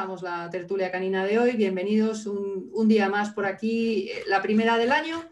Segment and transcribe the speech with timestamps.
[0.00, 1.52] la tertulia canina de hoy.
[1.56, 5.22] Bienvenidos un, día más por aquí, la primera del año,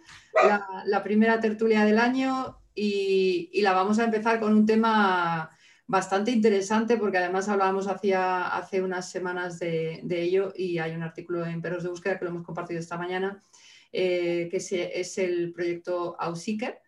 [0.85, 5.51] la, primera tertulia del año y, la vamos a empezar con un tema
[5.87, 11.63] bastante interesante porque además hablábamos hace unas semanas de, ello y hay un artículo en
[11.63, 13.43] Perros de Búsqueda que lo hemos compartido esta mañana,
[13.91, 16.79] eh, que es, el proyecto Auseeker.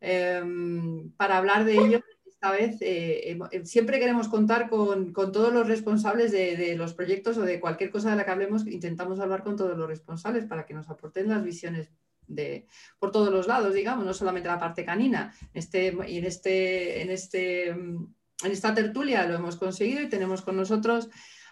[0.00, 2.00] Em, para hablar de ello
[2.50, 7.60] vez eh, eh, siempre queremos contar con, todos los responsables de, los proyectos o de
[7.60, 10.88] cualquier cosa de la que hablemos, intentamos hablar con todos los responsables para que nos
[10.88, 11.90] aporten las visiones
[12.26, 12.66] de,
[12.98, 15.34] por todos los lados, digamos, no solamente la parte canina.
[15.54, 18.08] Este, y en, este, en, este, en
[18.42, 21.08] esta tertulia lo hemos conseguido y tenemos con nosotros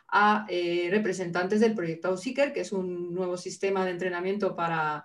[0.08, 5.04] a eh, representantes del proyecto Auseeker, que es un nuevo sistema de entrenamiento para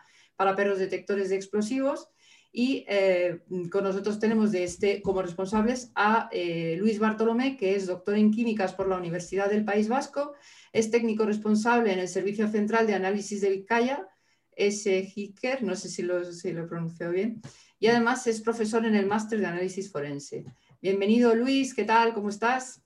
[0.56, 2.10] perros detectores de explosivos
[2.52, 3.40] y eh,
[3.72, 8.32] con nosotros tenemos de este, como responsables a eh, Luis Bartolomé, que es doctor en
[8.32, 10.34] químicas por la Universidad del País Vasco,
[10.74, 14.08] es técnico responsable en el Servicio Central de Análisis de Vizcaya,
[14.52, 17.42] es Hicker, no sé si lo, si lo he pronunciado bien,
[17.80, 20.44] y además es profesor en el Máster de Análisis Forense.
[20.82, 22.14] Bienvenido Luis, ¿qué tal?
[22.14, 22.82] ¿Cómo estás?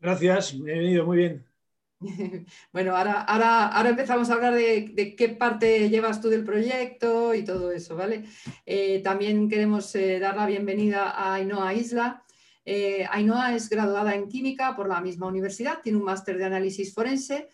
[0.00, 1.55] Gracias, bienvenido, muy bien.
[2.72, 7.44] Bueno, ahora, ahora, ahora empezamos a hablar de, qué parte llevas tú del proyecto y
[7.44, 8.24] todo eso, ¿vale?
[8.64, 12.24] Eh, también queremos eh, dar la bienvenida a Ainhoa Isla.
[12.64, 16.92] Eh, Ainhoa es graduada en química por la misma universidad, tiene un máster de análisis
[16.92, 17.48] forense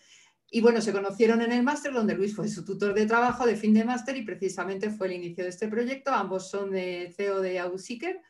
[0.49, 3.55] y bueno, se conocieron en el máster donde Luis fue su tutor de trabajo de
[3.55, 6.11] fin de máster y precisamente fue el inicio de este proyecto.
[6.11, 8.21] Ambos son de CEO de Auseeker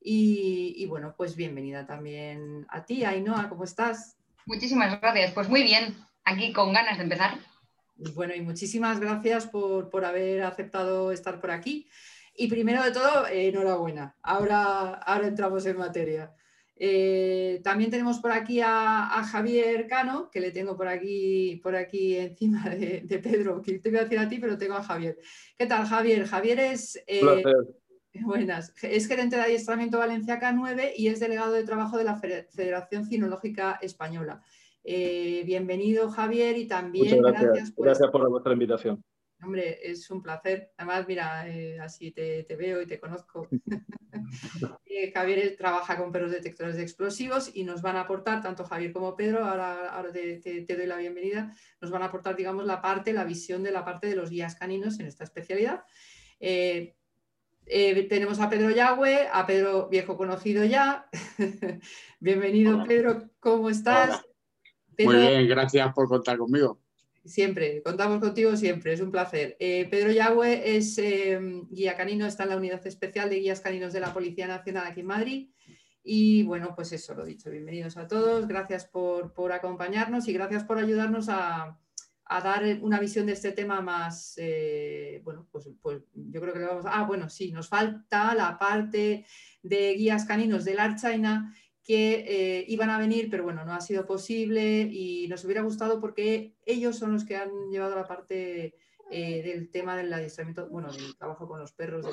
[0.00, 4.19] y, y bueno, pues bienvenida también a ti, Ainhoa, ¿cómo estás?
[4.50, 5.32] Muchísimas gracias.
[5.32, 7.38] Pues muy bien, aquí con ganas de empezar.
[8.16, 11.86] Bueno, y muchísimas gracias por, haber aceptado estar por aquí.
[12.34, 14.16] Y primero de todo, enhorabuena.
[14.24, 16.34] Ahora, ahora entramos en materia.
[16.74, 22.16] Eh, también tenemos por aquí a, Javier Cano, que le tengo por aquí, por aquí
[22.16, 25.16] encima de, Pedro, que te voy a decir a ti, pero tengo a Javier.
[25.56, 26.26] ¿Qué tal, Javier?
[26.26, 27.20] Javier es, eh,
[28.22, 33.06] buenas, es gerente de adiestramiento Valencia K9 y es delegado de trabajo de la Federación
[33.06, 34.42] Cinológica Española.
[34.82, 37.74] Eh, bienvenido, Javier, y también gracias.
[37.76, 39.04] Gracias por, vuestra invitación.
[39.42, 40.72] Hombre, es un placer.
[40.76, 43.48] Además, mira, eh, así te, veo y te conozco.
[44.92, 48.92] Eh, Javier trabaja con perros detectores de explosivos y nos van a aportar, tanto Javier
[48.92, 53.12] como Pedro, ahora, ahora te, doy la bienvenida, nos van a aportar, digamos, la parte,
[53.12, 55.84] la visión de la parte de los guías caninos en esta especialidad.
[56.40, 56.96] Eh,
[58.08, 61.08] tenemos a Pedro Yagüe, a Pedro viejo conocido ya.
[62.20, 64.22] Bienvenido, Pedro, ¿cómo estás?
[64.98, 66.80] Muy bien, gracias por contar conmigo.
[67.24, 69.56] Siempre, contamos contigo siempre, es un placer.
[69.60, 73.92] Eh, Pedro Yagüe es em, guía canino, está en la unidad especial de guías caninos
[73.92, 75.50] de la Policía Nacional aquí en Madrid.
[76.02, 80.64] Y bueno, pues eso, lo dicho, bienvenidos a todos, gracias por, por acompañarnos y gracias
[80.64, 81.78] por ayudarnos a,
[82.32, 86.60] a dar una visión de este tema más, eh, bueno, pues, pues, yo creo que
[86.60, 87.00] le vamos a...
[87.00, 89.26] Ah, bueno, sí, nos falta la parte
[89.64, 91.52] de guías caninos del Archaina
[91.82, 96.00] que eh, iban a venir, pero bueno, no ha sido posible y nos hubiera gustado
[96.00, 98.76] porque ellos son los que han llevado la parte
[99.10, 102.06] eh, del tema del adiestramiento, bueno, del trabajo con los perros,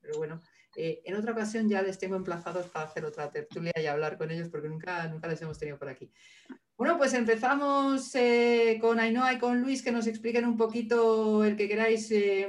[0.00, 0.40] pero bueno,
[0.74, 4.48] en otra ocasión ya les tengo emplazados para hacer otra tertulia y hablar con ellos
[4.48, 6.10] porque nunca, nunca les hemos tenido por aquí.
[6.80, 11.54] Bueno, pues empezamos eh, con Ainhoa y con Luis que nos expliquen un poquito el
[11.54, 12.48] que queráis, eh,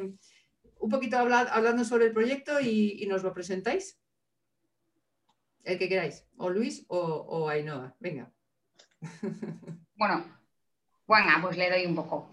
[0.79, 3.99] un poquito hablando sobre el proyecto y, nos lo presentáis.
[5.65, 7.93] El que queráis, o Luis o, Ainhoa.
[7.99, 8.31] Venga.
[9.95, 10.25] Bueno,
[11.05, 12.31] bueno, pues le doy un poco.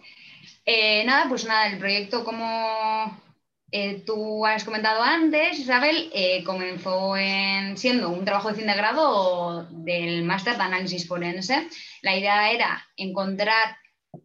[0.64, 3.20] Eh, nada, pues nada, el proyecto como
[3.70, 8.74] eh, tú has comentado antes, Isabel, eh, comenzó en, siendo un trabajo de fin de
[8.74, 11.68] grado del máster de análisis forense.
[12.00, 13.76] La idea era encontrar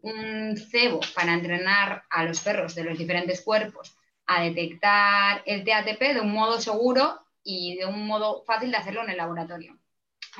[0.01, 3.97] un cebo para entrenar a los perros de los diferentes cuerpos
[4.27, 9.03] a detectar el TATP de un modo seguro y de un modo fácil de hacerlo
[9.03, 9.77] en el laboratorio.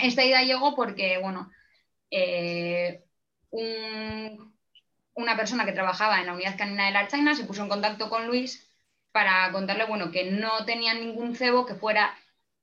[0.01, 1.51] Esta idea llegó porque, bueno,
[2.09, 3.03] eh,
[3.51, 8.09] una persona que trabajaba en la unidad canina de la China se puso en contacto
[8.09, 8.72] con Luis
[9.13, 12.17] para contarle bueno, que no tenían ningún cebo que fuera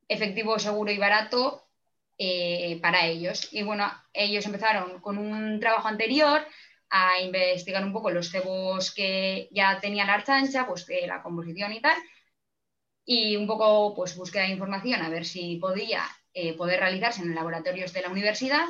[0.08, 1.64] efectivo, seguro y barato
[2.18, 3.48] eh, para ellos.
[3.52, 6.46] Y bueno, ellos empezaron con un trabajo anterior
[6.90, 11.80] a investigar un poco los cebos que ya tenía la archancha, pues la composición y
[11.80, 11.96] tal,
[13.04, 16.02] y un poco pues búsqueda de información a ver si podía
[16.34, 18.66] eh, poder realizarse en laboratorios de la universidad.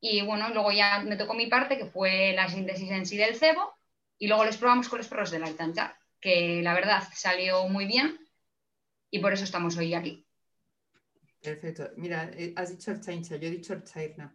[0.00, 3.36] Y bueno, luego ya me tocó mi parte, que fue la síntesis en sí del
[3.36, 3.74] cebo,
[4.18, 7.84] y luego los probamos con los perros de la archancha que la verdad salió muy
[7.84, 8.18] bien
[9.10, 10.26] y por eso estamos hoy aquí.
[11.42, 11.90] Perfecto.
[11.98, 14.34] Mira, eh, has dicho Erchaincha, yo he dicho Erchaina.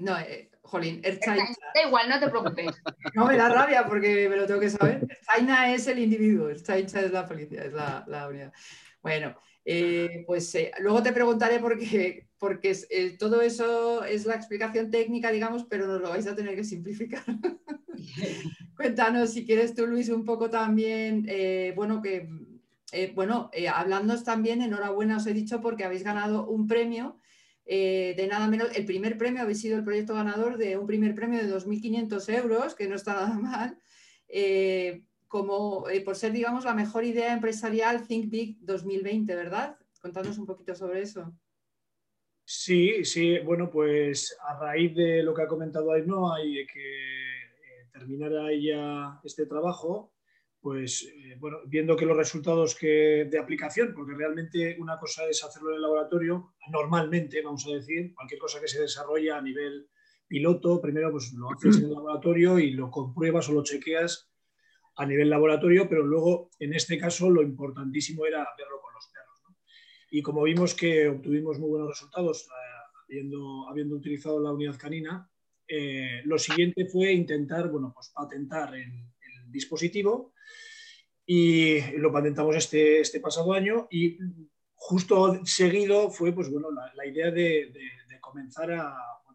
[0.00, 1.54] No, eh, jolín, Erchaincha.
[1.72, 2.66] Da igual, no te preocupes.
[3.14, 5.06] No me da rabia porque me lo tengo que saber.
[5.08, 8.52] Erchaina es el individuo, Erchaincha es la policía, es la, unidad.
[9.02, 12.74] Bueno, eh, pues luego te preguntaré porque, porque
[13.18, 17.24] todo eso es la explicación técnica, digamos, pero nos lo vais a tener que simplificar.
[18.76, 21.26] Cuéntanos si quieres tú, Luis, un poco también,
[21.76, 22.28] bueno, que
[22.92, 27.16] eh, bueno, eh, hablándoos también, enhorabuena os he dicho porque habéis ganado un premio
[27.64, 31.14] eh, de nada menos, el primer premio, habéis sido el proyecto ganador de un primer
[31.14, 33.78] premio de 2.500 euros, que no está nada mal,
[35.32, 39.78] como por ser, digamos, la mejor idea empresarial Think Big 2020, ¿verdad?
[39.98, 41.32] Contadnos un poquito sobre eso.
[42.44, 47.88] Sí, sí, bueno, pues a raíz de lo que ha comentado Ainhoa y de que
[47.90, 50.12] terminara ya este trabajo,
[50.60, 55.42] pues eh, bueno, viendo que los resultados que, de aplicación, porque realmente una cosa es
[55.42, 59.88] hacerlo en el laboratorio, normalmente, vamos a decir, cualquier cosa que se desarrolla a nivel
[60.28, 64.28] piloto, primero pues lo haces en el laboratorio y lo compruebas o lo chequeas
[64.96, 69.40] a nivel laboratorio, pero luego en este caso lo importantísimo era verlo con los perros.
[70.10, 75.28] Y como vimos que obtuvimos muy buenos resultados eh, habiendo, habiendo, utilizado la unidad canina,
[75.66, 78.90] eh, lo siguiente fue intentar bueno, pues patentar el,
[79.50, 80.32] dispositivo
[81.26, 84.16] y lo patentamos este, este pasado año y
[84.74, 87.70] justo seguido fue pues, bueno, la, idea de,
[88.18, 88.68] comenzar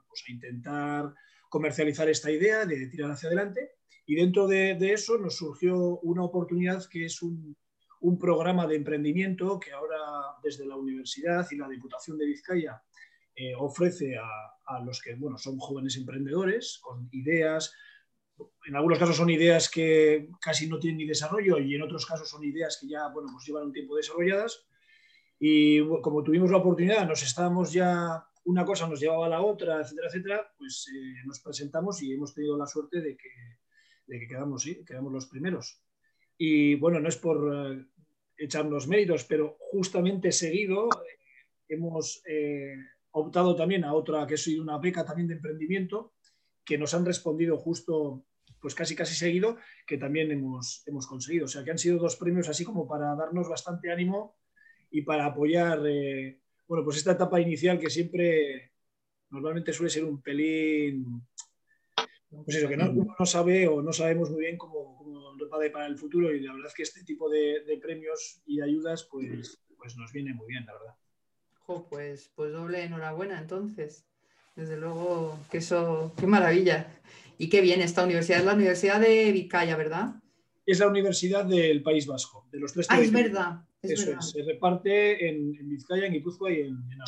[0.10, 1.14] pues, a, intentar
[1.50, 3.77] comercializar esta idea, de tirar hacia adelante
[4.08, 7.56] y dentro de, eso nos surgió una oportunidad que es un,
[8.20, 9.98] programa de emprendimiento que ahora
[10.42, 12.82] desde la universidad y la Diputación de Vizcaya
[13.36, 14.30] eh, ofrece a,
[14.66, 17.74] a, los que bueno, son jóvenes emprendedores con ideas,
[18.66, 22.30] en algunos casos son ideas que casi no tienen ni desarrollo y en otros casos
[22.30, 24.66] son ideas que ya bueno, pues llevan un tiempo desarrolladas.
[25.40, 29.82] Y como tuvimos la oportunidad, nos estábamos ya, una cosa nos llevaba a la otra,
[29.82, 33.30] etcétera, etcétera, pues eh, nos presentamos y hemos tenido la suerte de que,
[34.08, 35.82] de que quedamos, sí, quedamos los primeros.
[36.38, 37.86] Y bueno, no es por eh,
[38.38, 41.18] echarnos méritos, pero justamente seguido eh,
[41.70, 42.24] hemos
[43.12, 46.14] optado también a otra, que es una beca también de emprendimiento,
[46.64, 48.26] que nos han respondido justo
[48.60, 51.46] pues casi casi seguido, que también hemos, hemos conseguido.
[51.46, 54.38] O sea, que han sido dos premios así como para darnos bastante ánimo
[54.90, 58.72] y para apoyar, eh, bueno, pues esta etapa inicial que siempre
[59.30, 61.22] normalmente suele ser un pelín,
[62.30, 65.18] pues eso, que no, uno no sabe o no sabemos muy bien cómo, cómo
[65.50, 68.62] va a para el futuro y la verdad es que este tipo de, premios y
[68.62, 70.96] ayudas pues, pues nos viene muy bien, la verdad.
[71.90, 74.06] pues, pues doble enhorabuena entonces.
[74.56, 76.92] Desde luego, que eso, qué maravilla.
[77.38, 78.40] Y qué bien esta universidad.
[78.40, 80.16] Es la Universidad de Vizcaya, ¿verdad?
[80.66, 83.62] Es la Universidad del País Vasco, de los tres Ah, es verdad.
[83.84, 87.00] eso es, se reparte en, Vizcaya, en Guipúzcoa y en, en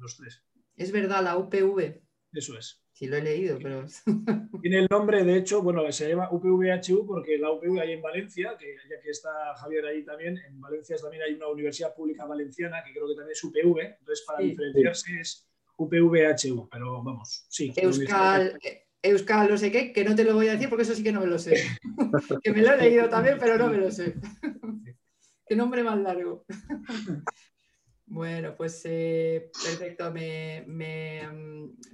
[0.00, 0.42] los tres.
[0.76, 2.03] Es verdad, la UPV.
[2.34, 2.80] Eso es.
[2.92, 3.86] Sí, lo he leído, pero.
[4.62, 8.56] Tiene el nombre, de hecho, bueno, se llama UPVHU porque la UPV hay en Valencia,
[8.58, 12.82] que ya que está Javier ahí también, en Valencia también hay una universidad pública valenciana
[12.84, 17.72] que creo que también es UPV, entonces para diferenciarse es UPVHU, pero vamos, sí.
[17.76, 18.58] Euskal,
[19.02, 21.12] Euskal, no sé qué, que no te lo voy a decir porque eso sí que
[21.12, 21.56] no me lo sé.
[22.42, 24.14] que me lo he leído también, pero no me lo sé.
[25.46, 26.44] qué nombre más largo.
[28.06, 30.58] Bueno, pues eh, perfecto, me,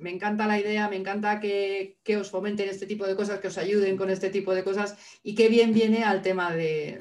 [0.05, 3.97] encanta la idea, me encanta que, os fomenten este tipo de cosas, que os ayuden
[3.97, 7.01] con este tipo de cosas y qué bien viene al tema de,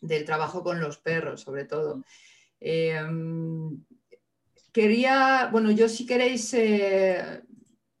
[0.00, 2.02] del trabajo con los perros, sobre todo.
[2.60, 3.00] Eh,
[4.72, 7.42] Quería, bueno, yo si queréis, eh,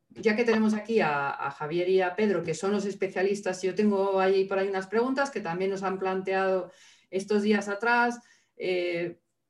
[0.08, 4.18] ya que tenemos aquí a, Javier y a Pedro, que son los especialistas, yo tengo
[4.18, 6.72] ahí por ahí unas preguntas que también nos han planteado
[7.10, 8.20] estos días atrás,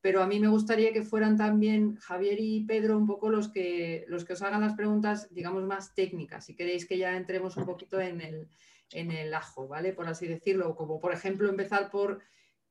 [0.03, 4.05] pero a mí me gustaría que fueran también Javier y Pedro un poco los que,
[4.09, 7.65] los que os hagan las preguntas, digamos, más técnicas, si queréis que ya entremos un
[7.65, 8.49] poquito en el,
[8.91, 9.93] en el ajo, ¿vale?
[9.93, 12.21] Por así decirlo, como por ejemplo empezar por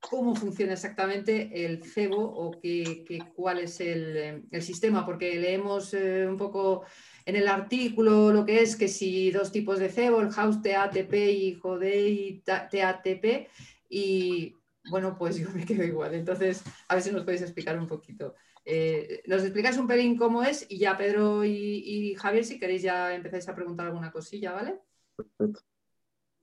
[0.01, 6.37] cómo funciona exactamente el cebo o qué, cuál es el, sistema, porque leemos eh, un
[6.37, 6.83] poco
[7.25, 11.13] en el artículo lo que es que si dos tipos de cebo, el house TATP
[11.13, 13.47] y Jodei TATP,
[13.89, 14.55] y
[14.89, 16.13] bueno, pues yo me quedo igual.
[16.13, 18.35] Entonces, a ver si nos podéis explicar un poquito.
[18.63, 23.13] Eh, nos explicáis un pelín cómo es y ya Pedro y, Javier, si queréis ya
[23.13, 24.79] empezáis a preguntar alguna cosilla, ¿vale?
[25.15, 25.61] Perfecto.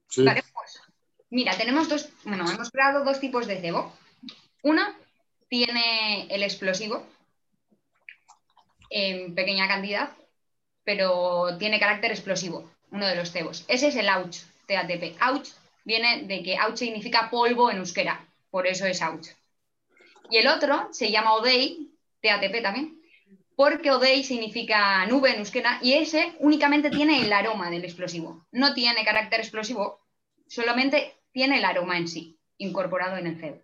[0.08, 0.24] Sí.
[0.24, 0.82] Pues,
[1.30, 3.92] Mira, tenemos dos, bueno, hemos creado dos tipos de cebo.
[4.62, 4.96] Una
[5.48, 7.06] tiene el explosivo
[8.90, 10.10] en pequeña cantidad,
[10.84, 13.64] pero tiene carácter explosivo, uno de los cebos.
[13.68, 15.16] Ese es el ouch, TATP.
[15.20, 15.48] Ouch
[15.84, 19.28] viene de que ouch significa polvo en euskera, por eso es ouch.
[20.30, 21.90] Y el otro se llama ODEI,
[22.22, 23.00] TATP también,
[23.56, 25.42] porque ODEI significa nube en
[25.82, 28.46] y ese únicamente tiene el aroma del explosivo.
[28.52, 30.06] No tiene carácter explosivo,
[30.46, 33.62] solamente tiene el aroma en sí, incorporado en el cebo.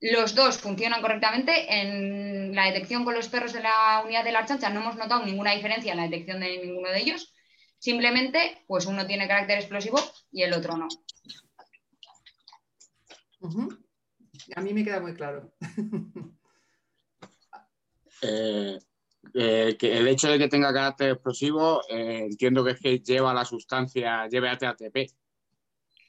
[0.00, 1.80] Los dos funcionan correctamente.
[1.80, 5.24] En la detección con los perros de la unidad de la chancha no hemos notado
[5.24, 7.34] ninguna diferencia en la detección de ninguno de ellos.
[7.78, 9.98] Simplemente, pues uno tiene carácter explosivo
[10.32, 10.88] y el otro no.
[14.56, 15.52] A mí me queda muy claro.
[18.22, 18.78] Eh,
[19.32, 23.32] eh, que el hecho de que tenga carácter explosivo, eh, entiendo que es que lleva
[23.32, 25.10] la sustancia, lleve a TATP.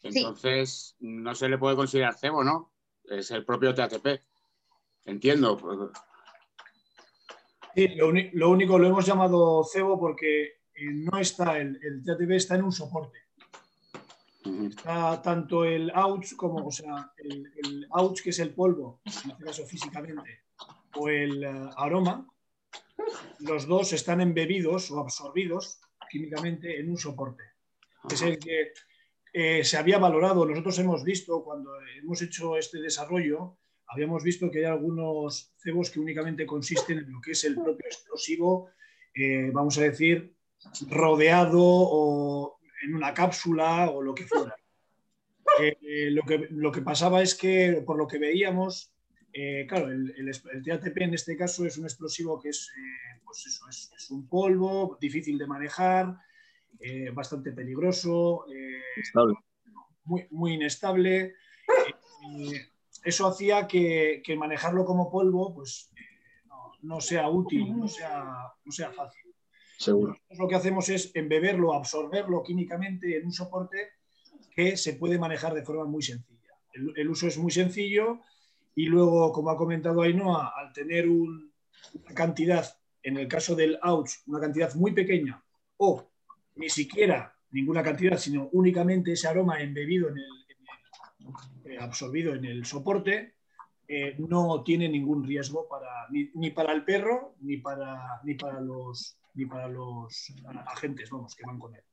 [0.03, 2.73] Entonces, no se le puede considerar cebo, ¿no?
[3.05, 4.21] Es el propio TATP.
[5.05, 5.91] Entiendo.
[7.75, 8.09] Sí, lo,
[8.49, 13.19] único, lo hemos llamado cebo porque no está, el, el TATP está en un soporte.
[14.43, 17.87] Está tanto el ouch como, o sea, el, el,
[18.23, 20.45] que es el polvo, en este caso físicamente,
[20.95, 22.27] o el eh, aroma,
[23.39, 25.79] los dos están embebidos o absorbidos
[26.09, 27.43] químicamente en un soporte.
[28.09, 28.73] Es el que
[29.33, 30.45] eh, se había valorado.
[30.45, 33.57] Nosotros hemos visto, cuando hemos hecho este desarrollo,
[33.87, 37.85] habíamos visto que hay algunos cebos que únicamente consisten en lo que es el propio
[37.85, 38.69] explosivo,
[39.13, 40.35] eh, vamos a decir,
[40.89, 44.55] rodeado o en una cápsula o lo que fuera.
[45.59, 48.93] Eh, lo, que, lo, que, pasaba es que, por lo que veíamos,
[49.33, 53.45] eh, claro, el, el, TATP en este caso es un explosivo que es, eh, pues
[53.47, 56.15] eso, es, un polvo difícil de manejar,
[57.13, 58.45] bastante peligroso,
[60.05, 61.35] muy, muy, inestable.
[63.03, 65.91] eso hacía que, que, manejarlo como polvo pues,
[66.45, 69.30] no, no, sea útil, no sea, no sea fácil.
[69.81, 70.15] Seguro.
[70.37, 73.93] lo que hacemos es embeberlo, absorberlo químicamente en un soporte
[74.55, 76.53] que se puede manejar de forma muy sencilla.
[76.73, 78.19] El, uso es muy sencillo
[78.75, 81.49] y luego, como ha comentado Ainhoa, al tener una
[82.13, 82.65] cantidad,
[83.01, 85.43] en el caso del ouch, una cantidad muy pequeña
[85.77, 86.07] o
[86.55, 92.65] ni siquiera ninguna cantidad, sino únicamente ese aroma embebido en el, eh, absorbido en el
[92.65, 93.33] soporte,
[93.87, 99.17] eh, no tiene ningún riesgo para, ni, para el perro ni para, ni para los
[99.33, 100.33] ni para los
[100.67, 101.83] agentes vamos, que van con él.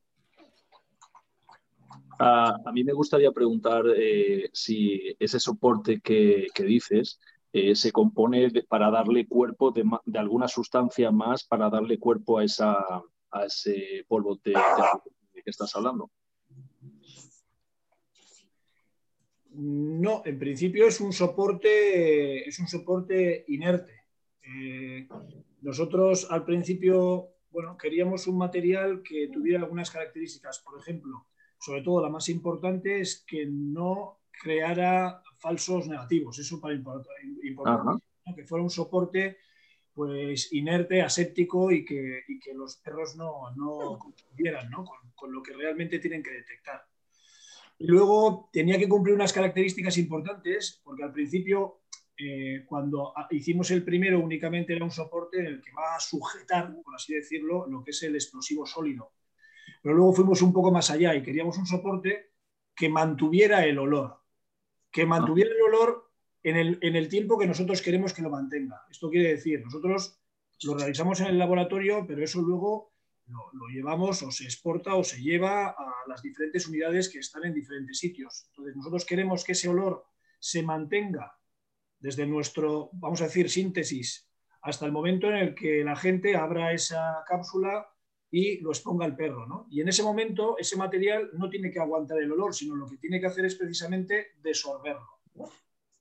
[2.19, 7.19] A, mí me gustaría preguntar eh, si ese soporte que, dices
[7.53, 9.83] eh, se compone para darle cuerpo de,
[10.15, 12.75] alguna sustancia más para darle cuerpo a, esa,
[13.31, 16.11] a ese polvo de, que estás hablando.
[19.51, 24.03] No, en principio es un soporte, es un soporte inerte.
[24.43, 25.07] Eh,
[25.61, 30.59] nosotros al principio, bueno, queríamos un material que tuviera algunas características.
[30.59, 31.27] Por ejemplo,
[31.59, 36.39] sobre todo la más importante es que no creara falsos negativos.
[36.39, 37.09] Eso para importante,
[38.35, 39.37] que fuera un soporte
[39.93, 45.53] pues inerte, aséptico y que, que los perros no, no confundieran Con, con, lo que
[45.53, 46.85] realmente tienen que detectar.
[47.77, 51.81] Y luego tenía que cumplir unas características importantes, porque al principio
[52.21, 56.75] eh, cuando hicimos el primero únicamente era un soporte en el que va a sujetar,
[56.83, 59.13] por así decirlo, lo que es el explosivo sólido.
[59.81, 62.33] Pero luego fuimos un poco más allá y queríamos un soporte
[62.75, 64.17] que mantuviera el olor,
[64.91, 66.11] que mantuviera el olor
[66.43, 66.57] en
[66.95, 68.81] el, tiempo que nosotros queremos que lo mantenga.
[68.89, 70.19] Esto quiere decir, nosotros
[70.63, 72.91] lo realizamos en el laboratorio, pero eso luego
[73.27, 77.53] lo, llevamos o se exporta o se lleva a las diferentes unidades que están en
[77.53, 78.47] diferentes sitios.
[78.49, 80.05] Entonces, nosotros queremos que ese olor
[80.39, 81.38] se mantenga
[81.99, 84.29] desde nuestro, vamos a decir, síntesis
[84.61, 87.87] hasta el momento en el que la gente abra esa cápsula
[88.31, 89.47] y lo exponga al perro.
[89.47, 89.67] ¿no?
[89.69, 92.97] Y en ese momento ese material no tiene que aguantar el olor, sino lo que
[92.97, 95.21] tiene que hacer es precisamente desorberlo.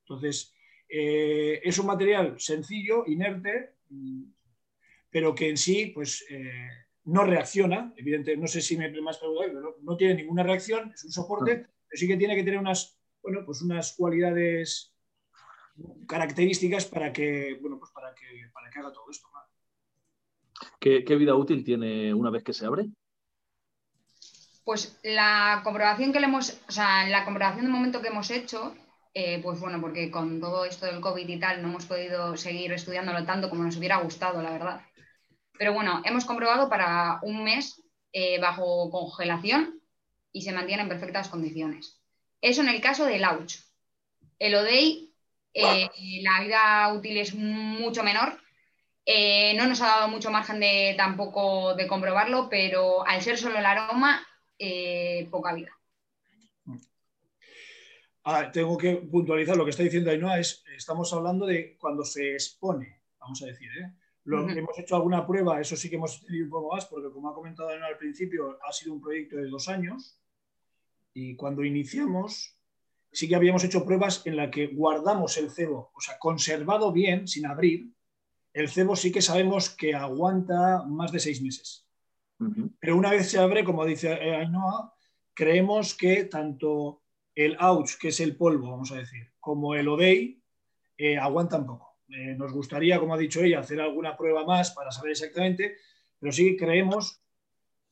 [0.01, 0.55] Entonces,
[0.89, 3.77] eh, es un material sencillo, inerte,
[5.11, 6.69] pero que en sí pues, eh,
[7.05, 7.93] no reacciona.
[7.97, 11.57] Evidentemente, no sé si me más preguntado, pero no, tiene ninguna reacción, es un soporte,
[11.57, 14.95] pero sí que tiene que tener unas, bueno, pues unas cualidades
[16.07, 19.29] características para que, bueno, pues para que, para que haga todo esto.
[20.81, 22.87] ¿Qué, vida útil tiene una vez que se abre?
[24.65, 28.75] Pues la comprobación que le hemos, o sea, la comprobación de momento que hemos hecho,
[29.15, 32.73] eh, pues bueno, porque con todo esto del COVID y tal no hemos podido seguir
[32.73, 34.81] estudiándolo tanto como nos hubiera gustado, la verdad.
[35.59, 37.83] Pero bueno, hemos comprobado para un mes
[38.13, 39.81] eh, bajo congelación
[40.33, 42.01] y se mantiene en perfectas condiciones.
[42.41, 43.57] Eso en el caso del AUCH.
[44.39, 45.08] El ODEI
[45.55, 45.89] eh,
[46.23, 48.41] la vida útil es mucho menor.
[49.05, 53.59] Eh, no nos ha dado mucho margen de tampoco de comprobarlo, pero al ser solo
[53.59, 54.27] el aroma,
[54.59, 55.73] eh, poca vida.
[58.25, 62.33] Ah, tengo que puntualizar lo que está diciendo Ainhoa, es, estamos hablando de cuando se
[62.33, 63.71] expone vamos a decir.
[63.79, 63.93] ¿eh?
[64.25, 67.35] Hemos hecho alguna prueba, eso sí que hemos tenido un poco más, porque como ha
[67.35, 70.19] comentado al principio, ha sido un proyecto de dos años.
[71.15, 72.58] Y cuando iniciamos,
[73.19, 77.27] sí que habíamos hecho pruebas en la que guardamos el cebo, o sea, conservado bien,
[77.27, 77.93] sin abrir.
[78.53, 81.85] El cebo sí que sabemos que aguanta más de seis meses.
[82.79, 84.95] Pero una vez se abre, como dice Ainhoa,
[85.35, 87.03] creemos que tanto
[87.35, 90.41] el ouch, que es el polvo, vamos a decir, como el odei,
[90.97, 91.99] eh, aguantan poco.
[92.11, 95.79] Eh, nos gustaría, como ha dicho ella, hacer alguna prueba más para saber exactamente,
[96.21, 97.21] pero sí creemos,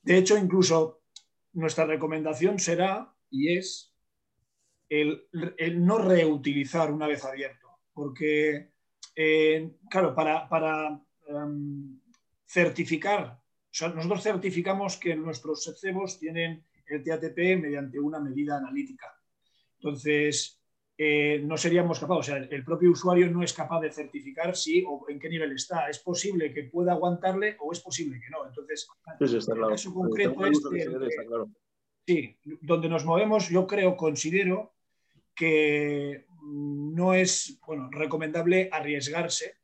[0.03, 1.03] de hecho, incluso
[1.53, 3.96] nuestra recomendación será y es
[4.89, 5.29] el,
[5.85, 8.71] no reutilizar una vez abierto, porque,
[9.15, 12.01] eh, claro, para, em,
[12.47, 13.41] certificar,
[13.95, 19.13] nosotros certificamos que nuestros cebos tienen el TATP mediante una medida analítica.
[19.79, 20.63] Entonces,
[20.97, 24.83] eh, no seríamos capaces, o sea, el propio usuario no es capaz de certificar si
[24.87, 25.91] o en qué nivel está.
[25.91, 28.47] Es posible que pueda aguantarle o es posible que no.
[28.47, 28.89] Entonces,
[29.21, 30.63] el caso concreto es
[32.07, 34.76] sí, donde nos movemos, yo creo, considero
[35.37, 39.55] que no es bueno, recomendable arriesgarse,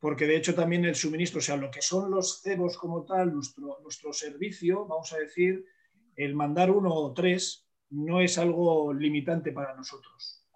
[0.00, 3.32] porque de hecho también el suministro, o sea, lo que son los cebos como tal,
[3.32, 5.64] nuestro, nuestro servicio, vamos a decir,
[6.16, 10.46] el mandar uno o tres no es algo limitante para nosotros.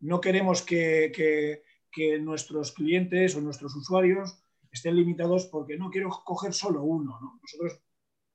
[0.00, 1.62] No queremos que,
[2.20, 7.18] nuestros clientes o nuestros usuarios estén limitados porque no quiero coger solo uno.
[7.40, 7.82] Nosotros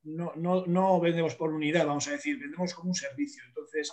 [0.03, 3.43] no, vendemos por unidad, vamos a decir, vendemos como un servicio.
[3.47, 3.91] Entonces,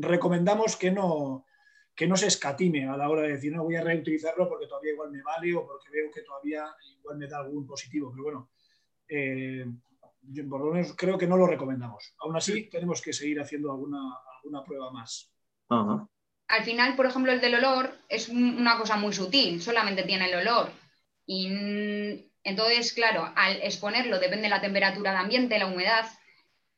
[0.00, 1.46] recomendamos que no,
[1.94, 4.92] que no se escatime a la hora de decir, no voy a reutilizarlo porque todavía
[4.92, 6.66] igual me vale o porque veo que todavía
[6.98, 8.10] igual me da algún positivo.
[8.10, 8.50] Pero bueno,
[9.08, 9.66] eh,
[10.48, 12.14] por lo menos creo que no lo recomendamos.
[12.18, 14.00] Aún así, tenemos que seguir haciendo alguna,
[14.36, 15.32] alguna prueba más.
[16.48, 20.36] Al final, por ejemplo, el del olor es una cosa muy sutil, solamente tiene el
[20.36, 20.70] olor.
[21.26, 21.48] Y
[22.44, 26.06] entonces, claro, al exponerlo depende de la temperatura de ambiente, la humedad,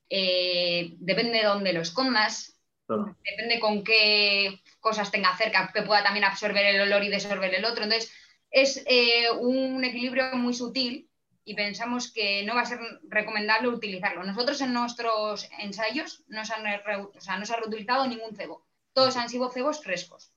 [0.09, 2.58] eh, depende de dónde lo escondas,
[2.96, 7.64] depende con qué cosas tenga cerca, que pueda también absorber el olor y desorber el
[7.64, 7.85] otro.
[7.85, 8.12] Entonces,
[8.51, 11.11] es eh, un equilibrio muy sutil
[11.44, 14.24] y pensamos que no va a ser recomendable utilizarlo.
[14.24, 18.66] Nosotros en nuestros ensayos no se, han no se ha reutilizado ningún cebo.
[18.92, 20.33] Todos han sido cebos frescos.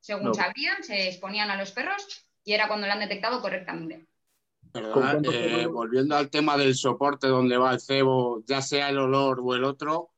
[0.00, 4.06] Según sabían, se exponían a los perros y era cuando lo han detectado correctamente.
[4.74, 9.54] Eh, volviendo al tema del soporte donde va el cebo, ya sea el olor o
[9.54, 10.10] el otro,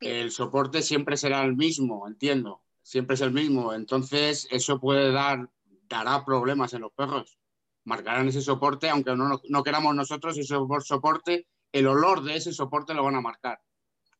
[0.00, 2.62] el soporte siempre será el mismo, entiendo.
[2.82, 3.72] Siempre es el mismo.
[3.72, 5.48] Entonces, eso puede dar,
[5.88, 7.38] dará problemas en los perros
[7.84, 13.04] marcarán ese soporte, aunque no, queramos nosotros ese soporte, el olor de ese soporte lo
[13.04, 13.60] van a marcar.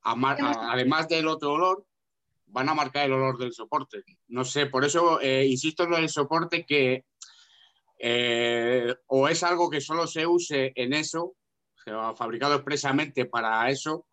[0.02, 1.86] además del otro olor,
[2.46, 4.04] van a marcar el olor del soporte.
[4.28, 7.04] No sé, por eso eh, insisto en lo del soporte que
[7.98, 11.34] eh, o es algo que solo se use en eso,
[12.16, 14.06] fabricado expresamente para eso,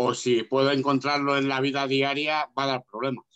[0.00, 3.26] o si puedo encontrarlo en la vida diaria, va a dar problemas.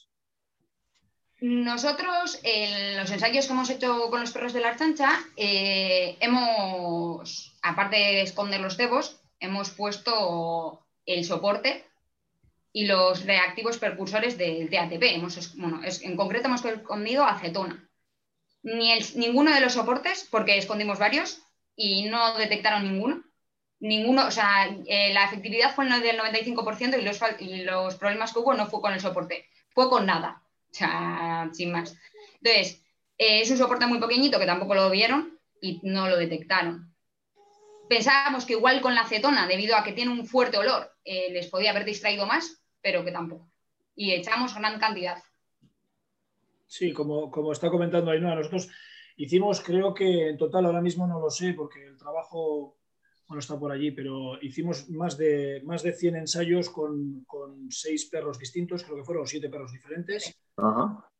[1.40, 7.56] Nosotros, en los ensayos que hemos hecho con los perros de la archancha, eh, hemos,
[7.62, 11.84] aparte de esconder los cebos, hemos puesto el soporte
[12.72, 15.02] y los reactivos precursores del TATP.
[15.02, 17.90] Hemos, bueno, en concreto hemos escondido acetona.
[18.62, 21.42] Ni ninguno de los soportes, porque escondimos varios
[21.74, 23.24] y no detectaron ninguno.
[23.82, 27.00] Ninguno, o sea, eh, la efectividad fue del 95%
[27.40, 30.40] y los, problemas que hubo no fue con el soporte, fue con nada.
[30.70, 31.98] O sea, sin más.
[32.40, 32.80] Entonces,
[33.18, 36.94] eh, es un soporte muy pequeñito que tampoco lo vieron y no lo detectaron.
[37.88, 41.48] Pensábamos que igual con la acetona, debido a que tiene un fuerte olor, eh, les
[41.48, 43.50] podía haber distraído más, pero que tampoco.
[43.96, 45.20] Y echamos gran cantidad.
[46.68, 48.68] Sí, como, como está comentando Ainhoa, nosotros
[49.16, 52.76] hicimos, creo que en total ahora mismo no lo sé, porque el trabajo
[53.32, 58.06] no está por allí, pero hicimos más de, más de 100 ensayos con, con seis
[58.06, 60.36] perros distintos, creo que fueron siete perros diferentes,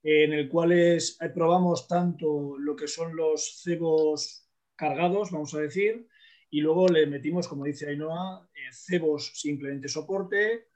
[0.03, 6.07] en el cuales probamos tanto lo que son los cebos cargados, vamos a decir,
[6.51, 10.69] y luego le metimos, como dice Ainhoa, eh, cebos simplemente soporte,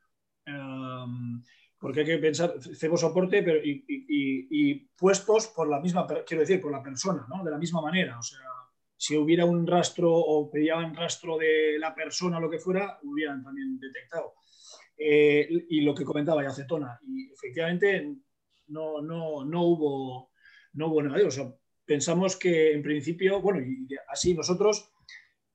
[1.79, 6.61] porque hay que pensar cebos soporte pero, y, y, puestos por la misma, quiero decir,
[6.61, 7.45] por la persona, ¿no?
[7.45, 8.39] de la misma manera, o sea,
[8.97, 13.43] si hubiera un rastro o pedían rastro de la persona o lo que fuera, hubieran
[13.43, 14.35] también detectado.
[14.97, 18.17] Eh, y lo que comentaba ya acetona, y efectivamente
[18.69, 20.31] no, no, no hubo,
[20.73, 21.59] no hubo negativo.
[21.85, 24.91] pensamos que en principio, bueno, y así nosotros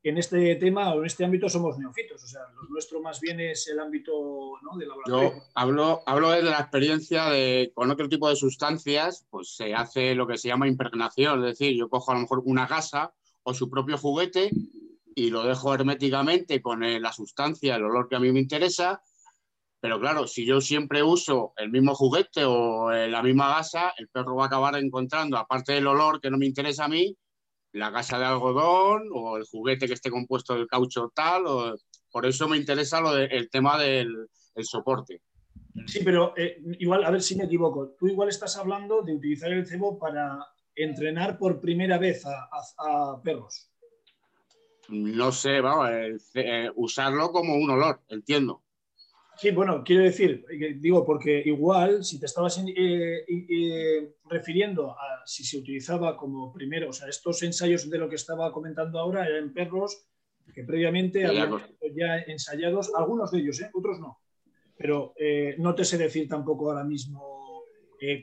[0.03, 3.39] en este tema o en este ámbito somos neofitos, o sea, lo nuestro más bien
[3.39, 4.11] es el ámbito
[4.61, 4.77] ¿no?
[4.77, 5.33] de laboratorio.
[5.33, 10.15] Yo hablo, hablo de la experiencia de con otro tipo de sustancias, pues se hace
[10.15, 13.53] lo que se llama impregnación, es decir, yo cojo a lo mejor una gasa o
[13.53, 14.51] su propio juguete
[15.15, 19.01] y lo dejo herméticamente con la sustancia, el olor que a mí me interesa,
[19.81, 24.07] pero claro, si yo siempre uso el mismo juguete o eh, la misma gasa, el
[24.09, 27.17] perro va a acabar encontrando, aparte del olor que no me interesa a mí,
[27.73, 31.47] la gasa de algodón o el juguete que esté compuesto del caucho tal.
[31.47, 31.75] O,
[32.11, 34.27] por eso me interesa lo el tema del
[34.61, 35.21] soporte.
[35.87, 37.95] Sí, pero eh, igual, a ver si me equivoco.
[37.97, 43.69] Tú igual estás hablando de utilizar el cebo para entrenar por primera vez a, perros.
[44.89, 45.89] No sé, vamos,
[46.35, 48.61] eh, usarlo como un olor, entiendo.
[49.41, 55.25] Sí, bueno, quiero decir, eh, digo, porque igual si te estabas eh, eh, refiriendo a
[55.25, 59.25] si se utilizaba como primero, o sea, estos ensayos de lo que estaba comentando ahora
[59.25, 60.05] eran perros
[60.53, 61.59] que previamente habían
[61.95, 64.19] ya ensayados, algunos de ellos, otros no.
[64.77, 65.15] Pero
[65.57, 67.40] no te sé decir tampoco ahora mismo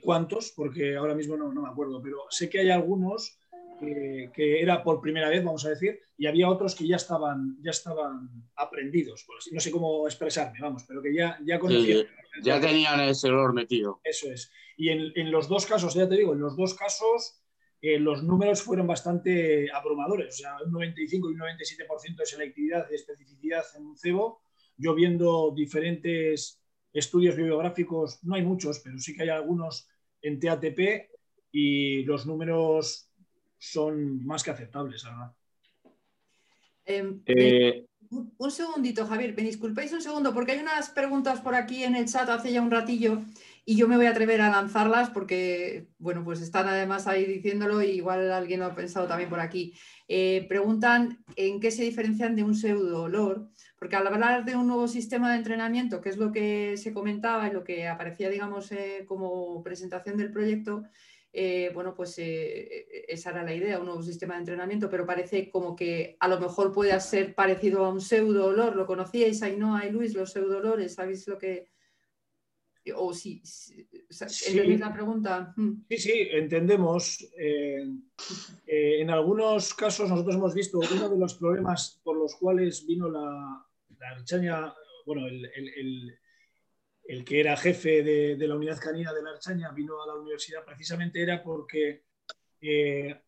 [0.02, 3.38] cuántos, porque ahora mismo no, no me acuerdo, pero sé que hay algunos
[3.78, 7.70] que era por primera vez, vamos a decir, y había otros que ya estaban, ya
[7.70, 12.06] estaban aprendidos, no sé cómo expresarme, vamos, pero que ya, ya conocían.
[12.42, 14.00] ya tenían ese olor metido.
[14.02, 14.50] Eso es.
[14.76, 17.42] Y en, los dos casos, ya te digo, en los dos casos
[17.80, 22.88] eh, los números fueron bastante abrumadores, o sea, un 95 y un 97% de selectividad,
[22.88, 24.42] de especificidad en un cebo.
[24.76, 26.57] Yo viendo diferentes
[26.92, 29.88] estudios bibliográficos, no hay muchos, pero sí que hay algunos
[30.22, 31.10] en TATP
[31.52, 33.10] y los números
[33.58, 35.32] son más que aceptables, ¿verdad?
[36.84, 41.84] Em, eh, un segundito, Javier, me disculpéis un segundo, porque hay unas preguntas por aquí
[41.84, 43.22] en el chat hace ya un ratillo
[43.68, 47.82] y yo me voy a atrever a lanzarlas porque, bueno, pues están además ahí diciéndolo
[47.82, 49.74] y igual alguien lo ha pensado también por aquí.
[50.08, 54.68] Eh, preguntan en qué se diferencian de un pseudo olor, porque al hablar de un
[54.68, 58.72] nuevo sistema de entrenamiento, que es lo que se comentaba y lo que aparecía, digamos,
[58.72, 60.84] eh, como presentación del proyecto,
[61.30, 65.50] eh, bueno, pues eh, esa era la idea, un nuevo sistema de entrenamiento, pero parece
[65.50, 68.74] como que a lo mejor puede ser parecido a un pseudo olor.
[68.76, 70.94] ¿Lo conocíais, Ainhoa y Luis, los pseudo olores?
[70.94, 71.66] ¿Sabéis lo que...?
[72.96, 73.42] O si,
[74.46, 75.52] ¿entendéis la pregunta?
[75.56, 75.84] Hmm.
[75.88, 77.26] Sí, sí, entendemos.
[77.38, 77.84] Eh,
[78.66, 83.64] en algunos casos nosotros hemos visto uno de los problemas por los cuales vino la,
[83.98, 84.74] la
[85.06, 86.18] bueno, el
[87.08, 90.62] el que era jefe de, la unidad canina de la Archaña vino a la universidad
[90.64, 92.04] precisamente era porque
[92.60, 93.18] eh,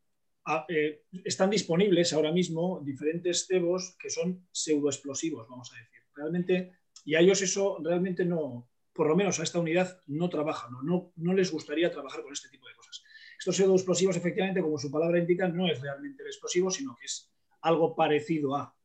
[0.69, 6.01] eh, están disponibles ahora mismo diferentes cebos que son pseudoexplosivos, vamos a decir.
[6.15, 6.73] Realmente,
[7.07, 8.70] y a ellos eso realmente no,
[9.01, 12.51] por lo menos a esta unidad no trabaja, no, no, les gustaría trabajar con este
[12.51, 13.03] tipo de cosas.
[13.39, 17.33] Estos pseudoexplosivos, efectivamente, como su palabra indica, no es realmente el explosivo, sino que es
[17.63, 18.77] algo parecido a.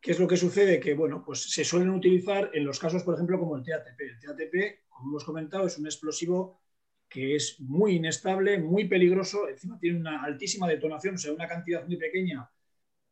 [0.00, 0.80] ¿Qué es lo que sucede?
[0.80, 4.00] Que bueno, pues se suelen utilizar en los casos, por ejemplo, como el TATP.
[4.00, 6.62] El TATP, como hemos comentado, es un explosivo
[7.06, 11.86] que es muy inestable, muy peligroso, encima tiene una altísima detonación, o sea, una cantidad
[11.86, 12.50] muy pequeña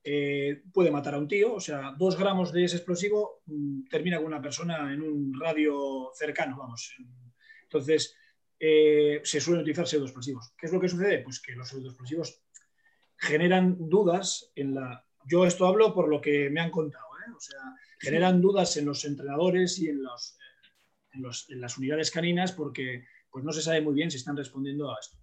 [0.03, 4.19] eh, puede matar a un tío, o sea, dos gramos de ese explosivo mm, termina
[4.19, 6.95] con una persona en un radio cercano, vamos.
[7.63, 8.17] Entonces,
[8.59, 10.55] eh, se suelen utilizar pseudoexplosivos.
[10.57, 11.19] ¿Qué es lo que sucede?
[11.19, 12.43] Pues que los pseudoexplosivos
[13.17, 17.31] generan dudas en la yo esto hablo por lo que me han contado, ¿eh?
[17.37, 17.61] o sea,
[17.99, 20.39] generan dudas en los entrenadores y en, los,
[21.13, 24.99] en, las unidades caninas porque pues no se sabe muy bien si están respondiendo a
[25.01, 25.19] esto.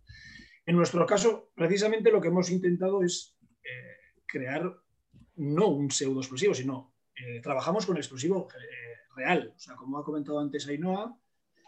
[0.65, 3.96] En nuestro caso, precisamente lo que hemos intentado es eh,
[4.27, 4.75] crear
[5.35, 8.47] no un pseudo explosivo, sino eh, trabajamos con explosivo
[9.15, 9.53] real.
[9.55, 11.17] O sea, como ha comentado antes Ainhoa,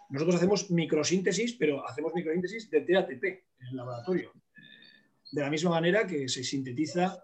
[0.10, 4.32] nosotros hacemos microsíntesis, pero hacemos microsíntesis de TATP en el laboratorio.
[5.32, 7.24] De la misma manera que se sintetiza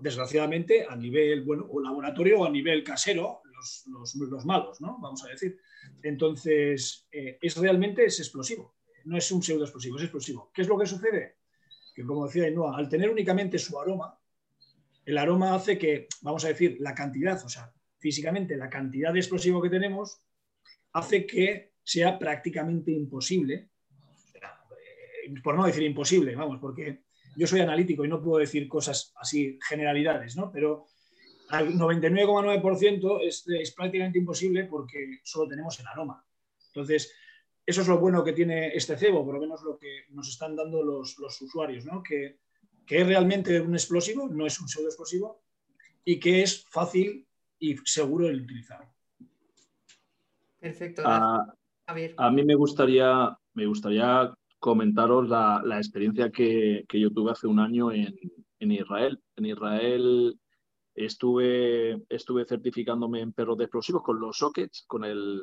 [0.00, 4.98] desgraciadamente, a nivel bueno, o laboratorio o a nivel casero, los, los, malos, ¿no?
[5.00, 5.58] Vamos a decir.
[6.02, 8.76] Entonces, eh, es realmente es explosivo.
[9.04, 10.50] No es un pseudo explosivo, es explosivo.
[10.54, 11.38] ¿Qué es lo que sucede?
[11.94, 14.18] Que, como decía Ainhoa, al tener únicamente su aroma,
[15.08, 19.20] el aroma hace que, vamos a decir, la cantidad, o sea, físicamente la cantidad de
[19.20, 20.20] explosivo que tenemos,
[20.92, 23.70] hace que sea prácticamente imposible,
[25.42, 27.04] por no decir imposible, vamos, porque
[27.36, 30.52] yo soy analítico y no puedo decir cosas así, generalidades, ¿no?
[30.52, 30.88] Pero
[31.48, 36.22] al 99,9% es, es, prácticamente imposible porque solo tenemos el aroma.
[36.66, 37.14] Entonces,
[37.64, 40.54] eso es lo bueno que tiene este cebo, por lo menos lo que nos están
[40.54, 42.02] dando los, usuarios, ¿no?
[42.02, 42.40] Que,
[42.88, 45.42] es realmente un explosivo, no es un pseudo explosivo,
[46.04, 47.26] y que es fácil
[47.58, 48.88] y seguro de utilizar.
[50.58, 51.02] Perfecto.
[51.04, 51.54] A,
[52.16, 57.92] a mí me gustaría, me gustaría comentaros la, experiencia que, yo tuve hace un año
[57.92, 58.14] en,
[58.60, 59.20] Israel.
[59.36, 60.38] En Israel
[60.94, 65.40] Estuve, estuve certificándome en perros de explosivos con los sockets, con el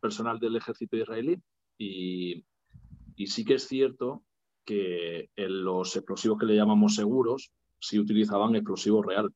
[0.00, 1.38] personal del ejército israelí
[1.76, 2.42] y,
[3.14, 4.22] y sí que es cierto
[4.66, 9.32] que en los explosivos que le llamamos seguros sí utilizaban explosivos real,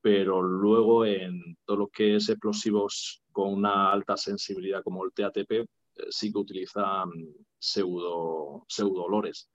[0.00, 5.50] pero luego en todo lo que es explosivos con una alta sensibilidad como el TATP
[5.50, 5.66] eh,
[6.10, 7.10] sí que utilizan
[7.58, 9.50] pseudo, pseudo olores.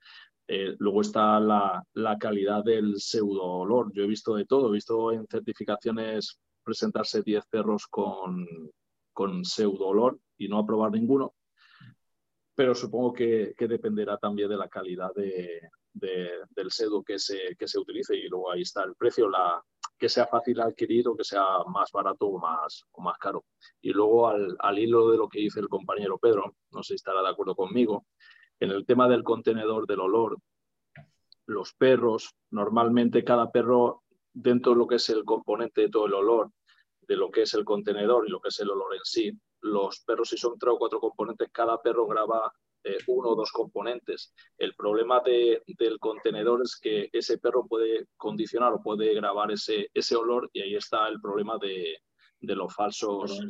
[0.46, 1.82] Eh, luego está la,
[2.18, 3.92] calidad del pseudo olor.
[3.94, 8.46] Yo he visto de todo, he visto en certificaciones presentarse 10 perros con,
[9.12, 11.34] con pseudo olor y no aprobar ninguno,
[12.54, 18.50] pero supongo que, dependerá también de la calidad del pseudo que se, utilice y luego
[18.50, 19.30] ahí está el precio,
[19.98, 23.44] que sea fácil adquirir o que sea más barato o más, o más caro.
[23.80, 26.94] Y luego al, al hilo de lo que dice el compañero Pedro, no sé si
[26.96, 28.06] estará de acuerdo conmigo,
[28.60, 30.38] en el tema del contenedor del olor,
[31.46, 36.14] los perros, normalmente cada perro, dentro de lo que es el componente de todo el
[36.14, 36.50] olor,
[37.00, 39.32] de lo que es el contenedor y lo que es el olor en sí,
[39.62, 42.52] los perros, si son tres o cuatro componentes, cada perro graba
[42.84, 44.34] eh, uno o dos componentes.
[44.58, 50.16] El problema del contenedor es que ese perro puede condicionar o puede grabar ese, ese
[50.16, 51.96] olor y ahí está el problema de,
[52.40, 53.40] los falsos.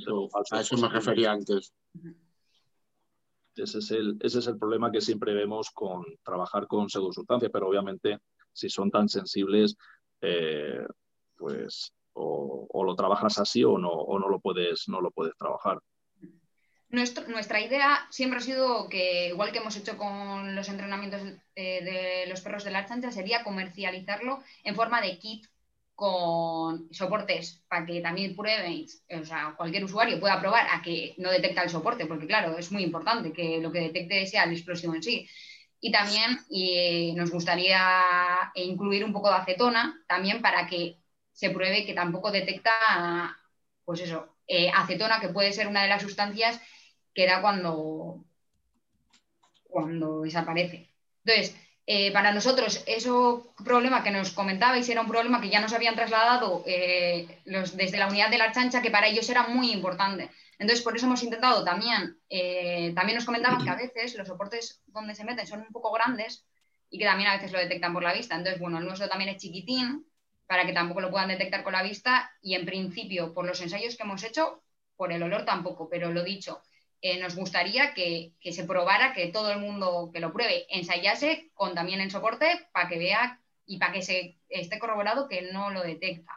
[0.51, 1.73] a eso me refería antes.
[3.55, 7.69] Ese es, el, ese es el problema que siempre vemos con trabajar con pseudosustancias, pero
[7.69, 8.19] obviamente
[8.53, 9.77] si son tan sensibles,
[10.21, 10.87] eh,
[11.37, 15.81] pues o, lo trabajas así o no, o no, lo, puedes, no lo puedes trabajar.
[16.93, 21.23] Nuestra idea siempre ha sido que, igual que hemos hecho con los entrenamientos
[21.57, 25.47] eh, de los perros de la chancha, sería comercializarlo en forma de kit
[25.95, 28.87] con soportes para que también prueben,
[29.21, 32.71] o sea, cualquier usuario pueda probar a que no detecta el soporte, porque claro, es
[32.73, 35.29] muy importante que lo que detecte sea el explosivo en sí.
[35.81, 40.99] Y también y nos gustaría incluir un poco de acetona, también para que
[41.33, 43.37] se pruebe que tampoco detecta,
[43.85, 46.61] pues eso, eh, acetona, que puede ser una de las sustancias
[47.15, 48.25] que da cuando,
[49.69, 50.89] cuando desaparece.
[51.25, 55.73] Entonces, eh, para nosotros, eso problema que nos comentabais era un problema que ya nos
[55.73, 60.31] habían trasladado eh, desde la unidad de la chancha, que para ellos era muy importante.
[60.59, 64.81] Entonces, por eso hemos intentado también, eh, también nos comentaban que a veces los soportes
[64.87, 66.47] donde se meten son un poco grandes
[66.89, 68.37] y que también a veces lo detectan por la vista.
[68.37, 70.07] Entonces, bueno, el nuestro también es chiquitín
[70.47, 73.97] para que tampoco lo puedan detectar con la vista y en principio, por los ensayos
[73.97, 74.63] que hemos hecho,
[74.97, 76.63] por el olor tampoco, pero lo dicho,
[77.03, 81.75] eh, nos gustaría que, se probara, que todo el mundo que lo pruebe ensayase con
[81.75, 85.83] también en soporte para que vea y para que se esté corroborado que no lo
[85.83, 86.33] detecta.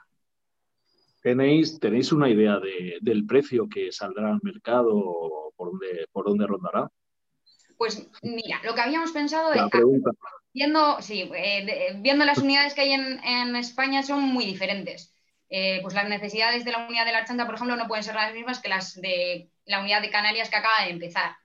[1.21, 2.59] ¿Tenéis, tenéis una idea
[2.99, 6.89] del precio que saldrá al mercado o por dónde, por dónde rondará?
[7.77, 9.61] Pues mira, lo que habíamos pensado es,
[10.51, 15.13] viendo, sí, eh, viendo las unidades que hay en, España son muy diferentes.
[15.49, 18.15] Eh, pues las necesidades de la unidad de la chanta, por ejemplo, no pueden ser
[18.15, 21.35] las mismas que las de la unidad de Canarias que acaba de empezar.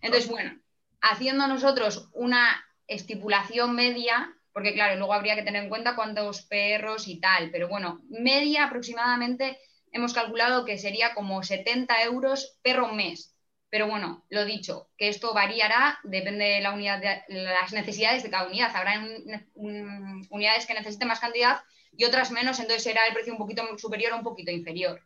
[0.00, 0.58] Entonces, bueno,
[1.00, 7.08] haciendo nosotros una estipulación media, porque claro, luego habría que tener en cuenta cuántos perros
[7.08, 9.58] y tal, pero bueno, media aproximadamente
[9.92, 13.34] hemos calculado que sería como 70 euros perro mes.
[13.70, 18.30] Pero bueno, lo dicho, que esto variará, depende de la unidad, de, las necesidades de
[18.30, 18.74] cada unidad.
[18.74, 19.06] Habrá
[19.54, 21.60] unidades que necesiten más cantidad
[21.92, 25.02] y otras menos, entonces será el precio un poquito superior o un poquito inferior.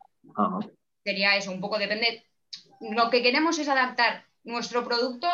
[1.02, 2.24] Sería eso, un poco depende
[2.90, 5.28] lo que queremos es adaptar nuestro producto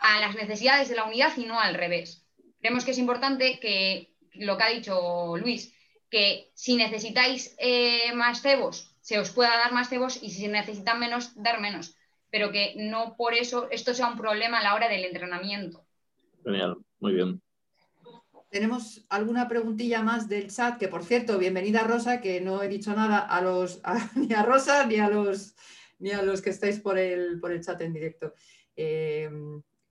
[0.00, 2.26] a las necesidades de la unidad y no al revés.
[2.60, 5.74] Creemos que es importante que lo que ha dicho Luis,
[6.10, 10.98] que si necesitáis eh, más cebos, se os pueda dar más cebos y si necesitan
[10.98, 11.96] menos, dar menos.
[12.30, 15.84] Pero que no por eso esto sea un problema a la hora del entrenamiento.
[16.44, 17.42] Genial, muy bien.
[18.50, 22.94] Tenemos alguna preguntilla más del chat, que por cierto, bienvenida Rosa, que no he dicho
[22.94, 23.80] nada a los,
[24.14, 25.54] ni a Rosa ni a los
[26.02, 28.34] ni a los que estáis por el, por el chat en directo.
[28.76, 29.30] Eh,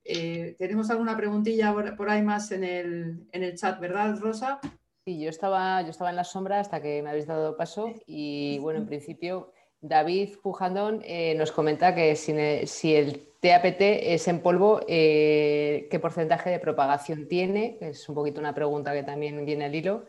[0.04, 4.60] eh, tenemos alguna preguntilla por, ahí más en el, en el, chat, ¿verdad, Rosa?
[5.04, 8.58] Sí, yo estaba, yo estaba en la sombra hasta que me habéis dado paso y
[8.60, 14.80] bueno, en principio David Pujandón eh, nos comenta que si, el TAPT es en polvo,
[14.86, 17.78] ¿qué porcentaje de propagación tiene?
[17.80, 20.04] Es un poquito una pregunta que también viene al hilo.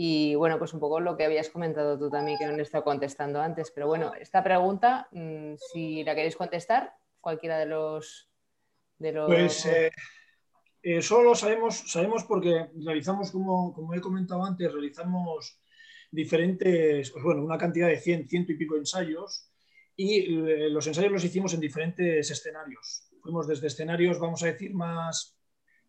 [0.00, 2.84] Y bueno, pues un poco lo que habías comentado tú también, que no he estado
[2.84, 3.72] contestando antes.
[3.72, 8.30] Pero bueno, esta pregunta, mm, si la queréis contestar, cualquiera de los...
[8.96, 9.26] De los...
[9.26, 9.90] Pues eh,
[10.84, 15.60] eh, solo sabemos, sabemos porque realizamos, como, como, he comentado antes, realizamos
[16.12, 19.50] diferentes, pues bueno, una cantidad de 100, ciento y pico ensayos
[19.96, 23.10] y eh, los ensayos los hicimos en diferentes escenarios.
[23.20, 25.36] Fuimos desde escenarios, vamos a decir, más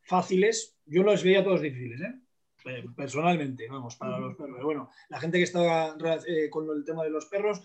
[0.01, 0.79] fáciles.
[0.87, 2.19] Yo los veía todos difíciles, ¿eh?
[2.65, 4.63] Eh, personalmente, vamos, para los perros.
[4.63, 5.95] Bueno, la gente que estaba
[6.27, 7.61] eh, con el tema de los perros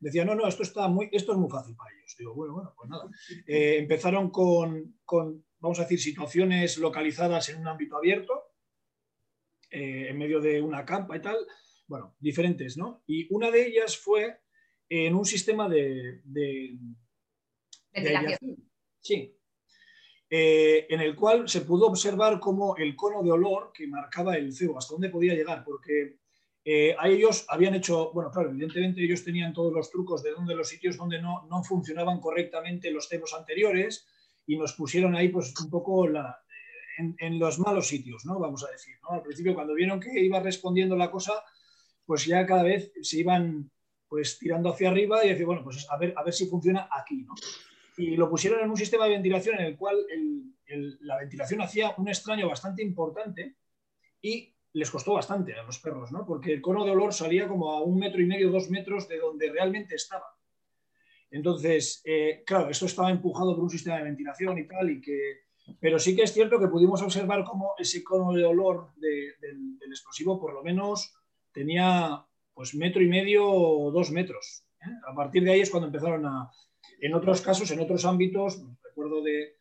[0.00, 2.14] decía, no, no, esto, está muy, esto es muy fácil para ellos.
[2.18, 3.08] Digo, bueno, bueno, pues nada.
[3.46, 4.96] Eh, empezaron con,
[5.58, 8.44] vamos a decir, situaciones localizadas en un ámbito abierto,
[9.70, 11.36] en medio de una campa y tal,
[11.86, 13.02] bueno, diferentes, ¿no?
[13.06, 14.40] Y una de ellas fue
[14.88, 16.22] en un sistema de...
[16.24, 16.78] de,
[19.00, 19.37] sí,
[20.30, 24.52] eh, en el cual se pudo observar cómo el cono de olor que marcaba el
[24.52, 26.18] cebo, hasta dónde podía llegar, porque
[26.64, 30.54] eh, a ellos habían hecho, bueno, claro, evidentemente ellos tenían todos los trucos de dónde
[30.54, 34.06] los sitios donde no, no funcionaban correctamente los cebos anteriores
[34.46, 36.38] y nos pusieron ahí pues un poco la,
[36.98, 38.38] en, los malos sitios, ¿no?
[38.38, 39.16] Vamos a decir, ¿no?
[39.16, 41.32] Al principio cuando vieron que iba respondiendo la cosa,
[42.04, 43.70] pues ya cada vez se iban
[44.08, 47.22] pues tirando hacia arriba y decir, bueno, pues a ver, a ver si funciona aquí,
[47.22, 47.34] ¿no?
[47.98, 49.96] Y lo pusieron en un sistema de ventilación en el cual
[51.00, 53.56] la ventilación hacía un extraño bastante importante
[54.22, 56.24] y les costó bastante a los perros, ¿no?
[56.24, 59.18] porque el cono de olor salía como a un metro y medio, dos metros de
[59.18, 60.26] donde realmente estaba.
[61.30, 65.40] Entonces, eh, claro, esto estaba empujado por un sistema de ventilación y tal, y que,
[65.80, 70.38] pero sí que es cierto que pudimos observar cómo ese cono de olor del, explosivo
[70.38, 71.14] por lo menos
[71.52, 74.64] tenía pues metro y medio o dos metros.
[74.80, 74.90] ¿eh?
[75.10, 76.50] A partir de ahí es cuando empezaron a,
[77.00, 79.56] en otros casos, en otros ámbitos, recuerdo de,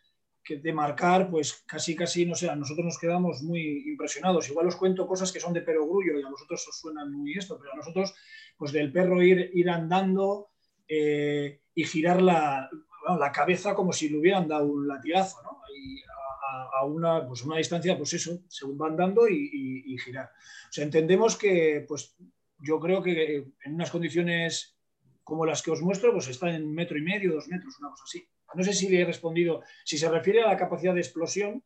[0.56, 4.50] de marcar, pues casi, casi, no sé, a nosotros nos quedamos muy impresionados.
[4.50, 7.58] Igual os cuento cosas que son de perogrullo y a vosotros os suenan muy esto,
[7.60, 8.14] pero a nosotros,
[8.58, 10.50] pues del perro ir, ir andando
[10.88, 12.70] eh, y girar la,
[13.20, 15.62] la, cabeza como si le hubieran dado un latigazo, ¿no?
[15.76, 16.02] Y
[16.80, 20.30] a, una, pues una distancia, pues eso, según va andando y, y girar.
[20.70, 22.16] O sea, entendemos que, pues
[22.60, 24.77] yo creo que en unas condiciones
[25.28, 28.06] como las que os muestro, pues están en metro y medio, dos metros, una cosa
[28.06, 28.26] así.
[28.56, 29.62] No sé si le he respondido.
[29.84, 31.62] Si se refiere a la capacidad de explosión,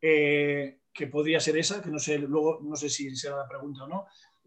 [0.00, 3.84] eh, que podría ser esa, que no sé, luego no sé si será la pregunta
[3.84, 4.06] o no,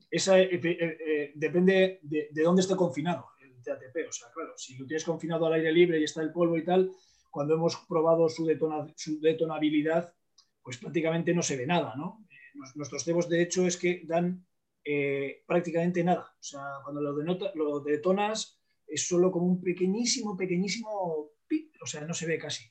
[0.10, 4.10] esa eh, eh, depende de, dónde esté confinado el TATP.
[4.10, 6.66] O sea, claro, si lo tienes confinado al aire libre y está el polvo y
[6.66, 6.90] tal,
[7.30, 8.48] cuando hemos probado su,
[8.96, 10.16] su detonabilidad,
[10.64, 12.26] pues prácticamente no se ve nada, ¿no?
[12.74, 14.48] Nuestros cebos, de hecho, es que dan
[14.84, 16.36] eh, prácticamente nada.
[16.40, 17.14] O sea, cuando lo,
[17.56, 22.66] lo detonas es solo como un pequeñísimo, pequeñísimo pip, o sea, no se ve casi.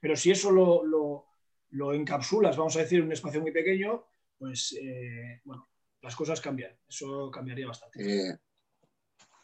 [0.00, 4.06] Pero si eso lo, encapsulas, vamos a decir, en un espacio muy pequeño,
[4.38, 5.68] pues eh, bueno,
[6.02, 6.76] las cosas cambian.
[6.88, 8.00] Eso cambiaría bastante.
[8.00, 8.38] Eh,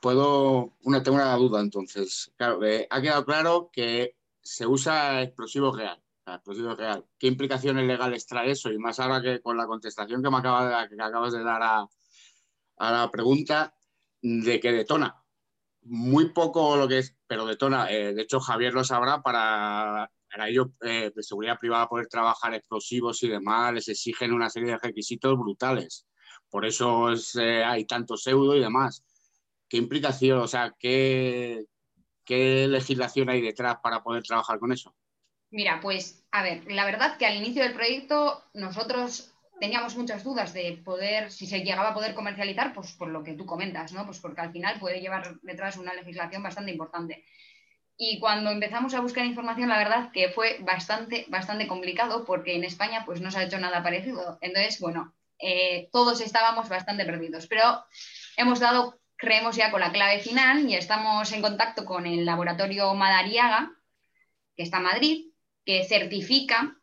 [0.01, 2.33] puedo, una, tengo una duda entonces.
[2.37, 6.03] Claro, ha quedado claro que se usa explosivo real.
[6.27, 7.05] Explosivo real.
[7.19, 8.71] ¿Qué implicaciones legales trae eso?
[8.71, 11.89] Y más ahora que con la contestación que me acaba que acabas de dar a,
[12.77, 13.75] a la pregunta
[14.21, 15.23] de que detona.
[15.83, 17.91] Muy poco lo que es, pero detona.
[17.91, 22.55] Eh, de hecho, Javier lo sabrá para, para ellos eh, de seguridad privada poder trabajar
[22.55, 26.07] explosivos y demás, les exigen una serie de requisitos brutales.
[26.49, 27.09] Por eso
[27.41, 29.05] eh, hay tanto pseudo y demás.
[29.69, 31.65] ¿Qué implicación, o sea, qué,
[32.25, 34.95] qué legislación hay detrás para poder trabajar con eso?
[35.51, 39.32] Mira, pues a ver, la verdad que al inicio del proyecto nosotros
[39.63, 43.35] teníamos muchas dudas de poder, si se llegaba a poder comercializar, pues por lo que
[43.35, 44.05] tú comentas, ¿no?
[44.05, 47.25] Pues porque al final puede llevar detrás una legislación bastante importante.
[47.97, 52.65] Y cuando empezamos a buscar información, la verdad que fue bastante, bastante complicado porque en
[52.65, 54.37] España pues no se ha hecho nada parecido.
[54.41, 57.85] Entonces, bueno, eh, todos estábamos bastante perdidos, pero
[58.37, 62.93] hemos dado, creemos ya con la clave final y estamos en contacto con el laboratorio
[62.95, 63.71] Madariaga,
[64.57, 65.27] que está en Madrid,
[65.65, 66.82] que certifica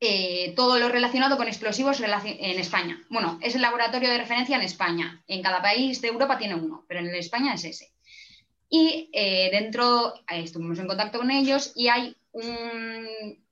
[0.00, 3.02] eh, todo lo relacionado con explosivos en España.
[3.08, 5.22] Bueno, es el laboratorio de referencia en España.
[5.26, 7.92] En cada país de Europa tiene uno, pero en España es ese.
[8.68, 13.42] Y eh, dentro, estuvimos en contacto con ellos y hay un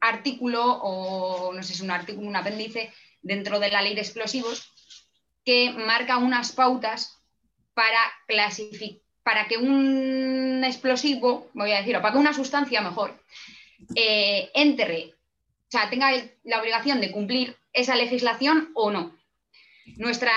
[0.00, 4.00] artículo, o no sé si es un artículo, un apéndice, dentro de la ley de
[4.00, 4.72] explosivos
[5.44, 7.18] que marca unas pautas
[7.74, 7.98] para
[9.22, 13.22] para que un explosivo, voy a decir, o para que una sustancia mejor,
[13.94, 15.14] eh, entre
[15.72, 16.10] sea, tenga
[16.44, 19.16] la obligación de cumplir esa legislación o no.
[19.96, 20.34] Nuestra,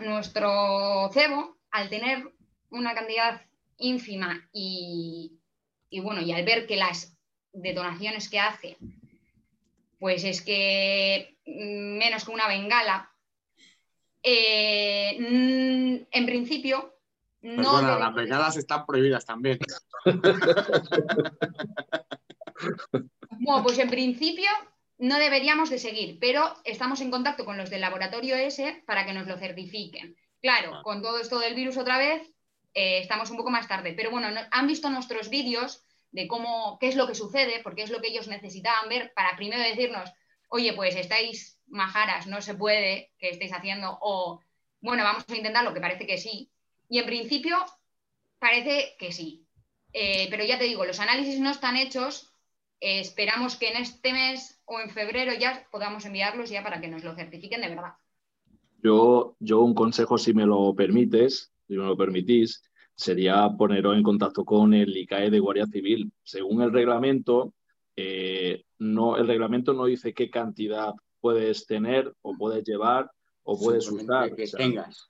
[0.00, 2.32] nuestro cebo, al tener
[2.70, 3.42] una cantidad
[3.78, 5.38] ínfima y,
[6.02, 7.16] bueno, y al ver que las
[7.52, 8.76] detonaciones que hace,
[10.00, 13.08] pues es que menos que una bengala,
[14.20, 16.96] eh, mm, en principio
[17.40, 17.80] no.
[17.82, 19.60] las bengalas están prohibidas también.
[23.44, 24.48] Bueno, pues en principio
[24.98, 29.12] no deberíamos de seguir, pero estamos en contacto con los del laboratorio ese para que
[29.12, 30.16] nos lo certifiquen.
[30.40, 30.82] Claro, ah.
[30.84, 32.22] con todo esto del virus otra vez,
[32.72, 35.82] eh, estamos un poco más tarde, pero bueno, han visto nuestros vídeos
[36.12, 39.36] de cómo, qué es lo que sucede, porque es lo que ellos necesitaban ver para
[39.36, 40.08] primero decirnos,
[40.48, 44.40] oye, pues estáis majaras, no se puede que estéis haciendo, o
[44.80, 46.52] bueno, vamos a intentar lo que parece que sí.
[46.88, 47.56] Y en principio
[48.38, 49.48] parece que sí.
[49.92, 52.31] Eh, pero ya te digo, los análisis no están hechos.
[52.82, 56.88] Eh, esperamos que en este mes o en febrero ya podamos enviarlos ya para que
[56.88, 57.92] nos lo certifiquen de verdad.
[58.82, 62.60] Yo, yo un consejo, si me lo permites, si me lo permitís,
[62.96, 66.10] sería poneros en contacto con el ICAE de Guardia Civil.
[66.24, 67.54] Según el reglamento,
[67.94, 73.12] eh, no, el reglamento no dice qué cantidad puedes tener o puedes llevar
[73.44, 74.34] o puedes usar.
[74.34, 75.08] Que tengas.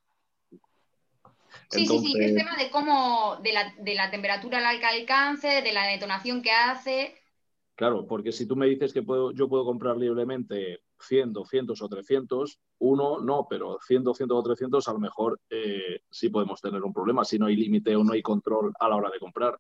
[1.71, 5.73] Sí, sí, sí, es tema de cómo, de la, de la temperatura al alcance, de
[5.73, 7.22] la detonación que hace.
[7.75, 11.89] Claro, porque si tú me dices que puedo, yo puedo comprar libremente 100, 200 o
[11.89, 16.83] 300, uno no, pero 100, 200 o 300 a lo mejor eh, sí podemos tener
[16.83, 19.59] un problema si no hay límite o no hay control a la hora de comprar.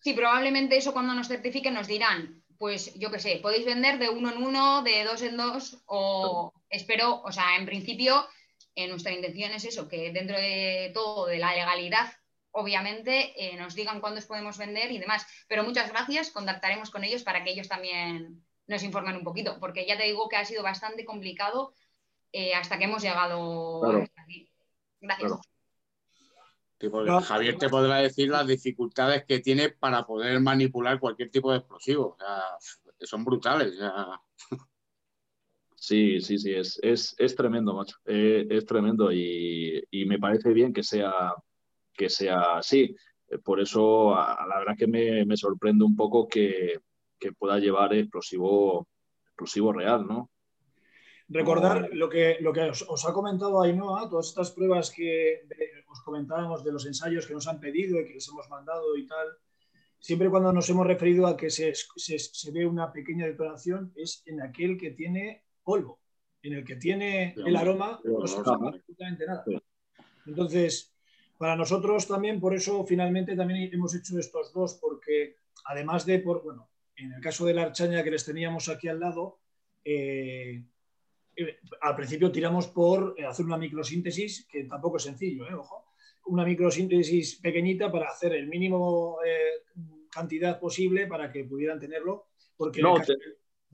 [0.00, 4.10] Sí, probablemente eso cuando nos certifiquen nos dirán, pues yo qué sé, podéis vender de
[4.10, 8.26] uno en uno, de dos en dos, o espero, o sea, en principio,
[8.74, 12.12] eh, nuestra intención es eso, que dentro de todo, de la legalidad,
[12.54, 15.26] obviamente, eh, nos digan cuándo podemos vender y demás.
[15.48, 19.86] Pero muchas gracias, contactaremos con ellos para que ellos también nos informen un poquito, porque
[19.86, 21.74] ya te digo que ha sido bastante complicado
[22.32, 24.50] eh, hasta que hemos llegado hasta aquí.
[25.00, 25.32] Gracias.
[27.24, 32.16] Javier te podrá decir las dificultades que tiene para poder manipular cualquier tipo de explosivo.
[33.00, 33.74] son brutales.
[35.76, 37.98] Sí, sí, sí, es, es, tremendo, macho.
[38.06, 41.12] Eh, es tremendo y, me parece bien que sea,
[41.96, 42.94] que sea así.
[43.42, 46.78] Por eso, la verdad que me, me sorprende un poco que,
[47.18, 48.88] que pueda llevar explosivo,
[49.26, 50.30] explosivo real, ¿no?
[51.28, 55.48] Recordar lo que, lo que os, ha comentado Ainhoa, todas estas pruebas que
[55.88, 59.06] os comentábamos de los ensayos que nos han pedido y que les hemos mandado y
[59.06, 59.28] tal,
[59.98, 64.42] siempre cuando nos hemos referido a que se, se, ve una pequeña detonación es en
[64.42, 65.98] aquel que tiene polvo,
[66.42, 69.44] en el que tiene el aroma, no se absolutamente nada.
[70.26, 70.93] Entonces,
[71.38, 76.42] para nosotros también, por eso finalmente también hemos hecho estos dos, porque además de, por,
[76.42, 79.40] bueno, en el caso de la archaña que les teníamos aquí al lado,
[79.84, 80.62] eh,
[81.36, 85.92] eh, al principio tiramos por eh, hacer una microsíntesis, que tampoco es sencillo, ojo,
[86.26, 89.18] una microsíntesis pequeñita para hacer el mínimo
[90.10, 92.94] cantidad posible para que pudieran tenerlo, porque no,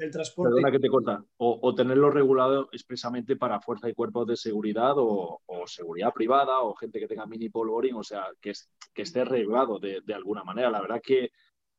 [0.01, 0.51] del transporte...
[0.51, 5.40] Perdona que te corta, o, tenerlo regulado expresamente para fuerza y cuerpos de seguridad o,
[5.66, 8.53] seguridad privada o gente que tenga mini polvorín, o sea, que,
[8.92, 10.70] que esté regulado de, de alguna manera.
[10.70, 11.30] La verdad que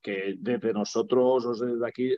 [0.01, 2.15] que desde nosotros, desde aquí,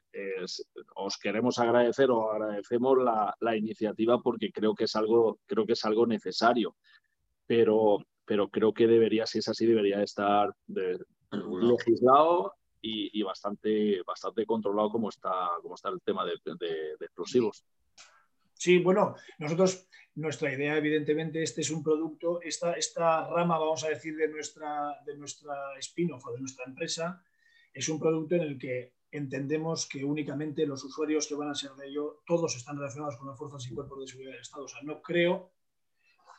[0.95, 5.85] os queremos agradecer o agradecemos la, iniciativa porque creo que es algo, creo que es
[5.85, 6.75] algo necesario.
[7.45, 10.49] Pero, pero creo que debería, si es así, debería estar
[11.31, 12.53] legislado
[12.85, 15.31] y, bastante, bastante controlado como está,
[15.61, 16.33] como está el tema de,
[16.99, 17.63] explosivos.
[18.53, 23.89] Sí, bueno, nosotros, nuestra idea, evidentemente, este es un producto, esta, esta rama, vamos a
[23.89, 27.23] decir, de nuestra, de nuestra spin-off o de nuestra empresa,
[27.73, 31.71] es un producto en el que entendemos que únicamente los usuarios que van a ser
[31.71, 34.65] de ello, todos están relacionados con las fuerzas y cuerpos de seguridad del Estado.
[34.65, 35.51] O sea, no creo,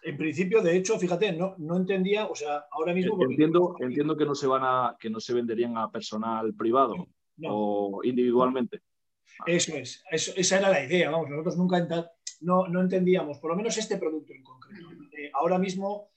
[0.05, 3.17] en principio, de hecho, fíjate, no, no entendía, o sea, ahora mismo...
[3.23, 6.95] Entiendo, entiendo que no se van a, que no se venderían a personal privado
[7.49, 8.83] o individualmente.
[9.47, 11.89] Eso es, esa era la idea, vamos, nosotros nunca
[12.41, 14.89] no, no entendíamos, por lo menos este producto en concreto.
[15.17, 16.11] Eh, ahora mismo,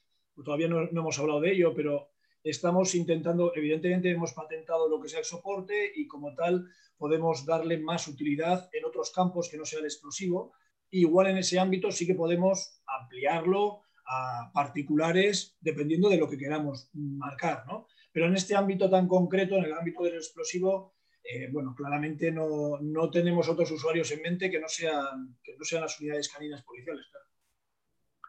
[0.44, 2.10] todavía no, no hemos hablado de ello, pero
[2.44, 7.78] estamos intentando, evidentemente hemos patentado lo que sea el soporte y como tal podemos darle
[7.78, 10.52] más utilidad en otros campos que no sea el explosivo.
[10.90, 16.90] Igual en ese ámbito sí que podemos ampliarlo a particulares dependiendo de lo que queramos
[16.94, 17.86] marcar, ¿no?
[18.12, 22.78] Pero en este ámbito tan concreto, en el ámbito del explosivo, eh, bueno, claramente no,
[22.80, 26.62] no, tenemos otros usuarios en mente que no sean, que no sean las unidades caninas
[26.62, 27.06] policiales.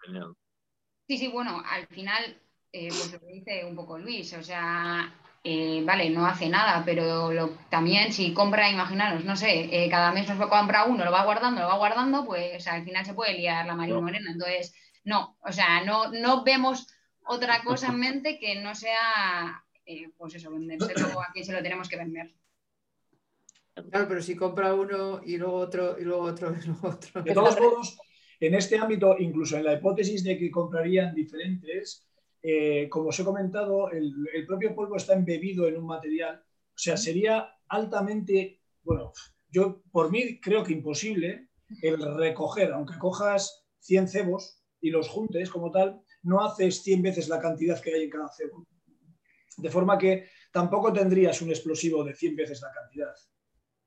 [0.03, 0.36] Genial.
[1.07, 2.39] Sí, sí, bueno, al final
[2.72, 5.12] eh, pues lo que dice un poco Luis, o sea,
[5.43, 10.27] eh, vale, no hace nada, pero también si compra, imaginaros, no sé, eh, cada mes
[10.27, 13.65] nos compra uno, lo va guardando, lo va guardando, pues al final se puede liar
[13.65, 14.31] la María Morena.
[14.31, 14.73] Entonces,
[15.03, 16.87] no, o sea, no, no vemos
[17.25, 19.63] otra cosa en mente que no sea,
[20.17, 22.33] pues eso, vendérselo a quien se lo tenemos que vender.
[23.89, 27.23] Claro, pero si compra uno y luego otro, y luego otro, y luego otro.
[27.23, 27.97] De todos modos,
[28.39, 32.09] en este ámbito, incluso en la hipótesis de que comprarían diferentes,
[32.41, 34.13] eh, como os he comentado, el,
[34.47, 39.11] propio polvo está embebido en un material, o sea, sería altamente, bueno,
[39.49, 41.49] yo por mí creo que imposible
[41.81, 47.29] el recoger, aunque cojas 100 cebos y los juntes como tal, no haces 100 veces
[47.29, 48.65] la cantidad que hay en cada cebo.
[49.57, 53.13] De forma que tampoco tendrías un explosivo de 100 veces la cantidad.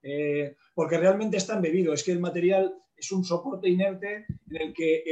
[0.02, 4.72] Eh, porque realmente está embebido, es que el material es un soporte inerte en el
[4.72, 5.02] que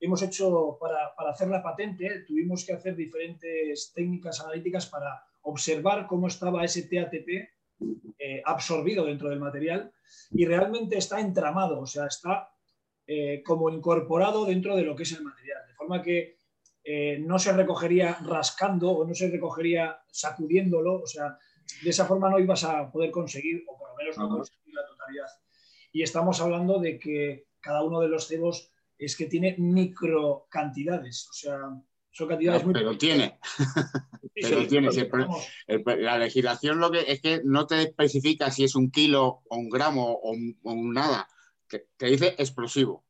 [0.00, 6.26] hemos hecho, para, hacer la patente, tuvimos que hacer diferentes técnicas analíticas para observar cómo
[6.26, 7.28] estaba ese TATP
[8.18, 9.92] eh, absorbido dentro del material
[10.32, 12.50] y realmente está entramado, o sea, está
[13.06, 16.38] eh, como incorporado dentro de lo que es el material, de forma que
[16.82, 21.38] eh, no se recogería rascando o no se recogería sacudiéndolo, o sea,
[21.84, 24.84] de esa forma no ibas a poder conseguir, o por lo menos no conseguir la
[24.84, 25.28] totalidad.
[25.96, 31.26] Y estamos hablando de que cada uno de los cebos es que tiene micro cantidades,
[31.30, 31.58] o sea,
[32.10, 33.38] son cantidades muy Pero tiene.
[34.34, 34.90] pero tiene.
[35.96, 39.70] la legislación lo que es que no te especifica si es un kilo o un
[39.70, 41.26] gramo o, un, nada.
[41.66, 43.06] Te, dice explosivo.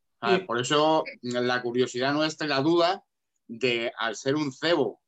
[0.47, 3.05] Por eso la curiosidad nuestra la duda
[3.49, 5.01] de, al ser un cebo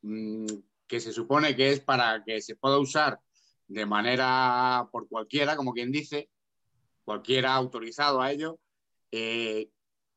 [0.00, 0.46] mm,
[0.86, 3.20] que se supone que es para que se pueda usar
[3.68, 6.30] de manera por cualquiera, como quien dice,
[7.10, 8.60] cualquiera autorizado a ello,
[9.10, 9.68] eh,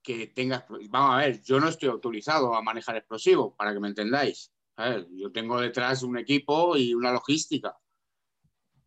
[0.04, 3.88] que tenga, vamos a ver, yo no estoy autorizado a manejar explosivos, para que me
[3.88, 4.52] entendáis.
[5.12, 7.76] yo tengo detrás un equipo y una logística.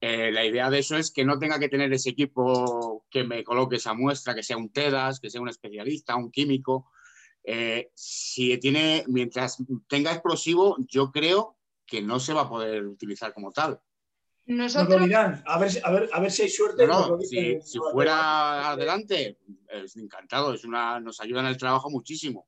[0.00, 3.42] Eh, la idea de eso es que no tenga que tener ese equipo que me
[3.42, 6.88] coloque esa muestra, que sea un TEDAS, que sea un especialista, un químico,
[7.42, 13.34] eh, si tiene, mientras tenga explosivo, yo creo que no se va a poder utilizar
[13.34, 13.80] como tal.
[14.47, 15.03] Nosotros...
[15.12, 16.86] a ver, a, ver, si hay suerte.
[17.62, 19.38] si, fuera adelante,
[19.68, 22.47] es encantado, es una, nos ayuda en el trabajo muchísimo.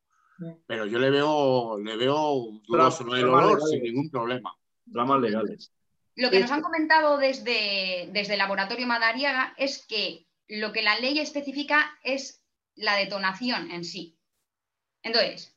[0.67, 4.55] Pero yo le veo, le veo dudoso el olor sin ningún problema.
[4.85, 5.73] Dramas legales.
[6.15, 10.99] Lo que nos han comentado desde, desde el laboratorio Madariaga es que lo que la
[10.99, 12.43] ley especifica es
[12.77, 14.17] la detonación en sí.
[15.03, 15.57] Entonces,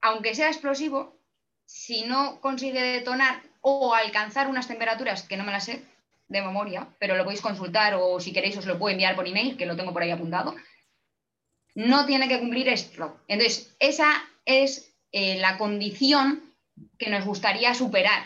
[0.00, 1.18] aunque sea explosivo,
[1.64, 5.84] si no consigue detonar o alcanzar unas temperaturas que no me las sé
[6.28, 9.56] de memoria, pero lo podéis consultar o si queréis os lo puedo enviar por email,
[9.56, 10.54] que lo tengo por ahí apuntado,
[11.74, 13.20] no tiene que cumplir esto.
[13.28, 14.10] Entonces, esa
[14.44, 16.42] es eh, la condición
[16.98, 18.24] que nos gustaría superar.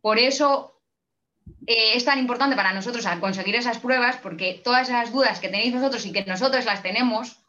[0.00, 0.80] Por eso
[1.66, 5.74] eh, es tan importante para nosotros conseguir esas pruebas, porque todas esas dudas que tenéis
[5.74, 7.40] vosotros y que nosotros las tenemos,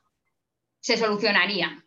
[0.82, 1.84] se solucionaría.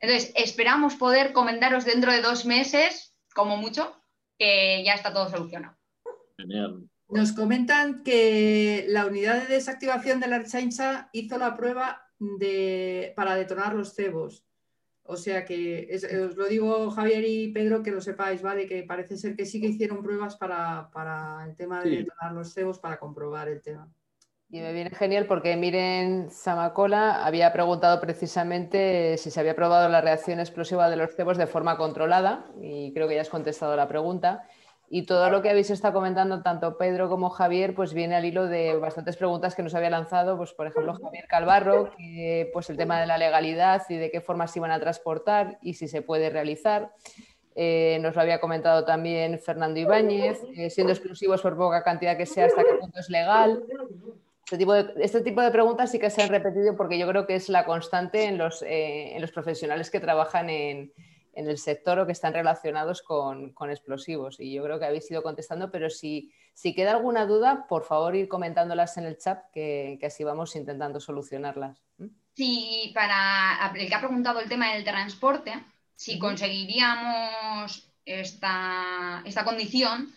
[0.00, 3.96] Entonces, esperamos poder comentaros dentro de dos meses, como mucho,
[4.38, 5.76] que ya está todo solucionado.
[6.36, 6.88] Genial.
[7.08, 13.34] Nos comentan que la unidad de desactivación de la Archaincha hizo la prueba de, para
[13.34, 14.46] detonar los cebos.
[15.04, 15.88] O sea que
[16.24, 18.66] os lo digo Javier y Pedro que lo sepáis, ¿vale?
[18.66, 22.78] Que parece ser que sí que hicieron pruebas para, el tema de detonar los cebos
[22.78, 23.92] para comprobar el tema.
[24.54, 30.02] Y me viene genial porque Miren Samacola había preguntado precisamente si se había probado la
[30.02, 33.88] reacción explosiva de los cebos de forma controlada y creo que ya has contestado la
[33.88, 34.46] pregunta.
[34.90, 38.46] Y todo lo que habéis estado comentando, tanto Pedro como Javier, pues viene al hilo
[38.46, 41.90] de bastantes preguntas que nos había lanzado, pues por ejemplo Javier Calvarro,
[42.52, 45.72] pues el tema de la legalidad y de qué forma se iban a transportar y
[45.72, 46.92] si se puede realizar.
[47.54, 52.26] Eh, nos lo había comentado también Fernando Ibáñez, eh, siendo explosivos por poca cantidad que
[52.26, 53.62] sea, hasta qué punto es legal.
[54.44, 57.26] Este tipo, de, este tipo de preguntas sí que se han repetido porque yo creo
[57.26, 60.92] que es la constante en los, eh, en los profesionales que trabajan en,
[61.34, 64.40] en, el sector o que están relacionados con, con, explosivos.
[64.40, 68.14] Y yo creo que habéis ido contestando, pero si, si queda alguna duda, por favor
[68.16, 71.80] ir comentándolas en el chat, que, que así vamos intentando solucionarlas.
[71.98, 72.06] ¿Mm?
[72.34, 75.52] Sí, para el que ha preguntado el tema del transporte,
[75.94, 80.12] si conseguiríamos esta, esta condición,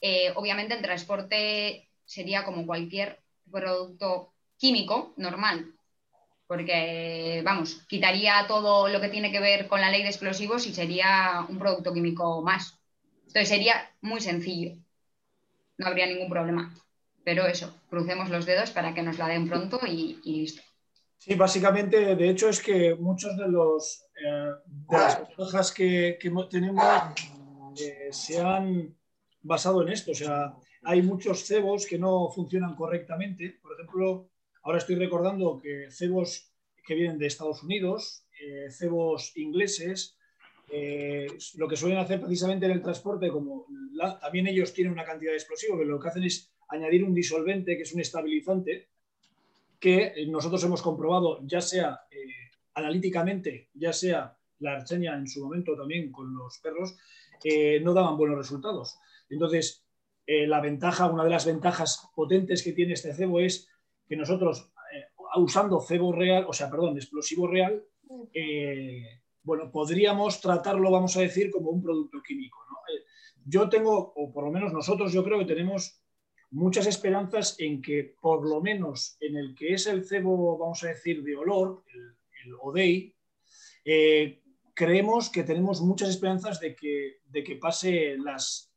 [0.00, 3.20] eh, obviamente el transporte sería como cualquier
[3.50, 5.72] producto químico normal,
[6.46, 10.74] porque, vamos, quitaría todo lo que tiene que ver con la ley de explosivos y
[10.74, 12.76] sería un producto químico más.
[13.20, 14.76] Entonces sería muy sencillo,
[15.78, 16.74] no habría ningún problema.
[17.24, 20.62] Pero eso, crucemos los dedos para que nos la den pronto y, listo.
[21.18, 26.18] Sí, básicamente, de hecho, es que muchos de los eh, de las ventajas que,
[26.50, 26.84] tenemos
[27.80, 28.96] eh, se han
[29.42, 30.12] basado en esto.
[30.12, 33.58] O sea, hay muchos cebos que no funcionan correctamente.
[33.62, 34.30] Por ejemplo,
[34.62, 36.50] ahora estoy recordando que cebos
[36.86, 40.16] que vienen de Estados Unidos, eh, cebos ingleses,
[40.72, 41.26] eh,
[41.56, 43.66] lo que suelen hacer precisamente en el transporte, como
[44.20, 47.76] también ellos tienen una cantidad de explosivo, que lo que hacen es añadir un disolvente,
[47.76, 48.88] que es un estabilizante,
[49.78, 55.76] que nosotros hemos comprobado, ya sea eh, analíticamente, ya sea la archeña en su momento
[55.76, 56.96] también con los perros,
[57.82, 58.98] no daban buenos resultados.
[59.30, 59.86] Entonces,
[60.32, 63.68] eh, la ventaja, una de las ventajas potentes que tiene este cebo es
[64.06, 67.82] que nosotros, eh, usando cebo real, o sea, perdón, explosivo real,
[68.32, 72.58] eh, bueno, podríamos tratarlo, vamos a decir, como un producto químico.
[73.44, 76.00] yo tengo, o por lo menos nosotros, yo creo que tenemos
[76.52, 80.90] muchas esperanzas en que por lo menos en el que es el cebo, vamos a
[80.90, 81.82] decir, de olor,
[82.44, 83.16] el, ODEI,
[83.84, 84.42] eh,
[84.74, 88.72] creemos que tenemos muchas esperanzas de que, de que pase las,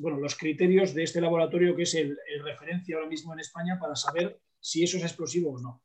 [0.00, 3.96] bueno, los criterios de este laboratorio que es el, referencia ahora mismo en España para
[3.96, 5.82] saber si eso es explosivo o no.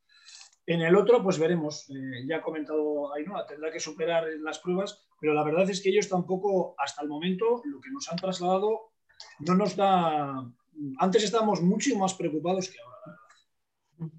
[0.65, 5.05] En el otro, pues veremos, eh, ya ha comentado Ainhoa, tendrá que superar las pruebas,
[5.19, 8.93] pero la verdad es que ellos tampoco, hasta el momento, lo que nos han trasladado
[9.39, 10.49] no nos da...
[10.99, 14.13] Antes estábamos mucho más preocupados que ahora.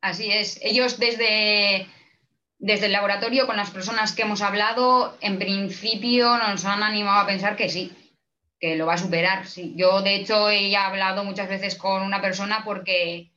[0.00, 1.88] Así es, ellos desde
[2.64, 7.26] desde el laboratorio, con las personas que hemos hablado, en principio nos han animado a
[7.26, 7.92] pensar que sí,
[8.58, 9.44] que lo va a superar.
[9.74, 13.32] Yo, de hecho, he hablado muchas veces con una persona porque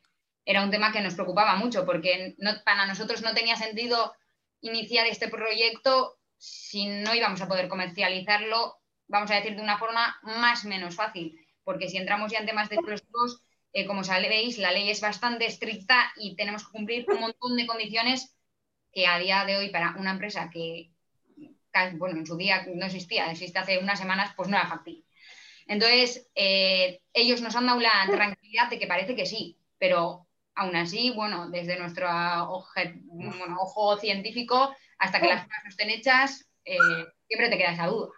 [0.45, 4.13] era un tema que nos preocupaba mucho, porque para nosotros no tenía sentido
[4.61, 10.17] iniciar este proyecto si no íbamos a poder comercializarlo, vamos a decir, de una forma
[10.21, 13.41] más menos fácil, porque si entramos ya en temas de explosivos,
[13.73, 17.67] eh, como sabéis, la ley es bastante estricta y tenemos que cumplir un montón de
[17.67, 18.35] condiciones
[18.91, 20.91] que a día de hoy para una empresa que,
[21.97, 25.06] bueno, en su día no existía, existe hace unas semanas, pues no era factible.
[25.67, 30.75] Entonces, eh, ellos nos han dado la tranquilidad de que parece que sí, pero aún
[30.75, 32.07] así, bueno, desde nuestro
[33.59, 36.77] ojo científico, hasta que las pruebas no estén hechas, eh,
[37.27, 38.09] siempre te queda esa duda.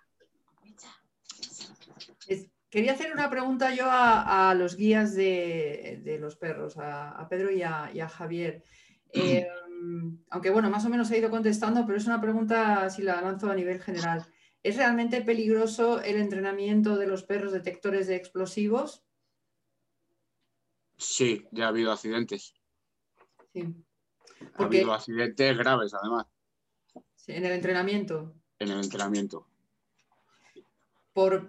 [2.70, 8.10] Quería hacer una pregunta yo a, los guías de, los perros, a, Pedro y a,
[8.10, 8.64] Javier.
[9.12, 9.48] Eh,
[10.30, 13.50] aunque bueno, más o menos he ido contestando, pero es una pregunta, si la lanzo
[13.50, 14.26] a nivel general.
[14.64, 19.04] ¿Es realmente peligroso el entrenamiento de los perros detectores de explosivos?
[20.98, 22.54] Sí, ya ha habido accidentes.
[23.54, 23.64] Sí.
[24.56, 26.28] Ha habido accidentes graves, además.
[27.28, 28.36] en el entrenamiento.
[28.60, 29.48] En el entrenamiento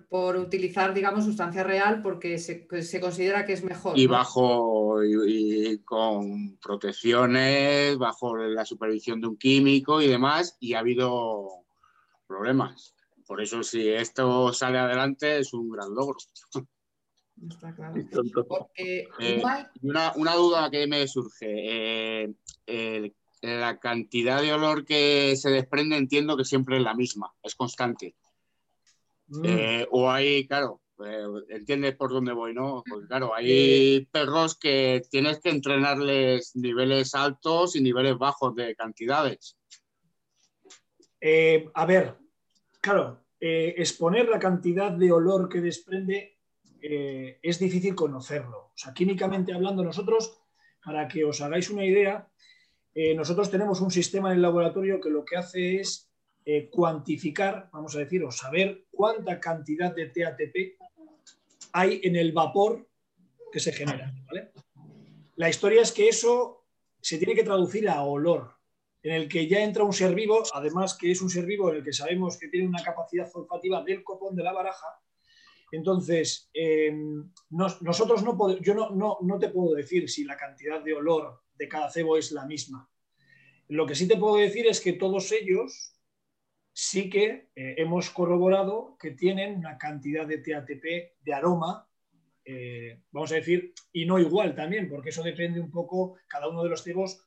[0.08, 2.66] por, utilizar, digamos, sustancia real porque se,
[3.00, 3.98] considera que es mejor.
[3.98, 10.80] Y bajo, y, con protecciones, bajo la supervisión de un químico y demás, y ha
[10.80, 11.64] habido
[12.26, 12.94] problemas.
[13.30, 16.16] Por eso, si esto sale adelante, es un gran logro.
[17.48, 17.94] Está claro.
[18.76, 19.06] Eh,
[19.82, 22.24] una, duda que me surge.
[22.66, 27.54] Eh, la cantidad de olor que se desprende entiendo que siempre es la misma, es
[27.54, 28.16] constante.
[29.28, 29.44] Mm.
[29.44, 32.82] Eh, o hay, claro, eh, entiendes por dónde voy, ¿no?
[32.84, 39.56] Porque claro, hay perros que tienes que entrenarles niveles altos y niveles bajos de cantidades.
[41.20, 42.19] Eh, a ver,
[42.80, 46.38] claro, exponer la cantidad de olor que desprende
[46.80, 48.70] es difícil conocerlo.
[48.74, 50.40] O sea, químicamente hablando, nosotros,
[50.84, 52.28] para que os hagáis una idea,
[53.16, 56.10] nosotros tenemos un sistema en el laboratorio que lo que hace es
[56.46, 60.80] eh, cuantificar, vamos a decir, o saber cuánta cantidad de TATP
[61.72, 62.88] hay en el vapor
[63.52, 64.12] que se genera.
[65.36, 66.64] La historia es que eso
[67.00, 68.54] se tiene que traducir a olor,
[69.02, 71.76] en el que ya entra un ser vivo, además que es un ser vivo en
[71.76, 74.86] el que sabemos que tiene una capacidad olfativa del copón de la baraja.
[75.72, 80.94] Entonces, em, nosotros no yo no, no, no te puedo decir si la cantidad de
[80.94, 82.90] olor de cada cebo es la misma.
[83.68, 85.94] Lo que sí te puedo decir es que todos ellos
[86.72, 91.88] sí que eh, hemos corroborado que tienen una cantidad de TATP de aroma,
[92.44, 96.64] eh, vamos a decir, y no igual también, porque eso depende un poco, cada uno
[96.64, 97.24] de los cebos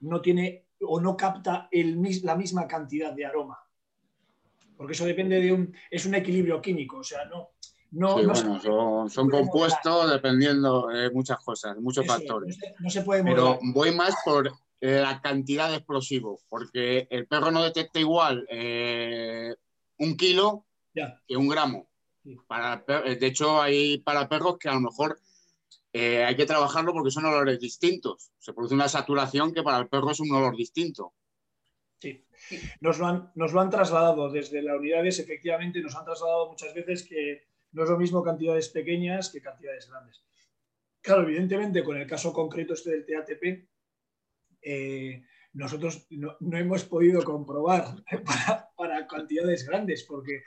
[0.00, 3.58] no tiene o no capta el, la misma cantidad de aroma.
[4.76, 7.50] Porque eso depende de un, es un equilibrio químico, o sea, no,
[7.92, 12.58] no, son, son compuestos dependiendo de muchas cosas, muchos factores.
[12.78, 17.62] No se, puede Pero voy más por la cantidad de explosivos, porque el perro no
[17.62, 19.54] detecta igual eh,
[19.98, 21.88] un kilo que un gramo.
[22.46, 25.18] Para, de hecho, hay para perros que a lo mejor
[25.98, 28.30] eh, hay que trabajarlo porque son olores distintos.
[28.38, 31.14] Se produce una saturación que para el perro es un olor distinto.
[31.98, 32.22] Sí,
[32.80, 37.84] nos lo han, trasladado desde las unidades, efectivamente, nos han trasladado muchas veces que no
[37.84, 40.22] es lo mismo cantidades pequeñas que cantidades grandes.
[41.00, 43.66] Claro, evidentemente, con el caso concreto este del TATP,
[44.60, 45.24] eh,
[45.54, 47.86] nosotros no, hemos podido comprobar
[48.76, 50.42] para, cantidades grandes, porque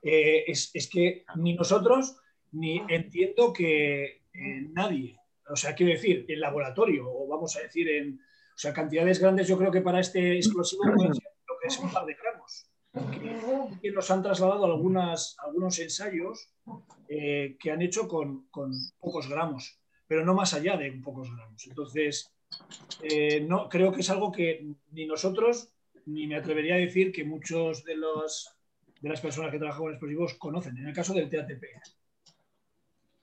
[0.00, 2.14] eh, es, que ni nosotros
[2.52, 5.18] ni entiendo que eh, nadie,
[5.48, 8.20] o sea, quiero decir, en laboratorio, o vamos a decir en
[8.54, 11.78] o sea, cantidades grandes, yo creo que para este explosivo puede ser lo que es
[11.78, 12.68] un par de gramos.
[13.80, 16.52] Que, nos han trasladado algunas, algunos ensayos
[17.08, 18.70] que han hecho con, con
[19.00, 21.66] pocos gramos, pero no más allá de pocos gramos.
[21.66, 22.32] Entonces,
[23.02, 25.72] eh, no, creo que es algo que ni nosotros,
[26.06, 28.48] ni me atrevería a decir que muchos de, los,
[29.00, 31.64] de las personas que trabajan con explosivos conocen, en el caso del TATP.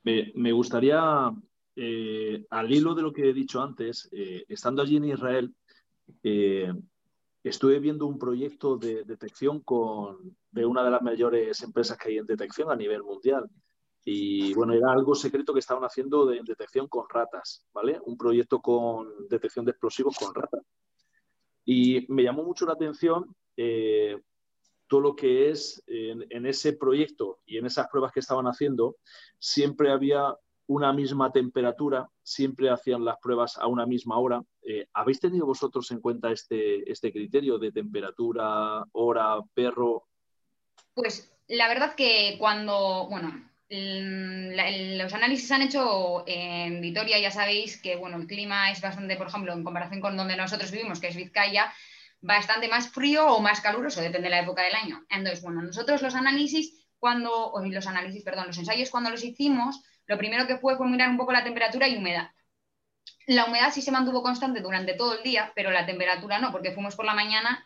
[0.03, 1.31] Me, gustaría,
[1.75, 5.53] eh, al hilo de lo que he dicho antes, eh, estando allí en Israel,
[6.23, 6.73] eh,
[7.43, 12.17] estuve viendo un proyecto de detección con, de una de las mayores empresas que hay
[12.17, 13.49] en detección a nivel mundial.
[14.05, 17.99] Y bueno, era algo secreto que estaban haciendo de detección con ratas, ¿vale?
[18.05, 20.61] Un proyecto con detección de explosivos con ratas.
[21.65, 23.35] Y me llamó mucho la atención
[24.89, 28.97] todo lo que es en, ese proyecto y en esas pruebas que estaban haciendo,
[29.37, 30.35] siempre había
[30.67, 34.41] una misma temperatura, siempre hacían las pruebas a una misma hora.
[34.63, 40.07] Eh, ¿Habéis tenido vosotros en cuenta este, este criterio de temperatura, hora, perro?
[40.93, 47.79] Pues la verdad que cuando, bueno, los análisis se han hecho en Vitoria, ya sabéis
[47.79, 51.07] que bueno, el clima es bastante, por ejemplo, en comparación con donde nosotros vivimos, que
[51.07, 51.71] es Vizcaya,
[52.21, 55.05] bastante más frío o más caluroso, depende de la época del año.
[55.09, 59.81] Entonces, bueno, nosotros los análisis, cuando, o los análisis, perdón, los ensayos cuando los hicimos,
[60.05, 62.31] lo primero que fue fue mirar un poco la temperatura y humedad.
[63.27, 66.71] La humedad sí se mantuvo constante durante todo el día, pero la temperatura no, porque
[66.71, 67.65] fuimos por la mañana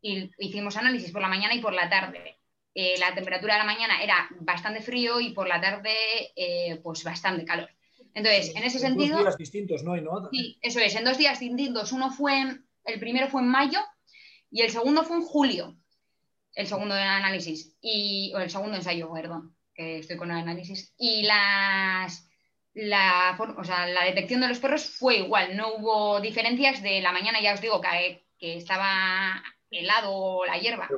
[0.00, 2.38] y hicimos análisis por la mañana y por la tarde.
[2.74, 5.90] Eh, la temperatura de la mañana era bastante frío y por la tarde
[6.36, 7.70] eh, pues bastante calor.
[8.14, 9.16] Entonces, en ese sentido...
[9.16, 9.94] Dos días distintos, ¿no?
[10.30, 11.92] Sí, eso es, en dos días distintos.
[11.92, 13.78] Uno fue, el primero fue en mayo
[14.50, 15.76] y el segundo fue en julio,
[16.54, 20.94] el segundo análisis, y, o el segundo ensayo, perdón, que estoy con el análisis.
[20.98, 22.28] Y las,
[22.74, 27.12] la, o sea, la detección de los perros fue igual, no hubo diferencias de la
[27.12, 30.88] mañana, ya os digo, que, que estaba helado la hierba.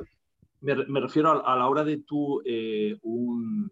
[0.61, 3.71] Me, refiero a, la hora de tú eh, un,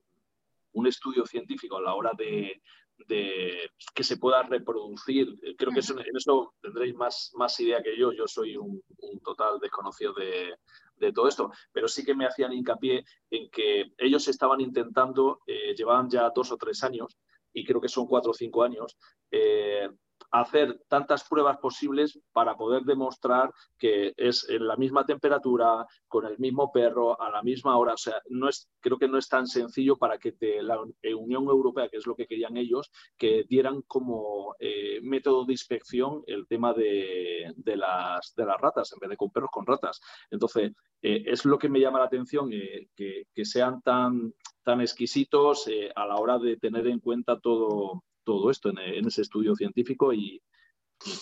[0.88, 2.62] estudio científico, a la hora de,
[3.10, 5.28] que se pueda reproducir.
[5.58, 8.12] Creo que en eso tendréis más, más idea que yo.
[8.12, 8.82] Yo soy un,
[9.24, 14.62] total desconocido de, todo esto, pero sí que me hacían hincapié en que ellos estaban
[14.62, 17.18] intentando, eh, llevaban ya dos o tres años,
[17.54, 18.98] y creo que son cuatro o cinco años,
[19.32, 19.90] eh,
[20.32, 26.38] hacer tantas pruebas posibles para poder demostrar que es en la misma temperatura, con el
[26.38, 27.94] mismo perro, a la misma hora.
[27.94, 30.80] O sea, no es, creo que no es tan sencillo para que la
[31.18, 36.24] Unión Europea, que es lo que querían ellos, que dieran como eh, método de inspección
[36.28, 40.00] el tema de, las, de las ratas, en vez de con perros, con ratas.
[40.30, 45.68] Entonces, eh, es lo que me llama la atención, eh, que, sean tan, tan exquisitos
[45.96, 50.40] a la hora de tener en cuenta todo, todo esto en, ese estudio científico y,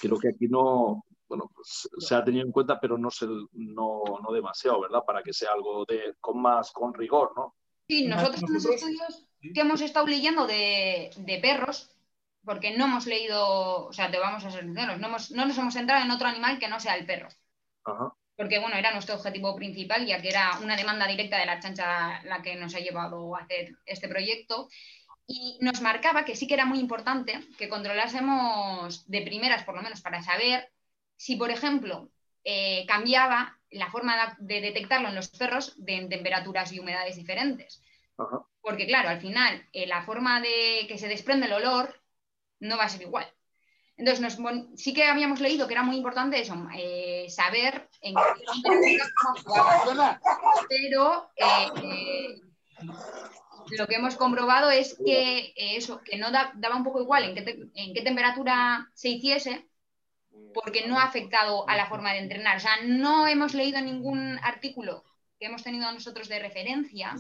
[0.01, 4.01] creo que aquí no, bueno, pues, se ha tenido en cuenta, pero no, se, no,
[4.22, 5.03] no, demasiado, ¿verdad?
[5.08, 7.55] Para que sea algo de, con más, con rigor, ¿no?
[7.88, 11.89] Sí, nosotros en los estudios que hemos estado leyendo de, de, perros,
[12.43, 15.58] porque no hemos leído, o sea, te vamos a ser sinceros, no, hemos, no nos
[15.58, 17.30] hemos centrado en otro animal que no sea el perro.
[18.36, 22.22] Porque, bueno, era nuestro objetivo principal, ya que era una demanda directa de la chancha
[22.24, 24.68] la que nos ha llevado a hacer este proyecto
[25.28, 29.82] y nos marcaba que sí que era muy importante que controlásemos de primeras, por lo
[29.82, 30.71] menos, para saber
[31.17, 32.09] si, por ejemplo,
[32.45, 37.82] eh, cambiaba la forma de detectarlo en los perros de, en temperaturas y humedades diferentes.
[38.61, 42.01] Porque, claro, al final, eh, la forma de que se desprende el olor
[42.59, 43.28] no va a ser igual.
[43.97, 44.38] Entonces,
[44.75, 50.21] sí que habíamos leído que era muy importante eso, eh, saber en qué temperatura
[50.69, 51.32] pero
[53.72, 57.36] lo que hemos comprobado es que eh, eso, que no daba un poco igual en
[57.36, 59.68] qué, en qué temperatura se hiciese,
[60.53, 62.57] porque no ha afectado a la forma de entrenar.
[62.57, 65.03] O sea, no hemos leído ningún artículo
[65.39, 67.15] que hemos tenido nosotros de referencia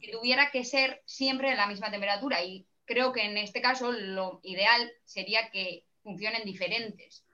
[0.00, 2.42] que tuviera que ser siempre en la misma temperatura.
[2.42, 7.24] Y creo que en este caso lo ideal sería que funcionen diferentes.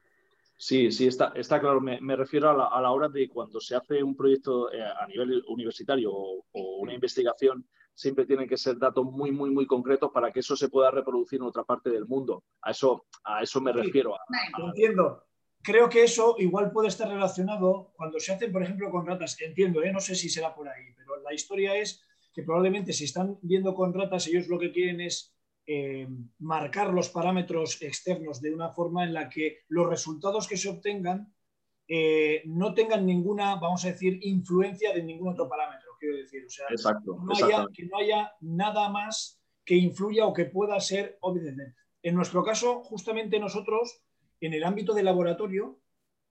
[0.57, 1.81] Sí, sí, está, está claro.
[1.81, 6.12] Me, refiero a la, hora de cuando se hace un proyecto eh, a nivel universitario
[6.12, 6.45] o,
[6.79, 10.68] una investigación, siempre tienen que ser datos muy, muy, muy concretos para que eso se
[10.68, 12.45] pueda reproducir en otra parte del mundo.
[12.62, 14.16] A eso, a eso me refiero.
[14.59, 15.24] Entiendo.
[15.62, 19.40] Creo que eso igual puede estar relacionado cuando se hacen, por ejemplo, con ratas.
[19.40, 19.92] Entiendo, ¿eh?
[19.92, 22.03] no sé si será por ahí, pero la historia es
[22.34, 25.34] que probablemente si están viendo con ratas, ellos lo que quieren es
[25.66, 26.07] eh,
[26.40, 31.32] marcar los parámetros externos de una forma en la que los resultados que se obtengan
[31.88, 36.45] eh, no tengan ninguna, vamos a decir, influencia de ningún otro parámetro quiero decir.
[36.45, 41.77] O sea, que no haya nada más que influya o que pueda ser obviamente.
[42.03, 44.03] En nuestro caso, justamente nosotros,
[44.41, 45.81] en el ámbito del laboratorio,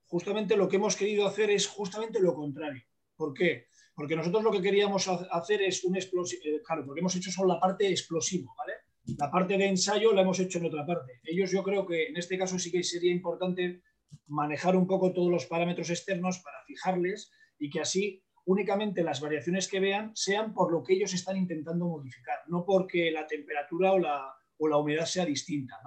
[0.06, 2.84] justamente lo que hemos querido hacer es justamente lo contrario.
[3.16, 3.68] ¿Por qué?
[3.96, 7.54] Porque nosotros lo que queríamos hacer es un explosivo, eh, claro, porque hemos hecho solo
[7.54, 8.74] la parte explosivo, ¿vale?
[9.18, 11.20] La parte de ensayo la hemos hecho en otra parte.
[11.24, 13.82] Ellos yo creo que en este caso sí que sería importante
[14.28, 19.68] manejar un poco todos los parámetros externos para fijarles y que así únicamente las variaciones
[19.68, 24.00] que vean sean por lo que ellos están intentando modificar, no porque la temperatura o
[24.00, 25.80] la, o la humedad sea distinta.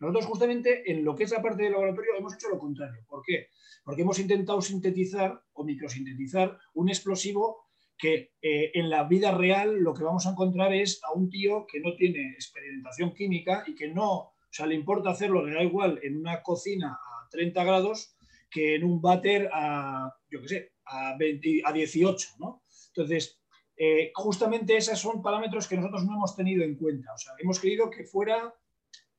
[0.00, 3.04] Nosotros justamente en lo que es la parte del laboratorio hemos hecho lo contrario.
[3.06, 3.48] ¿Por qué?
[3.84, 7.66] Porque hemos intentado sintetizar o microsintetizar un explosivo
[7.98, 11.66] que eh, en la vida real lo que vamos a encontrar es a un tío
[11.66, 15.62] que no tiene experimentación química y que no, o sea, le importa hacerlo, le da
[15.62, 18.16] igual en una cocina a 30 grados
[18.50, 22.62] que en un váter a, yo qué sé, a, 20, a 18, ¿no?
[22.88, 23.40] Entonces,
[23.76, 27.12] eh, justamente esos son parámetros que nosotros no hemos tenido en cuenta.
[27.12, 28.54] O sea, hemos querido que fuera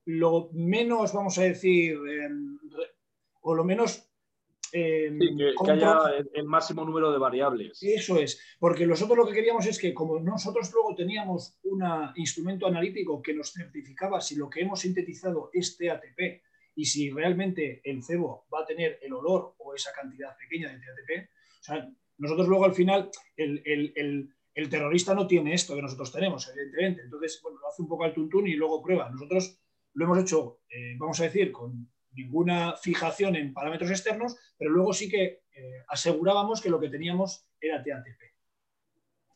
[0.06, 2.58] lo menos, vamos a decir, em,
[3.42, 4.04] o lo menos...
[4.74, 5.98] Em, que, haya
[6.34, 7.82] el máximo número de variables.
[7.82, 11.84] Eso es, porque nosotros lo que queríamos es que como nosotros luego teníamos un
[12.16, 16.42] instrumento analítico que nos certificaba si lo que hemos sintetizado es TATP
[16.76, 20.80] y si realmente el cebo va a tener el olor o esa cantidad pequeña de
[20.80, 23.62] TATP, o sea, nosotros luego al final el,
[24.58, 27.04] el terrorista no tiene esto que nosotros tenemos, evidentemente.
[27.04, 29.08] Entonces, bueno, lo hace un poco al tuntún y luego prueba.
[29.08, 29.62] Nosotros
[29.94, 34.94] lo hemos hecho, eh, vamos a decir, con ninguna fijación en parámetros externos, pero luego
[34.94, 38.20] sí que eh, asegurábamos que lo que teníamos era TATP.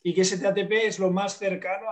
[0.01, 1.85] Y que ese TATP es lo más cercano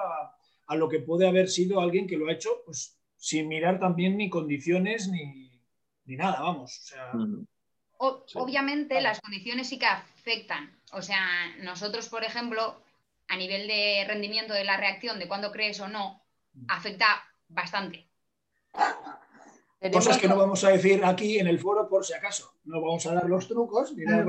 [0.67, 4.17] a, lo que puede haber sido alguien que lo ha hecho pues, sin mirar también
[4.17, 6.91] ni condiciones ni, nada, vamos.
[7.99, 9.85] Obviamente las condiciones sí que
[10.29, 10.77] afectan.
[10.93, 11.25] O sea,
[11.61, 12.81] nosotros, por ejemplo,
[13.27, 16.21] a nivel de rendimiento de la reacción, de cuándo crees o no,
[16.67, 18.07] afecta bastante.
[19.93, 22.53] Cosas que no vamos a decir aquí en el foro por si acaso.
[22.65, 24.25] No vamos a dar los trucos ni nada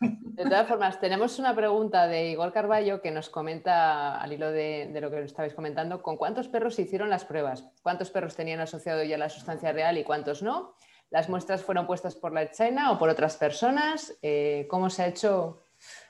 [0.00, 4.90] De todas formas, tenemos una pregunta de Igor Carballo que nos comenta, al hilo de,
[5.00, 7.64] lo que estabais comentando, ¿con cuántos perros se hicieron las pruebas?
[7.82, 10.74] ¿Cuántos perros tenían asociado ya la sustancia real y cuántos no?
[11.10, 14.16] ¿Las muestras fueron puestas por la China o por otras personas?
[14.22, 15.64] Eh, ¿Cómo se ha hecho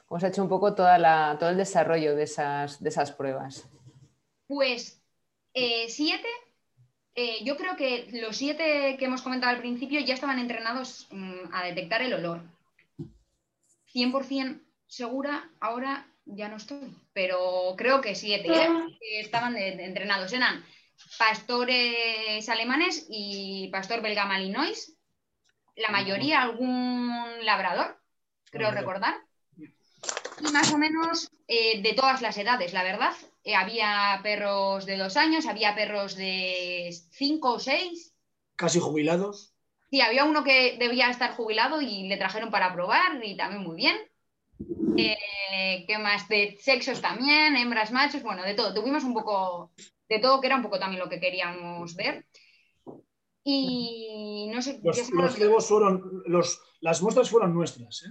[0.07, 3.13] ¿Cómo se ha hecho un poco toda la, todo el desarrollo de esas, de esas
[3.13, 3.69] pruebas?
[4.47, 5.03] Pues
[5.55, 6.29] eh, siete,
[7.15, 11.53] eh, yo creo que los siete que hemos comentado al principio ya estaban entrenados mm,
[11.53, 12.43] a detectar el olor.
[13.93, 18.69] 100% segura, ahora ya no estoy, pero creo que siete ¿eh?
[19.21, 20.33] estaban entrenados.
[20.33, 20.65] Eran
[21.19, 24.97] pastores alemanes y pastor belga malinois,
[25.77, 28.01] la mayoría algún labrador,
[28.51, 29.15] creo recordar
[30.41, 33.13] y más o menos eh, de todas las edades, la verdad.
[33.45, 38.15] Eh, había perros de dos años, había perros de cinco o seis.
[38.57, 39.53] Casi jubilados.
[39.91, 43.77] Sí, había uno que debía estar jubilado y le trajeron para probar y también muy
[43.77, 43.97] bien.
[44.97, 46.29] Eh, ¿Qué más?
[46.29, 48.75] De sexos también, hembras, machos, bueno, de todo.
[48.75, 49.73] Tuvimos un poco
[50.15, 52.27] de todo, que era un poco también lo que queríamos ver.
[53.45, 54.81] Y no sé.
[54.83, 58.05] Los, los fueron, los, las muestras fueron nuestras.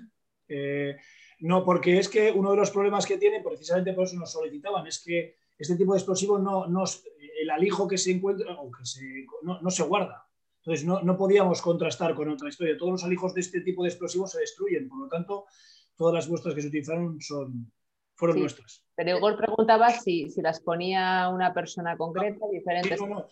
[0.47, 0.95] ¿eh?
[1.39, 4.88] No, porque es que uno de los problemas que tienen, precisamente por eso nos solicitaban,
[4.88, 6.84] es que este tipo de explosivo no, no
[7.41, 10.26] el alijo que se encuentra o que se, no, se guarda.
[10.60, 12.78] Entonces no, podíamos contrastar con otra historia.
[12.78, 15.45] Todos los alijos de este tipo de explosivos se destruyen, por lo tanto,
[15.97, 17.72] todas las muestras que se utilizaron son,
[18.16, 18.84] fueron nuestras.
[18.95, 23.26] Pero Igor preguntaba si, si, las ponía una persona concreta, diferentes personas,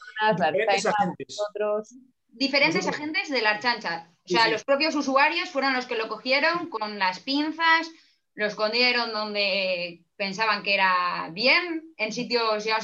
[0.53, 1.37] diferentes agentes.
[1.49, 1.95] Otros...
[2.29, 4.09] Diferentes agentes de la archancha.
[4.25, 7.91] O sea, los propios usuarios fueron los que lo cogieron con las pinzas,
[8.33, 12.77] lo escondieron donde pensaban que era bien, en sitios ya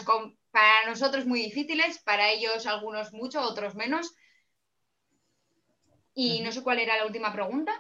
[0.51, 4.15] para nosotros muy difíciles, para ellos algunos mucho, otros menos.
[6.13, 7.71] Y no sé cuál era la última pregunta.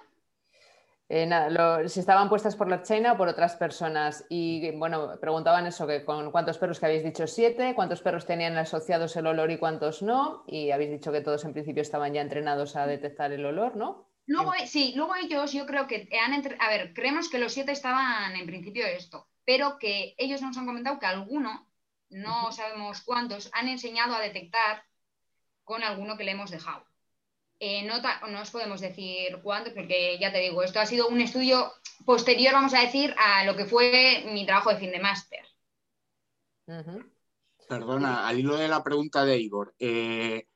[1.09, 4.25] Eh, nada, si estaban puestas por la China o por otras personas.
[4.29, 8.57] Y bueno, preguntaban eso, que con cuántos perros que habéis dicho siete, cuántos perros tenían
[8.57, 10.43] asociados el olor y cuántos no.
[10.47, 14.09] Y habéis dicho que todos en principio estaban ya entrenados a detectar el olor, ¿no?
[14.25, 16.33] Luego, sí, luego ellos yo creo que han...
[16.59, 20.65] A ver, creemos que los siete estaban en principio esto, pero que ellos nos han
[20.65, 21.69] comentado que alguno,
[22.09, 24.83] no sabemos cuántos, han enseñado a detectar
[25.63, 26.85] con alguno que le hemos dejado.
[27.59, 31.71] Eh, no, os podemos decir cuánto, porque ya te digo, esto ha sido un estudio
[32.05, 35.43] posterior, vamos a decir, a lo que fue mi trabajo de fin de máster.
[37.67, 40.47] Perdona, al hilo de la pregunta de Igor, eh,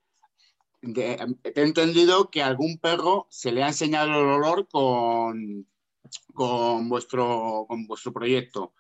[0.82, 5.68] he entendido que a algún perro se le ha enseñado el olor con,
[6.34, 8.74] con, vuestro, con vuestro proyecto.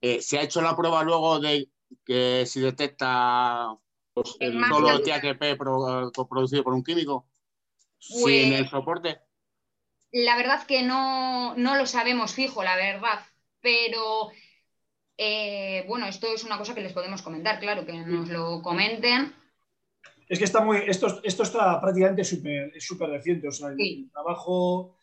[0.00, 1.68] Eh, ¿Se ha hecho la prueba luego de
[2.04, 3.76] que si detecta
[4.38, 7.26] el solo THP producido por un químico?
[8.04, 9.18] Sin el pues, soporte.
[10.12, 13.20] La verdad que no, lo sabemos fijo, la verdad,
[13.60, 14.30] pero
[15.16, 19.32] eh, bueno, esto es una cosa que les podemos comentar, claro, que nos lo comenten.
[20.28, 24.96] Es que está muy, esto, esto está prácticamente súper reciente, o sea, el, trabajo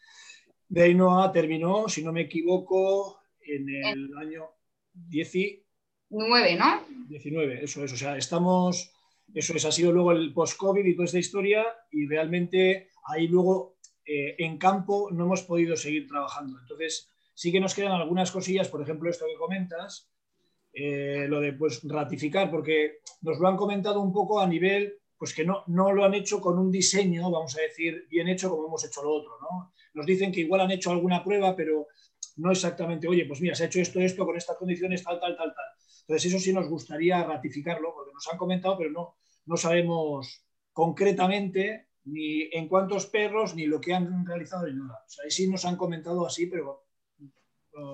[0.68, 4.46] de Ainhoa terminó, si no me equivoco, en el año
[4.94, 6.86] 19, ¿no?
[7.08, 8.94] 19, eso es, o sea, estamos
[9.34, 13.78] Eso es, ha sido luego el post-COVID y toda esta historia y realmente ahí luego
[14.06, 16.60] eh, en campo no hemos podido seguir trabajando.
[16.60, 20.12] Entonces, sí que nos quedan algunas cosillas, por ejemplo, esto que comentas,
[20.74, 25.34] eh, lo de pues, ratificar, porque nos lo han comentado un poco a nivel, pues
[25.34, 28.68] que no, no lo han hecho con un diseño, vamos a decir, bien hecho como
[28.68, 29.38] hemos hecho lo otro.
[29.42, 29.72] ¿no?
[29.94, 31.88] Nos dicen que igual han hecho alguna prueba, pero
[32.38, 35.36] no exactamente, oye, pues mira, se ha hecho esto, esto, con estas condiciones, tal, tal,
[35.36, 35.66] tal, tal.
[36.02, 40.44] Entonces, eso sí nos gustaría ratificarlo, porque nos han comentado, pero no, no sabemos
[40.74, 45.04] concretamente ni en cuántos perros, ni lo que han realizado, ni nada.
[45.06, 46.86] O sea, ahí sí nos han comentado así, pero...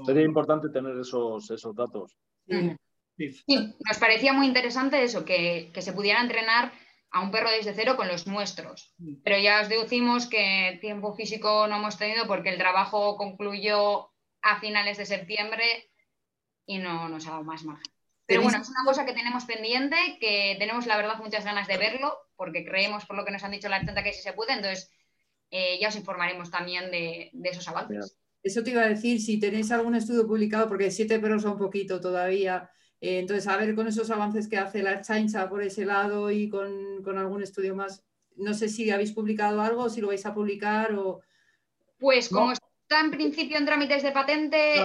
[0.05, 2.17] Sería importante tener esos, esos datos.
[2.47, 3.75] Sí.
[3.87, 6.71] nos parecía muy interesante eso, que, que, se pudiera entrenar
[7.11, 8.95] a un perro desde cero con los nuestros.
[9.23, 14.09] Pero ya os deducimos que tiempo físico no hemos tenido porque el trabajo concluyó
[14.41, 15.91] a finales de septiembre
[16.65, 17.91] y no nos ha dado más margen.
[18.25, 21.77] Pero bueno, es una cosa que tenemos pendiente, que tenemos la verdad muchas ganas de
[21.77, 24.53] verlo, porque creemos por lo que nos han dicho la gente que sí se puede,
[24.53, 24.91] entonces
[25.51, 28.17] eh, ya os informaremos también de, esos avances.
[28.43, 31.57] Eso te iba a decir, si tenéis algún estudio publicado, porque siete perros son un
[31.57, 32.69] poquito todavía,
[33.01, 36.47] eh, entonces a ver con esos avances que hace la chancha por ese lado y
[36.47, 38.05] con, algún estudio más,
[38.37, 41.21] no sé si habéis publicado algo, si lo vais a publicar o...
[41.99, 44.75] Pues como está en principio en trámites de patente,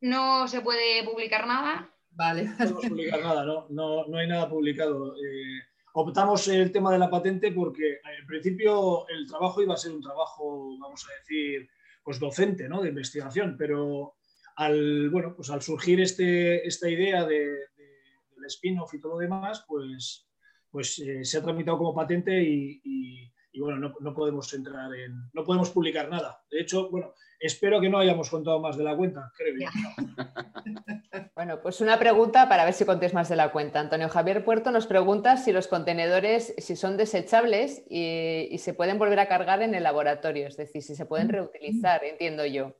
[0.00, 2.48] no se puede publicar nada Vale.
[2.58, 5.16] No publicar nada, no, no, hay nada publicado.
[5.16, 5.62] Eh,
[5.96, 10.02] optamos el tema de la patente porque en principio el trabajo iba a ser un
[10.02, 11.68] trabajo, vamos a decir,
[12.02, 12.82] pues docente, ¿no?
[12.82, 14.16] De investigación, pero
[14.56, 19.64] al, bueno, pues al surgir este, esta idea de, del spin-off y todo lo demás,
[19.68, 20.26] pues,
[20.68, 25.44] pues eh, se ha tramitado como patente y, bueno, no, no, podemos entrar en, no
[25.44, 26.42] podemos publicar nada.
[26.50, 29.54] De hecho, bueno, Espero que no hayamos contado más de la cuenta, creo.
[31.34, 33.80] Bueno, pues una pregunta para ver si contéis más de la cuenta.
[33.80, 39.18] Antonio Javier Puerto nos pregunta si los contenedores, si son desechables y, se pueden volver
[39.20, 42.74] a cargar en el laboratorio, es decir, si se pueden reutilizar, entiendo yo.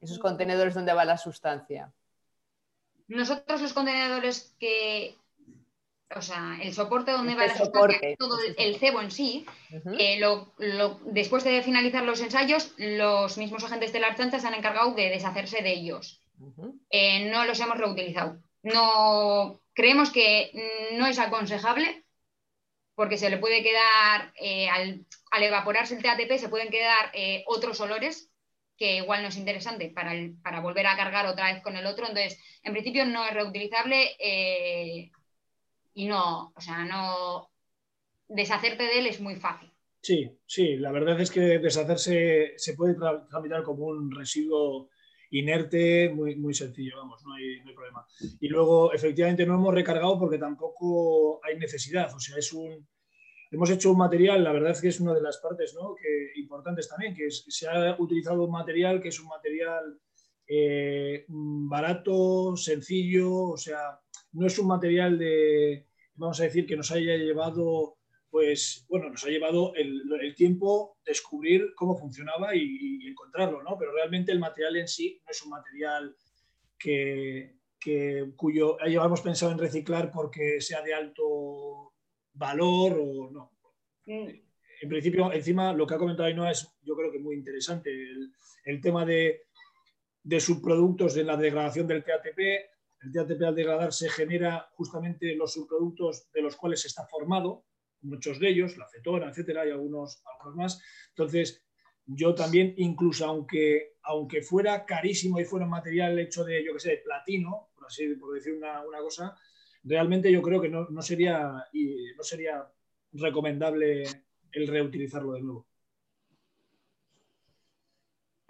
[0.00, 1.92] Esos contenedores donde va la sustancia.
[3.08, 5.16] Nosotros los contenedores que,
[6.16, 9.46] o sea, el soporte donde va la sustancia, todo el, cebo en sí,
[9.98, 10.20] eh,
[11.06, 15.08] después de finalizar los ensayos, los mismos agentes de la Archancha se han encargado de
[15.08, 16.20] deshacerse de ellos.
[16.90, 18.40] Eh, no los hemos reutilizado.
[18.62, 20.50] No, creemos que
[20.94, 22.04] no es aconsejable
[22.94, 25.06] porque se le puede quedar, eh, al,
[25.40, 27.12] evaporarse el TATP, se pueden quedar
[27.46, 28.30] otros olores
[28.76, 32.08] que igual no es interesante para, para, volver a cargar otra vez con el otro.
[32.08, 34.16] Entonces, en principio no es reutilizable
[35.94, 37.50] y no, o sea, no
[38.28, 39.70] deshacerte de él es muy fácil.
[40.02, 44.88] Sí, sí, la verdad es que deshacerse se puede tramitar como un residuo
[45.30, 48.04] inerte, muy, muy sencillo, vamos, no hay, problema.
[48.40, 52.88] Y luego, efectivamente, no hemos recargado porque tampoco hay necesidad, o sea, es un...
[53.52, 55.96] Hemos hecho un material, la verdad es que es una de las partes ¿no?
[55.96, 59.98] que, importantes también, que, se ha utilizado un material que es un material
[60.46, 63.98] eh, barato, sencillo, o sea,
[64.32, 67.98] no es un material de, vamos a decir, que nos haya llevado,
[68.30, 73.76] pues, bueno, nos ha llevado el, tiempo descubrir cómo funcionaba y, encontrarlo, ¿no?
[73.78, 76.16] Pero realmente el material en sí no es un material
[76.78, 81.92] que, que cuyo hayamos pensado en reciclar porque sea de alto
[82.32, 83.52] valor o no.
[84.06, 88.32] En principio, encima, lo que ha comentado Ainhoa es, yo creo que muy interesante, el,
[88.64, 89.42] el tema de,
[90.22, 92.38] de subproductos de la degradación del TATP,
[93.02, 97.64] el TATP al degradarse genera justamente los subproductos de los cuales está formado,
[98.02, 100.82] muchos de ellos, la acetona, etcétera, y algunos, algunos más.
[101.10, 101.64] Entonces,
[102.06, 106.80] yo también, incluso aunque, aunque fuera carísimo y fuera un material hecho de, yo qué
[106.80, 109.36] sé, de platino, por así por decir una, una cosa,
[109.84, 111.64] realmente yo creo que no, no, sería,
[112.16, 112.66] no sería
[113.12, 114.04] recomendable
[114.52, 115.69] el reutilizarlo de nuevo.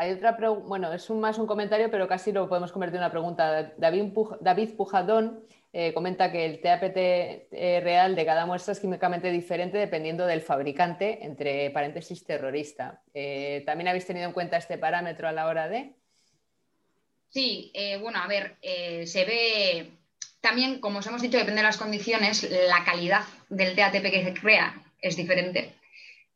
[0.00, 3.10] Hay otra pregunta, bueno, es más un comentario, pero casi lo podemos convertir en una
[3.10, 3.74] pregunta.
[3.76, 5.44] David, Pujadón
[5.74, 10.40] eh, comenta que el TAPT eh, real de cada muestra es químicamente diferente dependiendo del
[10.40, 13.02] fabricante, entre paréntesis terrorista.
[13.12, 15.92] Eh, ¿También habéis tenido en cuenta este parámetro a la hora de?
[17.28, 17.70] Sí,
[18.00, 18.56] bueno, a ver,
[19.06, 19.90] se ve
[20.40, 24.32] también, como os hemos dicho, depende de las condiciones, la calidad del TATP que se
[24.32, 25.74] crea es diferente.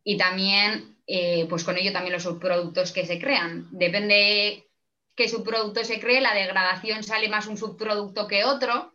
[0.05, 3.68] Y también eh, pues con ello también los subproductos que se crean.
[3.70, 4.68] Depende
[5.14, 8.92] qué subproducto se cree, la degradación sale más un subproducto que otro,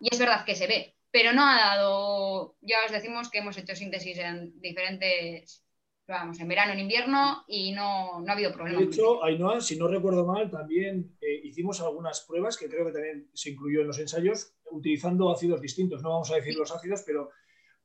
[0.00, 3.56] y es verdad que se ve, pero no ha dado, ya os decimos que hemos
[3.58, 5.64] hecho síntesis en diferentes,
[6.08, 8.80] vamos, en verano, en invierno, y no, no ha habido problema.
[8.80, 12.92] De hecho, Ainhoa, si no recuerdo mal, también eh, hicimos algunas pruebas, que creo que
[12.92, 16.02] también se incluyó en los ensayos, utilizando ácidos distintos.
[16.02, 17.30] No vamos a decir los ácidos, pero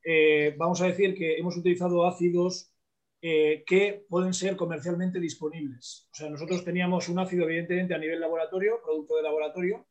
[0.02, 2.72] eh, vamos a decir que hemos utilizado ácidos
[3.20, 6.08] eh, que pueden ser comercialmente disponibles.
[6.12, 9.88] O sea, nosotros teníamos un ácido, evidentemente, a nivel laboratorio, producto de laboratorio,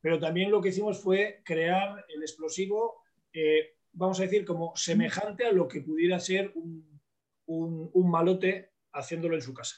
[0.00, 3.02] pero también lo que hicimos fue crear el explosivo,
[3.32, 6.88] eh, vamos a decir, como semejante a lo que pudiera ser un,
[7.94, 9.76] malote haciéndolo en su casa.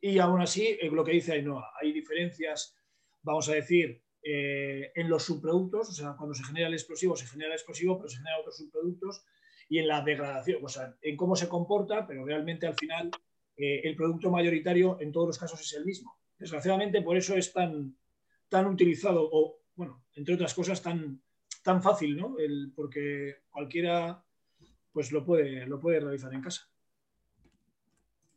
[0.00, 2.76] Y aún así, lo que dice Ainhoa, hay diferencias,
[3.22, 7.26] vamos a decir, eh, en los subproductos, o sea, cuando se genera el explosivo, se
[7.26, 9.24] genera el explosivo, pero se generan otros subproductos,
[9.70, 13.08] y en la degradación, o sea, en cómo se comporta, pero realmente al final
[13.56, 16.18] eh, el producto mayoritario en todos los casos es el mismo.
[16.36, 17.96] Desgraciadamente, por eso es tan,
[18.48, 21.22] tan utilizado, o, bueno, entre otras cosas, tan,
[21.62, 22.34] tan fácil, ¿no?
[22.74, 24.24] Porque cualquiera
[24.92, 26.68] pues lo puede, lo puede realizar en casa.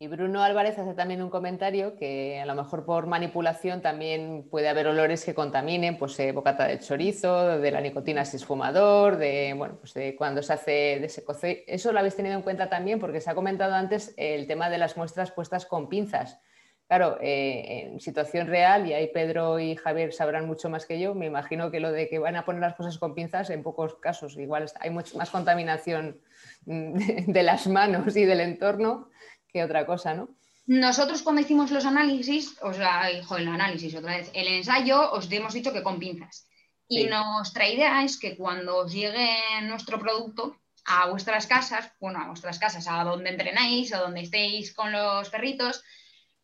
[0.04, 4.68] Y Bruno Álvarez hace también un comentario que a lo mejor por manipulación también puede
[4.68, 9.16] haber olores que contaminen, pues eh, bocata de chorizo, de la nicotina si es fumador,
[9.16, 11.24] de, bueno, pues de cuando se hace de ese
[11.66, 14.76] Eso lo habéis tenido en cuenta también porque se ha comentado antes el tema de
[14.76, 16.38] las muestras puestas con pinzas.
[16.86, 21.14] Claro, eh, en situación real, y ahí Pedro y Javier sabrán mucho más que yo,
[21.14, 23.94] me imagino que lo de que van a poner las cosas con pinzas en pocos
[23.94, 26.20] casos, igual hay mucha más contaminación
[26.66, 26.92] mm,
[27.32, 29.08] de las manos y del entorno
[29.54, 30.28] que otra cosa, ¿no?
[30.66, 35.30] Nosotros cuando hicimos los análisis, o sea, hijo, el análisis otra vez, el ensayo os
[35.30, 36.48] hemos dicho que con pinzas.
[36.88, 42.26] Y nuestra idea es que cuando os llegue nuestro producto a vuestras casas, bueno, a
[42.28, 45.82] vuestras casas, a donde entrenáis o donde estéis con los perritos,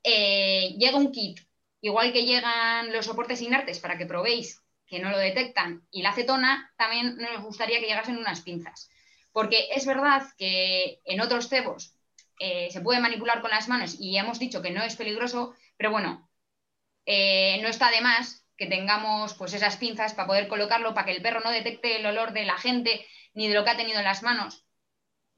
[0.05, 1.41] eh, llega un kit,
[1.81, 6.11] igual que llegan los soportes inertes para que probéis que no lo detectan y la
[6.11, 8.89] acetona, también nos gustaría que llegasen unas pinzas.
[9.33, 11.95] Porque es verdad que en otros cebos
[12.43, 15.91] eh, se puede manipular con las manos y hemos dicho que no es peligroso, pero
[15.91, 16.27] bueno,
[17.05, 21.13] eh, no está de más que tengamos pues esas pinzas para poder colocarlo, para que
[21.13, 23.99] el perro no detecte el olor de la gente ni de lo que ha tenido
[23.99, 24.65] en las manos,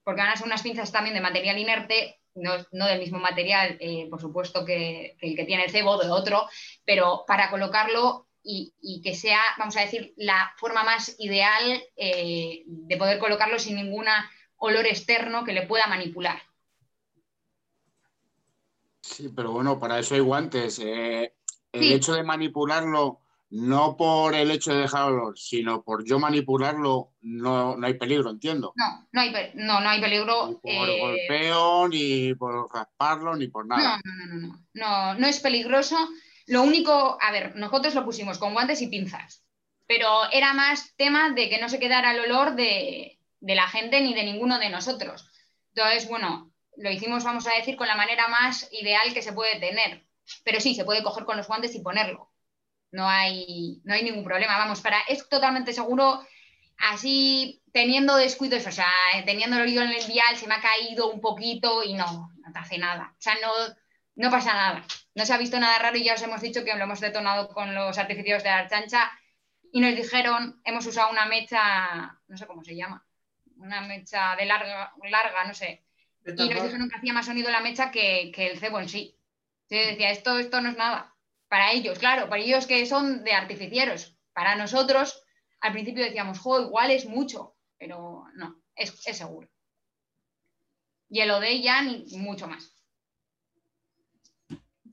[0.05, 4.07] porque van a ser unas pinzas también de material inerte, no, del mismo material, eh,
[4.09, 6.49] por supuesto, que, el que tiene el cebo, de otro,
[6.85, 13.19] pero para colocarlo y, que sea, vamos a decir, la forma más ideal de poder
[13.19, 14.07] colocarlo sin ningún
[14.57, 16.41] olor externo que le pueda manipular.
[19.03, 20.79] Sí, pero bueno, para eso hay guantes.
[20.79, 21.35] Eh,
[21.73, 27.77] el hecho de manipularlo, no por el hecho de dejarlo, sino por yo manipularlo, no,
[27.83, 28.73] hay peligro, entiendo.
[28.77, 30.49] No, no hay, no, hay peligro.
[30.49, 34.01] Ni por eh, golpeo, ni por rasparlo, ni por nada.
[34.05, 35.97] No, no, no, no, no, no es peligroso.
[36.47, 39.45] Lo único, a ver, nosotros lo pusimos con guantes y pinzas,
[39.87, 44.01] pero era más tema de que no se quedara el olor de, de la gente
[44.01, 45.29] ni de ninguno de nosotros.
[45.75, 49.59] Entonces, bueno, lo hicimos, vamos a decir, con la manera más ideal que se puede
[49.61, 50.05] tener.
[50.45, 52.33] Pero sí, se puede coger con los guantes y ponerlo.
[52.91, 54.59] No hay, no hay ningún problema.
[54.59, 56.27] Vamos, para, es totalmente seguro,
[56.79, 58.91] así teniendo descuidos, o sea,
[59.25, 62.59] teniendo el en el vial, se me ha caído un poquito y no, no te
[62.59, 63.15] hace nada.
[63.19, 63.51] O sea, no,
[64.17, 64.85] no pasa nada.
[65.15, 67.49] No se ha visto nada raro y ya os hemos dicho que lo hemos detonado
[67.49, 69.11] con los artificios de la chancha
[69.73, 73.07] y nos dijeron, hemos usado una mecha, no sé cómo se llama,
[73.57, 75.85] una mecha de larga, larga no sé,
[76.27, 79.17] y nos dijeron que hacía más sonido la mecha que, el cebo en sí.
[79.69, 81.15] Yo decía, esto, esto no es nada.
[81.49, 84.17] Para ellos, claro, para ellos que son de artificieros.
[84.33, 85.25] Para nosotros,
[85.61, 89.49] al principio decíamos, jo, igual es mucho, pero no, es, seguro.
[91.09, 92.75] Y el ODE ya ni mucho más.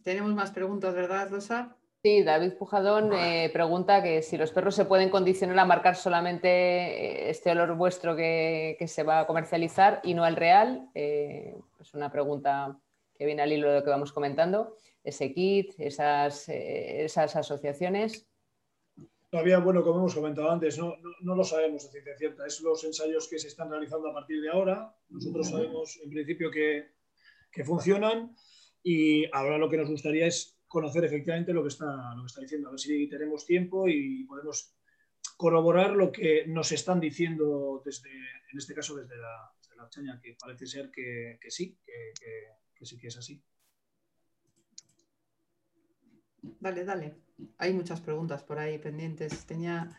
[0.03, 1.77] Tenemos más preguntas, ¿verdad, Rosa?
[2.01, 6.47] Sí, David Pujadón eh, pregunta que si los perros se pueden condicionar a marcar solamente
[6.47, 10.89] eh, este olor vuestro que, se va a comercializar y no el real.
[10.95, 12.80] Eh, es una pregunta
[13.17, 14.77] que viene al hilo de lo que vamos comentando.
[15.03, 18.30] Ese kit, esas, esas asociaciones.
[19.30, 22.45] Todavía, bueno, como hemos comentado antes, no, lo sabemos de ciencia cierta.
[22.45, 24.95] Es los ensayos que se están realizando a partir de ahora.
[25.09, 26.91] Nosotros sabemos en principio que,
[27.51, 28.34] que funcionan
[28.81, 32.41] y ahora lo que nos gustaría es conocer efectivamente lo que está, lo que está
[32.41, 34.74] diciendo, a ver si tenemos tiempo y podemos
[35.36, 40.38] corroborar lo que nos están diciendo desde, en este caso desde la, desde chaña, que
[40.40, 41.78] parece ser que, sí,
[42.76, 43.41] que, sí que es así.
[46.41, 47.16] Dale, dale.
[47.58, 49.46] Hay muchas preguntas por ahí pendientes.
[49.46, 49.98] Tenía.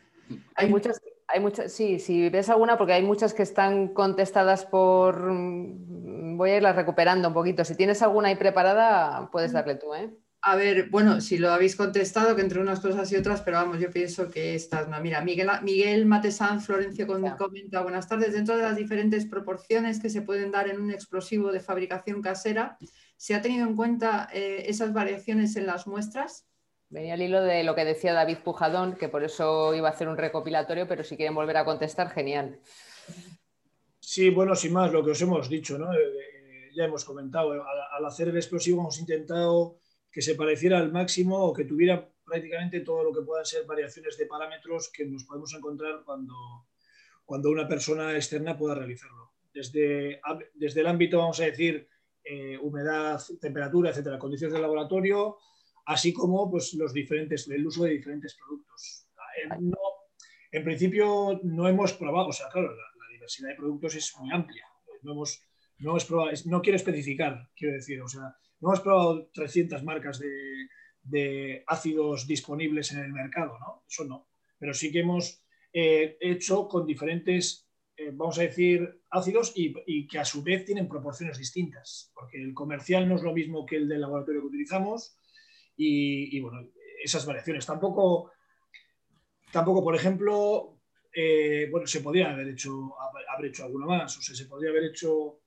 [0.54, 5.26] Hay muchas, hay muchas, sí, si ves alguna, porque hay muchas que están contestadas por.
[5.26, 7.64] Voy a irlas recuperando un poquito.
[7.64, 10.14] Si tienes alguna ahí preparada, puedes darle tú, ¿eh?
[10.42, 13.78] A ver, bueno, si lo habéis contestado, que entre unas cosas y otras, pero vamos,
[13.78, 14.98] yo pienso que estas no.
[15.00, 20.22] Mira, Miguel, Miguel Matesán Florencio comenta, buenas tardes, dentro de las diferentes proporciones que se
[20.22, 22.78] pueden dar en un explosivo de fabricación casera,
[23.18, 26.46] ¿se ha tenido en cuenta eh, esas variaciones en las muestras?
[26.88, 30.08] Venía al hilo de lo que decía David Pujadón, que por eso iba a hacer
[30.08, 32.58] un recopilatorio, pero si quieren volver a contestar, genial.
[34.00, 35.92] Sí, bueno, sin más, lo que os hemos dicho, ¿no?
[35.92, 39.76] Eh, ya hemos comentado, al, hacer el explosivo hemos intentado
[40.10, 44.16] que se pareciera al máximo o que tuviera prácticamente todo lo que puedan ser variaciones
[44.16, 46.34] de parámetros que nos podemos encontrar cuando,
[47.24, 49.32] cuando una persona externa pueda realizarlo.
[49.52, 50.20] Desde,
[50.54, 51.88] desde el ámbito, vamos a decir,
[52.22, 55.38] eh, humedad, temperatura, etcétera, condiciones del laboratorio,
[55.86, 59.08] así como pues, los diferentes, el uso de diferentes productos.
[59.42, 59.48] Eh,
[60.52, 64.64] en principio no hemos probado, o sea, claro, la, diversidad de productos es muy amplia.
[65.02, 65.42] No, hemos,
[65.78, 65.96] no,
[66.46, 70.20] no quiero especificar, quiero decir, o sea, no hemos probado 300 marcas
[71.02, 73.84] de, ácidos disponibles en el mercado, ¿no?
[73.88, 74.28] Eso no.
[74.58, 75.42] Pero sí que hemos
[75.72, 80.88] eh, hecho con diferentes, eh, vamos a decir, ácidos y, que a su vez tienen
[80.88, 85.16] proporciones distintas, porque el comercial no es lo mismo que el del laboratorio que utilizamos
[85.76, 86.68] y, bueno,
[87.02, 87.64] esas variaciones.
[87.64, 88.32] Tampoco,
[89.50, 90.78] tampoco por ejemplo,
[91.14, 92.94] eh, bueno, se podría haber hecho,
[93.34, 95.39] haber hecho alguno más, o sea, se podría haber hecho,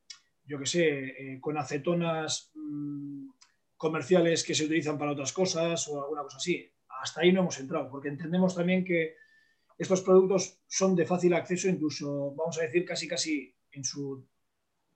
[0.45, 3.29] yo qué sé, con acetonas mm,
[3.77, 6.69] comerciales que se utilizan para otras cosas o alguna cosa así.
[7.01, 9.15] Hasta ahí no hemos entrado, porque entendemos también que
[9.77, 14.25] estos productos son de fácil acceso, incluso, vamos a decir, casi casi en su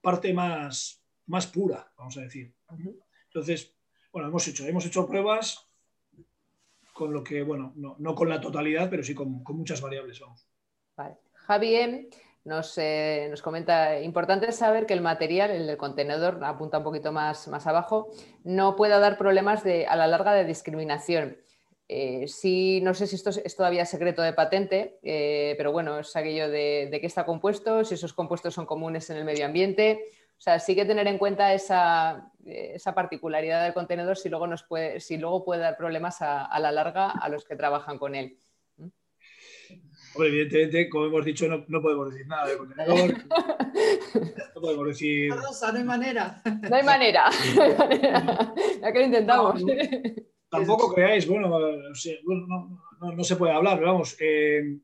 [0.01, 2.53] parte más, más pura, vamos a decir.
[3.25, 3.75] Entonces,
[4.11, 5.67] bueno, hemos hecho, hemos hecho pruebas
[6.93, 10.47] con lo que, bueno, no, con la totalidad, pero sí con, muchas variables, vamos.
[10.95, 11.17] Vale.
[11.33, 12.07] Javier,
[12.77, 17.67] eh, nos, comenta, importante saber que el material, el contenedor, apunta un poquito más, más
[17.67, 18.09] abajo,
[18.43, 21.37] no pueda dar problemas de, a la larga de discriminación.
[21.89, 22.25] Eh,
[22.81, 26.89] no sé si esto es, todavía secreto de patente, eh, pero bueno, es aquello de,
[26.91, 30.05] qué está compuesto, si esos compuestos son comunes en el medio ambiente.
[30.37, 32.31] O sea, sí que tener en cuenta esa,
[32.95, 37.09] particularidad del contenedor si luego, nos puede, si luego puede dar problemas a la larga
[37.09, 38.37] a los que trabajan con él
[40.15, 43.13] evidentemente, como hemos dicho, no, podemos decir nada de contenedor.
[44.55, 45.29] no podemos decir.
[45.29, 46.41] no hay manera.
[46.69, 47.29] No hay manera.
[48.81, 49.63] ya que lo intentamos.
[50.49, 54.15] tampoco creáis, bueno, no, se puede hablar, pero vamos.
[54.19, 54.77] Eh,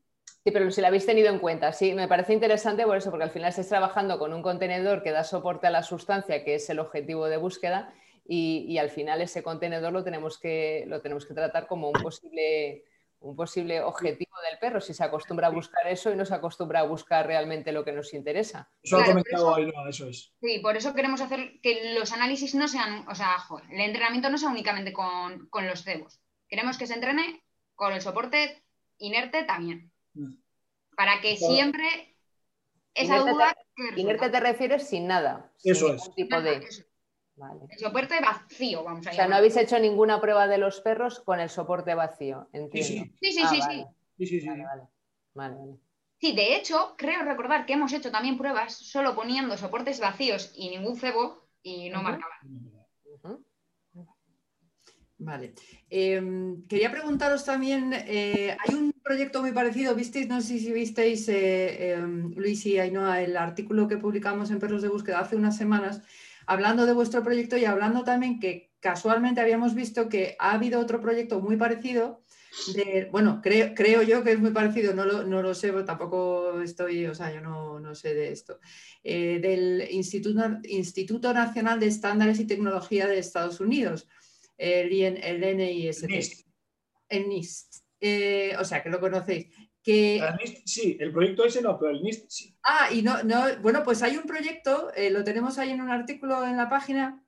[0.44, 3.24] sí, pero si lo habéis tenido en cuenta, sí, me parece interesante por eso, porque
[3.24, 6.68] al final estáis trabajando con un contenedor que da soporte a la sustancia, que es
[6.70, 7.92] el objetivo de búsqueda,
[8.26, 12.00] y, y al final ese contenedor lo tenemos que, lo tenemos que tratar como un
[12.00, 12.84] posible
[13.24, 16.80] un posible objetivo del perro, si se acostumbra a buscar eso y no se acostumbra
[16.80, 18.68] a buscar realmente lo que nos interesa.
[18.82, 20.32] Eso ha comentado ahí, eso es.
[20.40, 23.36] Sí, por eso queremos hacer que los análisis no sean, o sea,
[23.70, 26.20] el entrenamiento no sea únicamente con, los cebos.
[26.48, 27.42] Queremos que se entrene
[27.74, 28.62] con el soporte
[28.98, 29.90] inerte también.
[30.12, 30.34] Mm.
[30.94, 32.16] Para que siempre
[32.92, 33.56] esa duda...
[33.96, 35.50] inerte te refieres sin nada.
[35.64, 36.14] Eso es.
[36.14, 36.62] Tipo de...
[37.68, 41.20] El soporte vacío, vamos a O sea, no habéis hecho ninguna prueba de los perros
[41.20, 43.12] con el soporte vacío, entiendo.
[43.20, 43.60] Sí, sí, sí.
[44.18, 44.40] sí, sí.
[44.40, 44.48] sí,
[45.34, 45.56] Vale,
[46.20, 50.70] Sí, de hecho, creo recordar que hemos hecho también pruebas solo poniendo soportes vacíos y
[50.70, 52.38] ningún cebo y no marcaban.
[55.18, 55.54] Vale.
[55.88, 61.28] Em, quería preguntaros también, eh, hay un proyecto muy parecido, visteis, no sé si visteis,
[61.28, 65.56] eh, em, Luis y Ainhoa, el artículo que publicamos en Perros de Búsqueda hace unas
[65.56, 66.02] semanas,
[66.46, 71.00] hablando de vuestro proyecto y hablando también que casualmente habíamos visto que ha habido otro
[71.00, 72.22] proyecto muy parecido.
[72.74, 76.60] De, bueno, creo, creo yo que es muy parecido, no lo, no lo sé, tampoco
[76.60, 78.60] estoy, o sea, yo no, no sé de esto,
[79.02, 84.06] eh, del Instituto, Instituto Nacional de Estándares y Tecnología de Estados Unidos,
[84.56, 86.04] el, el NIST.
[87.08, 87.84] El NIST.
[88.00, 89.46] Eh, o sea, que lo conocéis
[89.84, 92.56] sí, el proyecto ese no, pero el NIST sí.
[92.62, 95.90] Ah, y no, no bueno, pues hay un proyecto, eh, lo tenemos ahí en un
[95.90, 97.22] artículo en la página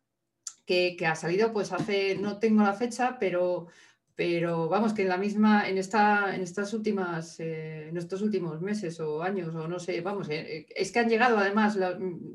[0.64, 3.66] que, ha salido pues hace, no tengo la fecha, pero,
[4.14, 8.60] pero vamos, que en la misma, en, esta, en estas últimas, eh, en estos últimos
[8.62, 11.76] meses o años, o no sé, vamos, eh, es que han llegado además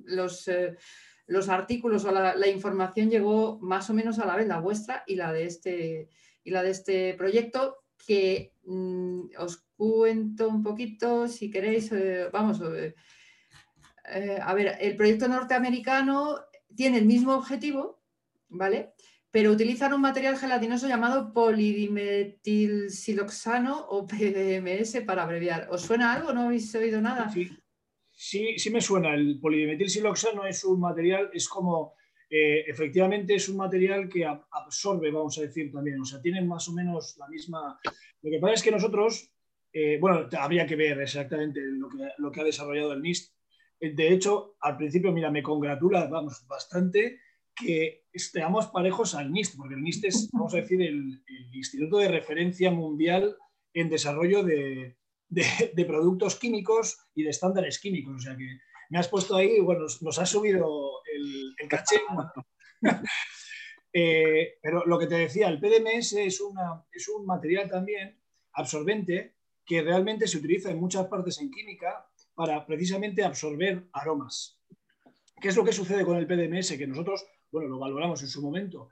[0.06, 0.50] los,
[1.26, 5.04] los artículos o la, la, información llegó más o menos a la vez, la vuestra
[5.08, 6.10] y la de este,
[6.44, 12.62] y la de este proyecto, que mm, os cuento un poquito, si queréis, eh, vamos,
[12.62, 12.94] eh,
[14.14, 16.38] eh, a ver, el proyecto norteamericano
[16.76, 18.04] tiene el mismo objetivo,
[18.50, 18.94] ¿vale?
[19.32, 25.70] Pero utilizan un material gelatinoso llamado polidimetilsiloxano o PDMS para abreviar.
[25.72, 26.34] ¿Os suena algo?
[26.34, 27.30] ¿No habéis oído nada?
[27.30, 27.50] Sí,
[28.12, 29.14] sí, sí me suena.
[29.14, 31.94] El polidimetilsiloxano es un material, es como,
[32.34, 36.74] efectivamente es un material que absorbe, vamos a decir también, o sea, tienen más o
[36.74, 37.78] menos la misma...
[38.22, 39.32] Lo que pasa es que nosotros
[39.74, 43.34] eh, bueno, habría que ver exactamente lo que, lo que ha desarrollado el NIST.
[43.80, 47.20] Eh, de hecho, al principio, mira, me congratula, vamos, bastante
[47.56, 52.08] que estemos parejos al NIST, porque el NIST es, vamos a decir, el, Instituto de
[52.08, 53.36] Referencia Mundial
[53.74, 54.98] en Desarrollo de,
[55.86, 58.16] productos químicos y de estándares químicos.
[58.16, 58.58] O sea que
[58.92, 62.02] me has puesto ahí, bueno, nos, ha subido el, caché.
[63.94, 68.18] Eh, pero lo que te decía, el PDMS es, una, es un material también
[68.54, 69.36] absorbente
[69.66, 74.58] que realmente se utiliza en muchas partes en química para precisamente absorber aromas.
[75.42, 76.78] ¿Qué es lo que sucede con el PDMS?
[76.78, 78.92] Que nosotros, bueno, lo valoramos en su momento,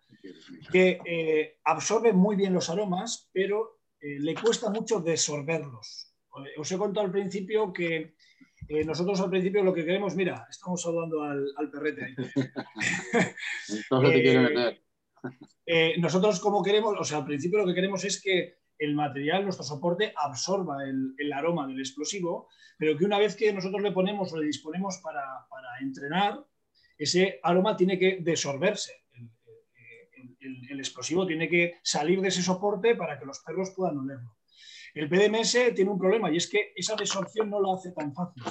[0.70, 6.14] que eh, absorbe muy bien los aromas, pero eh, le cuesta mucho desorberlos.
[6.58, 8.16] Os he contado al principio que
[8.70, 12.16] eh, nosotros al principio lo que queremos, mira, estamos hablando al, perrete ahí.
[16.00, 19.66] nosotros como queremos, o sea, al principio lo que queremos es que el material, nuestro
[19.66, 22.48] soporte, absorba el, aroma del explosivo,
[22.78, 25.46] pero que una vez que nosotros le ponemos o le disponemos para,
[25.82, 26.42] entrenar,
[26.98, 28.94] ese aroma tiene que desorberse.
[30.40, 34.39] El, explosivo tiene que salir de ese soporte para que los perros puedan olerlo.
[34.94, 38.44] El PDMS tiene un problema y es que esa desorción no lo hace tan fácil.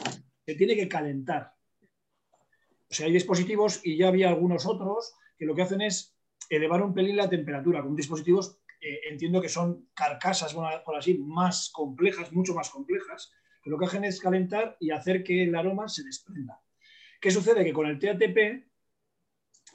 [0.46, 1.52] Se tiene que calentar.
[2.90, 6.16] O sea, hay dispositivos y ya había algunos otros que lo que hacen es
[6.48, 11.70] elevar un pelín la temperatura con dispositivos eh, entiendo que son carcasas, por así, más
[11.70, 13.32] complejas, mucho más complejas,
[13.62, 16.60] que lo que hacen es calentar y hacer que el aroma se desprenda.
[17.20, 17.64] ¿Qué sucede?
[17.64, 18.64] Que con el TATP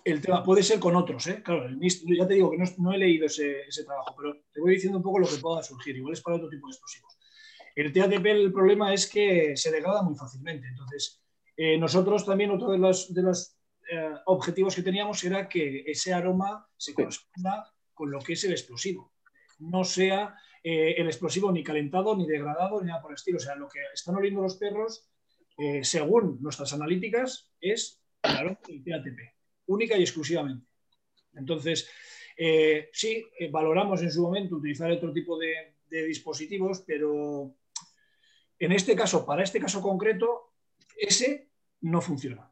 [0.05, 1.41] el tema puede ser con otros, ¿eh?
[1.43, 5.03] Claro, ya te digo que no, he leído ese, trabajo, pero te voy diciendo un
[5.03, 7.17] poco lo que pueda surgir, igual es para otro tipo de explosivos.
[7.75, 11.21] El TATP el problema es que se degrada muy fácilmente, entonces
[11.57, 13.57] eh, nosotros también otro de los, de los
[14.25, 19.13] objetivos que teníamos era que ese aroma se corresponda con lo que es el explosivo.
[19.59, 23.37] No sea eh, el explosivo ni calentado, ni degradado, ni nada por el estilo.
[23.37, 25.09] O sea, lo que están oliendo los perros,
[25.57, 29.19] eh, según nuestras analíticas, es el TATP,
[29.67, 30.65] única y exclusivamente.
[31.33, 31.89] Entonces,
[32.37, 37.55] eh, sí, valoramos en su momento utilizar otro tipo de dispositivos, pero
[38.59, 40.53] en este caso, para este caso concreto,
[40.97, 41.49] ese
[41.81, 42.49] no funciona.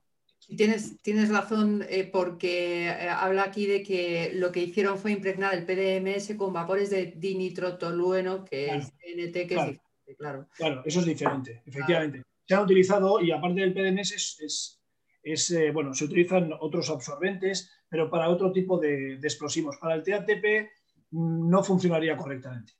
[0.58, 5.54] Tienes, tienes razón eh, porque eh, habla aquí de que lo que hicieron fue impregnar
[5.54, 10.50] el PDMS con vapores de dinitrotolueno, que es NT, que es diferente, claro.
[10.58, 12.24] Claro, eso es diferente, efectivamente.
[12.46, 14.81] Se han utilizado, y aparte del PDMS, es, es,
[15.23, 19.77] eh, bueno, se utilizan otros absorbentes, pero para otro tipo de, de explosivos.
[19.77, 20.69] Para el TATP
[21.11, 22.73] mm, no funcionaría correctamente.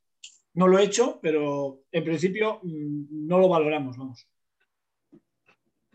[0.54, 4.28] No lo he hecho, pero en principio mm, no lo valoramos, vamos.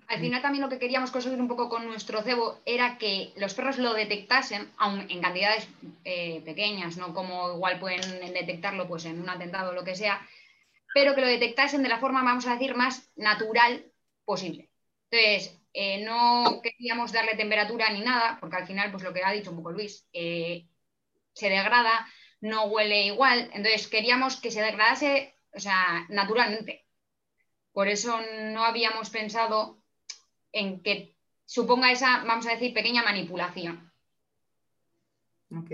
[0.08, 3.54] Al final también lo que queríamos conseguir un poco con nuestro cebo era que los
[3.54, 5.68] perros lo detectasen, aun en cantidades
[6.04, 10.24] eh, pequeñas, no como igual pueden detectarlo pues, en un atentado o lo que sea,
[10.94, 13.84] pero que lo detectasen de la forma, vamos a decir, más natural
[14.24, 14.70] posible.
[15.10, 19.30] Entonces, eh, no queríamos darle temperatura ni nada, porque al final, pues lo que ha
[19.30, 20.66] dicho un poco Luis, eh,
[21.34, 22.08] se degrada,
[22.40, 26.86] no huele igual, entonces queríamos que se degradase, o sea, naturalmente.
[27.74, 28.18] Por eso
[28.52, 29.82] no habíamos pensado
[30.50, 33.92] en que suponga esa, vamos a decir, pequeña manipulación.
[35.50, 35.70] Ok.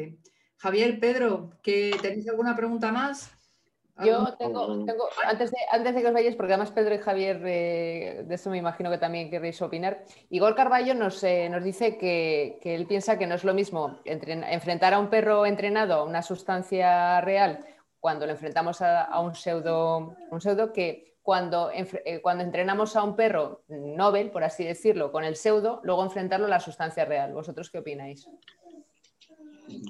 [0.57, 3.33] Javier, Pedro, ¿tenéis alguna pregunta más?
[4.01, 4.63] Yo tengo,
[5.27, 8.49] antes, de, antes, de, que os vayáis, porque además Pedro y Javier, eh, de eso
[8.49, 10.05] me imagino que también queréis opinar.
[10.31, 14.95] Igor Carballo nos, eh, nos dice que, él piensa que no es lo mismo enfrentar
[14.95, 17.67] a un perro entrenado a una sustancia real
[18.01, 23.15] cuando lo enfrentamos a, un, pseudo, un pseudo que cuando, eh, cuando entrenamos a un
[23.15, 27.33] perro Nobel, por así decirlo, con el pseudo, luego enfrentarlo a la sustancia real.
[27.35, 28.27] ¿Vosotros qué opináis?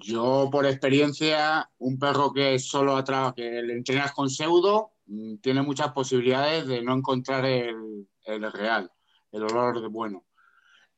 [0.03, 5.63] Yo, por experiencia, un perro que solo atrapa, que le entrenas con pseudo, mm, tiene
[5.63, 8.07] muchas posibilidades de no encontrar el,
[8.53, 8.91] real,
[9.33, 10.25] el olor de bueno.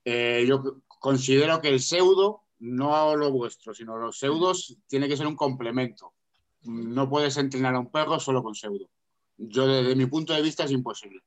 [0.04, 5.26] Eh, yo considero que el pseudo, no lo vuestro, sino los pseudos, tiene que ser
[5.26, 6.14] un complemento.
[6.62, 8.88] No puedes entrenar a un perro solo con pseudo
[9.36, 11.20] yo desde mi punto de vista es imposible.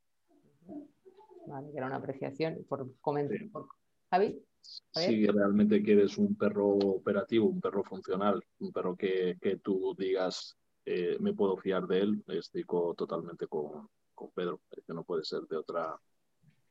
[1.47, 3.37] Vale, que era una apreciación por comentar.
[4.09, 4.41] Javi.
[4.91, 11.17] Si realmente quieres un perro operativo, un perro funcional, un perro que, tú digas eh,
[11.19, 12.65] me puedo fiar de él, estoy
[12.97, 13.87] totalmente con,
[14.33, 15.95] Pedro, que no puede ser de otra,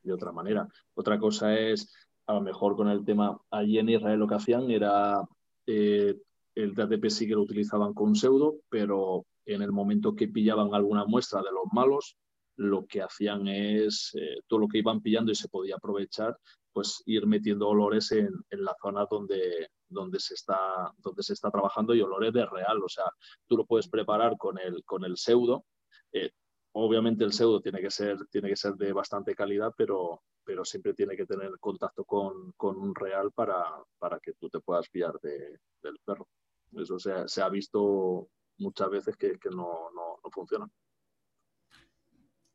[0.03, 0.69] de otra manera.
[0.95, 1.95] Otra cosa es,
[2.27, 5.23] a lo mejor con el tema, allí en Israel lo que hacían era
[5.67, 6.17] eh,
[6.55, 11.05] el TATP sí que lo utilizaban con pseudo, pero en el momento que pillaban alguna
[11.05, 12.17] muestra de los malos,
[12.57, 16.37] lo que hacían es eh, todo lo que iban pillando y se podía aprovechar,
[16.77, 21.95] pues ir metiendo olores en, la zona donde, donde, se está, donde se está trabajando
[21.95, 22.83] y olores de real.
[22.85, 23.07] O sea,
[23.47, 25.65] tú lo puedes preparar con el, con el pseudo.
[26.13, 26.31] Eh,
[26.73, 30.93] obviamente el pseudo tiene que ser, tiene que ser de bastante calidad, pero, pero siempre
[30.93, 33.65] tiene que tener contacto con, con un real para,
[33.99, 36.29] para, que tú te puedas fiar del perro.
[36.73, 38.29] Eso se, ha visto
[38.59, 40.71] muchas veces que, no, no, no funcionan.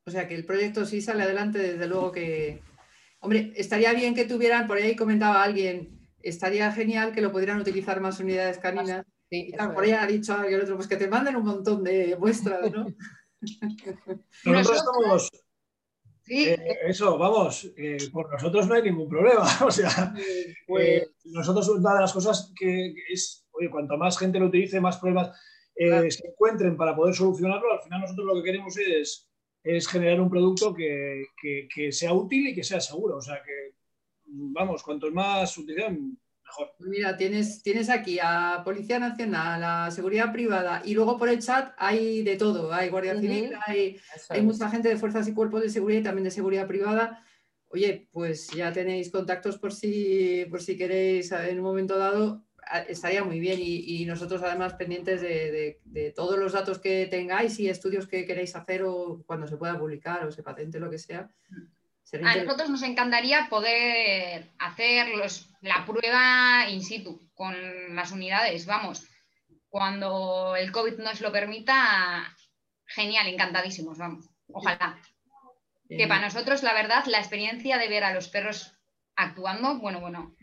[0.06, 2.62] O sea que el proyecto sí sale adelante, desde luego que,
[3.24, 8.02] Hombre, estaría bien que tuvieran, por ahí comentaba alguien, estaría genial que lo pudieran utilizar
[8.02, 9.06] más unidades caninas.
[9.30, 12.72] Sí, por ahí ha dicho alguien otro, pues que te manden un montón de muestras,
[12.72, 12.88] ¿no?
[14.46, 15.30] Nosotros estamos.
[16.24, 16.50] Sí.
[16.50, 19.44] Eh, eso, vamos, eh, por nosotros no hay ningún problema.
[19.66, 20.14] O sea,
[20.68, 21.04] pues...
[21.04, 24.98] Eh, nosotros una de las cosas que, es, oye, cuanto más gente lo utilice, más
[24.98, 25.32] pruebas
[25.76, 29.31] se encuentren para poder solucionarlo, al final nosotros lo que queremos es
[29.64, 31.28] es generar un producto que,
[31.92, 33.18] sea útil y que sea seguro.
[33.18, 33.76] O sea que,
[34.26, 36.74] vamos, cuanto más utilidad, mejor.
[36.78, 41.40] Pues mira, tienes, tienes aquí a Policía Nacional, a Seguridad Privada y luego por el
[41.40, 42.74] chat hay de todo.
[42.74, 43.98] Hay Guardia Civil, hay,
[44.30, 47.24] hay mucha gente de fuerzas y cuerpos de seguridad y también de seguridad privada.
[47.74, 52.44] Oye, pues ya tenéis contactos por si, por si queréis en un momento dado
[52.88, 58.08] estaría muy bien y, nosotros además pendientes de, todos los datos que tengáis y estudios
[58.08, 61.30] que queréis hacer o cuando se pueda publicar o se patente lo que sea.
[62.24, 65.08] A nosotros nos encantaría poder hacer
[65.62, 67.56] la prueba in situ con
[67.96, 69.08] las unidades, vamos.
[69.70, 72.36] Cuando el COVID nos lo permita,
[72.86, 74.30] genial, encantadísimos, vamos.
[74.48, 75.00] Ojalá.
[75.88, 78.78] Que para nosotros, la verdad, la experiencia de ver a los perros
[79.16, 80.36] actuando, bueno, bueno,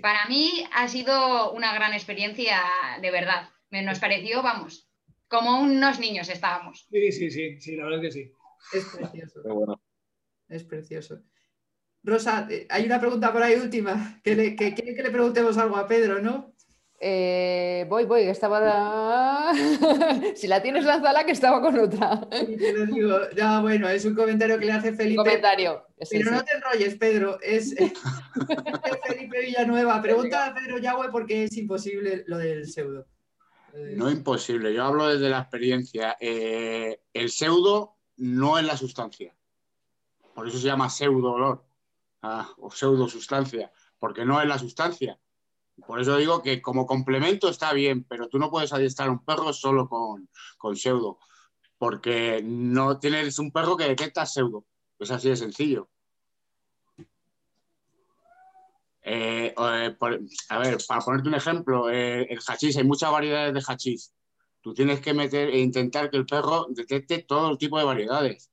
[0.00, 2.60] para mí ha sido una gran experiencia,
[3.00, 3.48] de verdad.
[3.70, 4.88] Nos pareció, vamos,
[5.28, 6.86] como unos niños estábamos.
[6.90, 8.32] Sí, sí, sí, sí, la verdad que sí.
[8.72, 9.80] Es precioso.
[10.48, 11.22] Es precioso.
[12.02, 15.56] Rosa, eh, hay una pregunta por ahí última, que, le, que quiere que le preguntemos
[15.56, 16.53] algo a Pedro, ¿no?
[17.00, 19.52] Eh, voy, voy, estaba.
[20.36, 22.26] si la tienes, lánzala, que estaba con otra.
[22.30, 23.18] lo digo.
[23.36, 25.16] Ya, bueno, es un comentario que le hace Felipe.
[25.16, 25.84] Comentario.
[26.10, 27.38] Pero no te enrolles, Pedro.
[27.42, 30.00] Es, Felipe Villanueva.
[30.00, 33.06] Pregunta a Pedro Yagüe porque es imposible lo del pseudo.
[33.74, 36.16] No imposible, yo hablo desde la experiencia.
[36.20, 39.34] Eh, el pseudo no es la sustancia.
[40.32, 41.64] Por eso se llama pseudo olor
[42.22, 45.18] ah, o pseudo sustancia, porque no es la sustancia
[45.86, 49.52] por eso digo que como complemento está bien, pero tú no puedes adiestrar un perro
[49.52, 51.18] solo con, pseudo,
[51.78, 54.66] porque no tienes un perro que detecta pseudo.
[54.98, 55.90] Es así de sencillo.
[59.02, 59.96] Eh, eh,
[60.48, 64.14] a ver, para ponerte un ejemplo, eh, el hachís, hay muchas variedades de hachís.
[64.62, 68.50] Tú tienes que meter e intentar que el perro detecte todo tipo de variedades,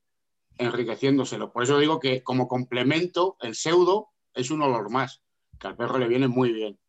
[0.58, 1.54] enriqueciéndoselo.
[1.54, 5.22] Por eso digo que como complemento, el pseudo es un olor más,
[5.58, 6.81] que al perro le viene muy bien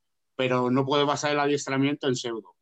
[0.42, 2.56] pero no puede basar el adiestramiento en pseudo.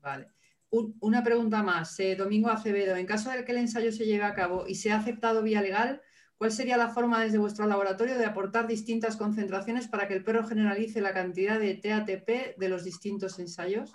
[0.00, 0.28] Vale.
[0.70, 1.98] una pregunta más.
[1.98, 4.98] Eh, Domingo Acevedo, en caso de que el ensayo se lleve a cabo y sea
[4.98, 6.00] aceptado vía legal,
[6.36, 10.46] ¿cuál sería la forma desde vuestro laboratorio de aportar distintas concentraciones para que el perro
[10.46, 13.92] generalice la cantidad de TATP de los distintos ensayos?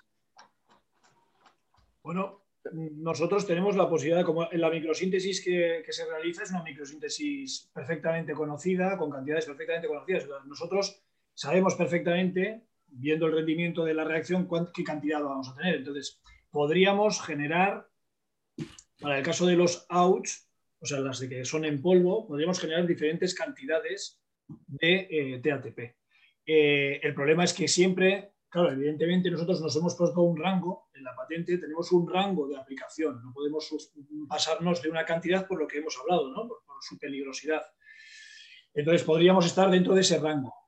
[2.04, 2.44] Bueno,
[2.74, 7.72] nosotros tenemos la posibilidad, como en la microsíntesis que, que, se realiza es una microsíntesis
[7.74, 10.28] perfectamente conocida, con cantidades perfectamente conocidas.
[10.46, 11.02] Nosotros
[11.34, 15.76] sabemos perfectamente, viendo el rendimiento de la reacción, qué cantidad vamos a tener.
[15.76, 17.88] Entonces, podríamos generar,
[18.99, 20.49] para el caso de los outs,
[20.80, 25.80] o sea, las de que son en polvo, podríamos generar diferentes cantidades de eh, TATP.
[26.45, 31.03] Eh, el problema es que siempre, claro, evidentemente nosotros nos hemos puesto un rango, en
[31.03, 33.73] la patente tenemos un rango de aplicación, no podemos
[34.27, 36.47] pasarnos de una cantidad por lo que hemos hablado, ¿no?
[36.47, 37.64] por su peligrosidad.
[38.73, 40.62] Entonces podríamos estar dentro de ese rango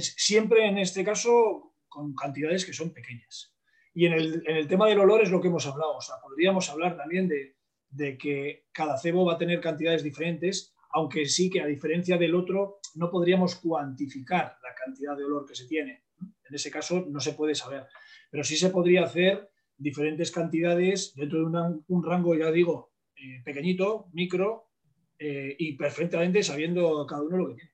[0.00, 3.54] siempre en este caso con cantidades que son pequeñas.
[3.92, 5.96] Y en el, tema del olor es lo que hemos hablado.
[5.96, 11.26] O sea, podríamos hablar también de, que cada cebo va a tener cantidades diferentes, aunque
[11.26, 15.66] sí que a diferencia del otro no podríamos cuantificar la cantidad de olor que se
[15.66, 16.04] tiene.
[16.20, 17.86] En ese caso no se puede saber.
[18.30, 24.08] Pero sí se podría hacer diferentes cantidades dentro de un rango, ya digo, eh, pequeñito,
[24.12, 24.70] micro,
[25.18, 27.70] eh, y perfectamente sabiendo cada uno lo que tiene.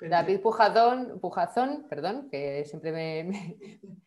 [0.00, 3.56] David Pujazón, Pujazón, perdón, que siempre me,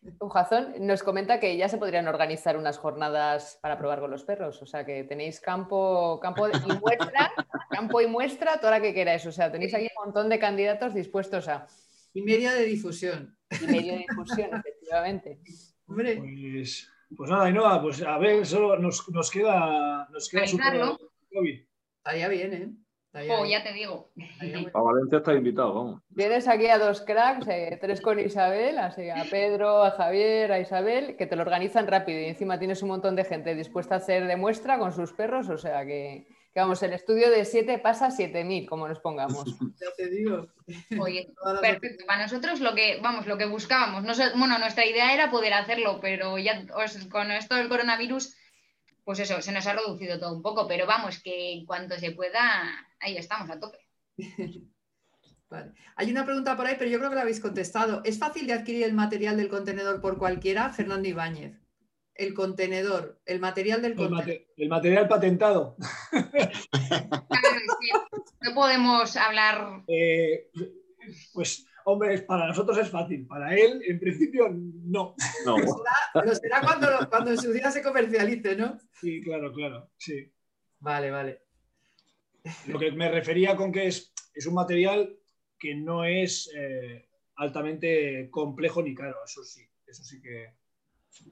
[0.18, 4.60] Pujazón, nos comenta que ya se podrían organizar unas jornadas para probar con los perros.
[4.62, 7.32] O sea que tenéis campo, campo y muestra,
[7.70, 9.24] campo y muestra, toda la que queráis.
[9.26, 11.66] O sea, tenéis aquí un montón de candidatos dispuestos a.
[12.12, 13.36] Y medio de difusión.
[13.50, 15.40] Y medio de difusión, efectivamente.
[15.86, 16.16] Hombre.
[16.16, 20.80] Pues, pues nada, Ainhoa, pues a ver, solo nos, nos queda, nos queda super
[21.32, 21.60] COVID.
[21.98, 22.83] Estaría bien, ¿eh?
[23.30, 24.10] Oh, ya te digo.
[24.74, 26.02] A Valencia está invitado, vamos.
[26.08, 30.58] Vienes aquí a dos cracks, eh, tres con Isabel, así a Pedro, a Javier, a
[30.58, 33.98] Isabel, que te lo organizan rápido y encima tienes un montón de gente dispuesta a
[33.98, 36.26] hacer de muestra con sus perros, o sea que,
[36.56, 39.44] vamos, el estudio de 7 pasa a 7000, como nos pongamos.
[39.80, 40.48] Ya te digo.
[40.98, 41.28] Oye,
[41.60, 42.04] perfecto.
[42.06, 45.54] Para nosotros lo que, vamos, lo que buscábamos, no sé, bueno, nuestra idea era poder
[45.54, 46.64] hacerlo, pero ya
[47.10, 48.34] con esto del coronavirus
[49.04, 52.12] pues eso, se nos ha reducido todo un poco, pero vamos, que en cuanto se
[52.12, 52.42] pueda,
[53.04, 53.78] ahí estamos a tope.
[55.96, 58.02] Hay una pregunta por ahí, pero yo creo que la habéis contestado.
[58.04, 60.70] ¿Es fácil de adquirir el material del contenedor por cualquiera?
[60.70, 61.60] Fernando Ibáñez.
[62.14, 64.46] El contenedor, el material del contenedor.
[64.56, 65.76] el material patentado.
[68.40, 69.84] no podemos hablar.
[69.86, 70.50] Eh,
[71.32, 73.24] pues, hombre, para nosotros es fácil.
[73.26, 75.14] Para él, en principio, no.
[75.44, 75.56] no.
[76.24, 78.76] Lo será, cuando, cuando en su día se comercialice, ¿no?
[79.00, 79.90] Sí, claro, claro.
[79.96, 80.32] Sí.
[80.80, 81.43] Vale, vale.
[82.66, 85.16] Lo que me refería con que es, es un material
[85.58, 90.52] que no es eh, altamente complejo ni caro, eso sí, eso sí que.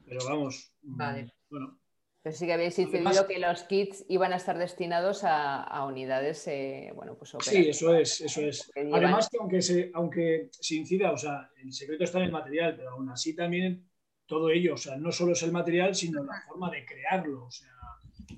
[0.07, 1.33] Pero vamos, mm, vale.
[1.51, 1.79] bueno.
[2.23, 6.93] Pero sí que habéis decidido que los kits iban a estar destinados a, unidades, eh,
[6.95, 8.71] bueno, pues Sí, eso es, eso es.
[8.77, 12.77] Además que aunque se, aunque se incida, o sea, el secreto está en el material,
[12.77, 13.91] pero aún así también
[14.25, 17.51] todo ello, o sea, no solo es el material, sino la forma de crearlo, o
[17.51, 17.73] sea,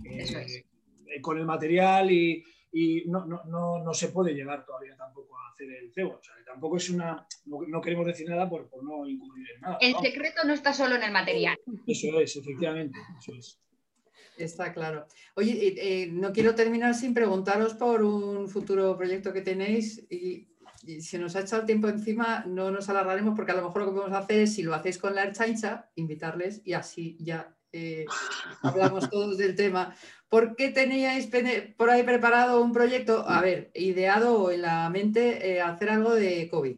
[0.02, 0.64] eh,
[1.20, 2.42] con el material y,
[2.76, 6.18] y no, no, no, no, se puede llegar todavía tampoco a hacer el cebo.
[6.18, 7.24] O sea, tampoco es una.
[7.46, 9.78] No, queremos decir nada por, por, no incurrir en nada.
[9.80, 11.56] El secreto no está solo en el material.
[11.86, 12.98] Eso es, efectivamente.
[13.20, 13.60] Eso es.
[14.36, 15.06] Está claro.
[15.36, 20.48] Oye, eh, eh, no quiero terminar sin preguntaros por un futuro proyecto que tenéis y,
[21.00, 23.88] si nos ha echado el tiempo encima no nos alargaremos porque a lo mejor lo
[23.88, 28.04] que podemos hacer es, si lo hacéis con la Erchaincha, invitarles y así ya eh,
[28.62, 29.96] hablamos todos del tema.
[30.34, 31.30] ¿Por qué teníais
[31.76, 36.48] por ahí preparado un proyecto, a ver, ideado en la mente eh, hacer algo de
[36.48, 36.76] COVID?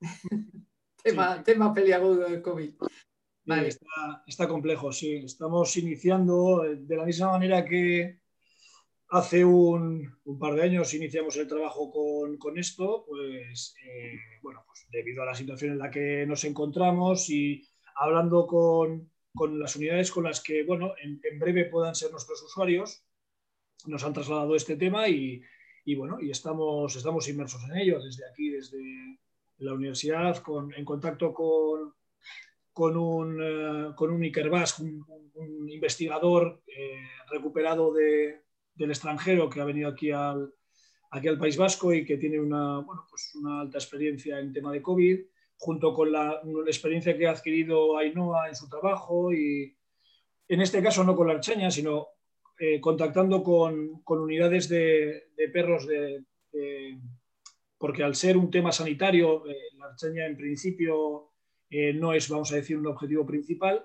[1.02, 2.74] tema, tema peliagudo de COVID.
[3.46, 3.70] Vale.
[4.26, 5.14] Está, complejo, sí.
[5.24, 8.20] Estamos iniciando eh, de la misma manera que
[9.08, 13.74] hace un, par de años iniciamos el trabajo con, esto, pues,
[14.42, 19.60] bueno, pues debido a la situación en la que nos encontramos y hablando con, con
[19.60, 23.04] las unidades con las que, bueno, en, breve puedan ser nuestros usuarios.
[23.86, 25.42] Nos han trasladado este tema y,
[25.96, 28.80] bueno, y estamos, estamos inmersos en ello desde aquí, desde
[29.58, 30.42] la universidad,
[30.76, 31.94] en contacto con,
[32.72, 40.10] con un, uh, con un un, investigador eh, recuperado del extranjero que ha venido aquí
[40.10, 40.52] al,
[41.10, 44.72] aquí al País Vasco y que tiene una, bueno, pues una alta experiencia en tema
[44.72, 45.20] de COVID
[45.58, 49.76] junto con la, experiencia que ha adquirido Ainhoa en su trabajo y
[50.48, 52.08] en este caso no con la archaña, sino
[52.58, 56.24] eh, contactando con, unidades de, perros de,
[57.78, 61.32] porque al ser un tema sanitario, eh, la archaña en principio
[61.68, 63.84] eh, no es, vamos a decir, un objetivo principal,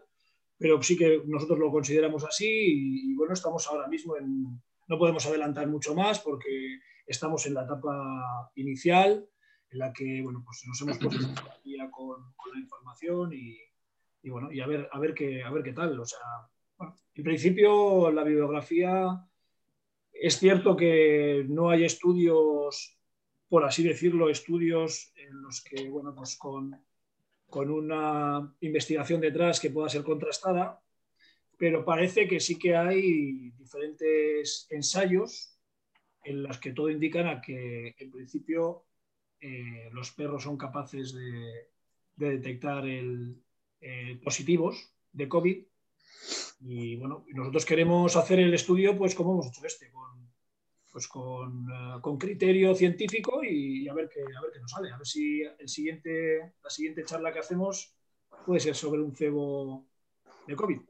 [0.58, 4.44] pero sí que nosotros lo consideramos así y, bueno, estamos ahora mismo en,
[4.88, 9.28] no podemos adelantar mucho más porque estamos en la etapa inicial
[9.72, 11.28] en la que bueno, pues nos hemos puesto
[11.92, 13.58] con, con la información y,
[14.24, 16.00] y, bueno, y a ver, a ver qué, a ver qué tal.
[16.00, 16.20] O sea,
[17.16, 19.26] en principio la bibliografía
[20.12, 22.98] es cierto que no hay estudios,
[23.48, 26.80] por así decirlo, estudios en los que, bueno, pues con,
[27.50, 30.82] con una investigación detrás que pueda ser contrastada,
[31.58, 35.58] pero parece que sí que hay diferentes ensayos
[36.24, 38.86] en los que todo indican a que en principio
[39.42, 41.70] eh, los perros son capaces de,
[42.16, 43.36] detectar el,
[43.82, 45.64] eh, positivos de COVID.
[46.60, 50.32] Y bueno, nosotros queremos hacer el estudio, pues como hemos hecho este, con,
[50.92, 54.92] pues con, eh, criterio científico y, a, ver qué, a ver qué nos sale.
[54.92, 57.96] A ver si el siguiente, la siguiente charla que hacemos
[58.46, 59.88] puede ser sobre un cebo
[60.46, 60.82] de COVID.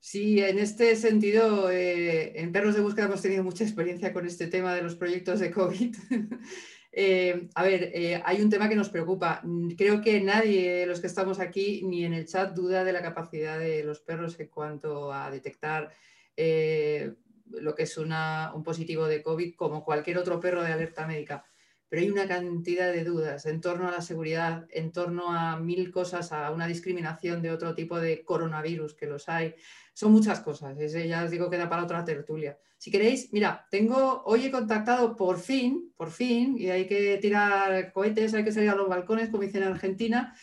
[0.00, 4.74] Sí, en este sentido, en Perros de Búsqueda hemos tenido mucha experiencia con este tema
[4.74, 5.94] de los proyectos de COVID.
[6.94, 9.40] Eh, a ver, eh, hay un tema que nos preocupa.
[9.42, 12.92] Mm, creo que nadie de los que estamos aquí ni en el chat duda de
[12.92, 15.90] la capacidad de los perros en cuanto a detectar
[16.36, 17.14] eh,
[17.46, 21.44] lo que es un positivo de COVID como cualquier otro perro de alerta médica.
[21.92, 25.90] Pero hay una cantidad de dudas en torno a la seguridad, en torno a mil
[25.90, 29.54] cosas, a una discriminación de otro tipo de coronavirus que los hay.
[29.92, 30.74] Son muchas cosas.
[30.90, 32.58] ya os digo que da para otra tertulia.
[32.78, 37.92] Si queréis, mira, tengo, hoy he contactado por fin, por fin, y hay que tirar
[37.92, 40.34] cohetes, hay que salir a los balcones, como dicen en Argentina.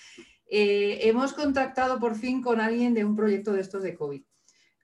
[0.46, 4.22] Eh, hemos contactado por fin con alguien de un proyecto de estos de COVID.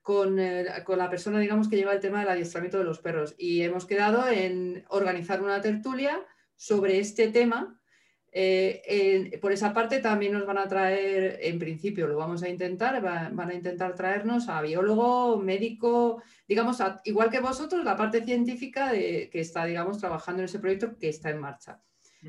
[0.02, 3.36] Con, eh, con, la persona, digamos, que lleva el tema del adiestramiento de los perros.
[3.38, 6.26] Y hemos quedado en organizar una tertulia
[6.56, 7.80] sobre este tema
[8.38, 13.00] eh, por esa parte también nos van a traer, en principio lo vamos a intentar,
[13.00, 19.30] van a intentar traernos a biólogo, médico, digamos, igual que vosotros, la parte científica de,
[19.32, 21.80] que está, digamos, trabajando en ese proyecto que está en marcha.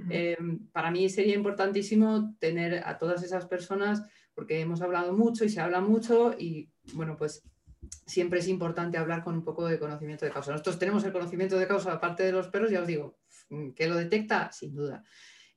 [0.10, 0.38] Eh,
[0.72, 4.02] para mí sería importantísimo tener a todas esas personas,
[4.34, 7.44] porque hemos hablado mucho y se habla mucho y, bueno, pues
[8.06, 10.52] siempre es importante hablar con un poco de conocimiento de causa.
[10.52, 13.18] Nosotros tenemos el conocimiento de causa aparte de los perros, ya os digo,
[13.76, 15.04] que lo detecta, sin duda.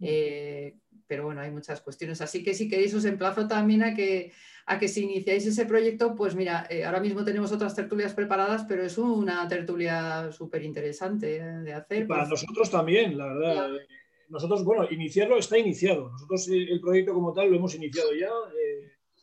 [0.00, 0.76] Eh,
[1.06, 2.20] pero bueno, hay muchas cuestiones.
[2.20, 4.32] Así que si queréis os emplazo también a que,
[4.66, 8.64] a que si iniciáis ese proyecto, pues mira, eh, ahora mismo tenemos otras tertulias preparadas,
[8.68, 12.06] pero es una tertulia súper interesante de hacer.
[12.06, 13.70] para pues nosotros también, la verdad.
[14.28, 16.10] Nosotros, bueno, iniciarlo está iniciado.
[16.10, 18.30] Nosotros el proyecto como tal lo hemos iniciado ya.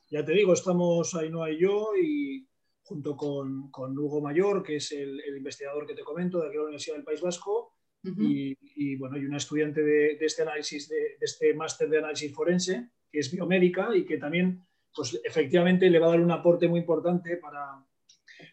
[0.10, 2.47] ya te digo, estamos Ainhoa y yo y
[2.88, 6.55] junto con, con Hugo Mayor, que es el, el, investigador que te comento de aquí
[6.55, 7.73] la Universidad del País Vasco,
[8.05, 8.23] uh -huh.
[8.23, 11.97] y, y, bueno, y una estudiante de, de este análisis, de, de este máster de
[11.97, 14.65] análisis forense, que es biomédica y que también,
[14.95, 17.85] pues efectivamente le va a dar un aporte muy importante para,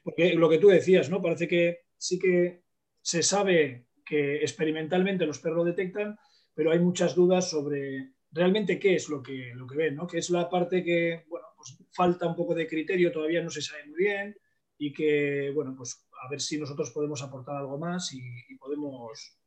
[0.03, 1.23] porque lo que tú decías, ¿no?
[1.23, 2.65] Parece que sí que
[3.01, 6.19] se sabe que experimentalmente los perros detectan,
[6.55, 10.07] pero hay muchas dudas sobre realmente qué es lo que, lo que ven, ¿no?
[10.07, 13.63] Que es la parte que, bueno, pues falta un poco de criterio, todavía no se
[13.63, 14.37] sabe muy bien
[14.79, 19.39] y que, bueno, pues a ver si nosotros podemos aportar algo más y, y podemos...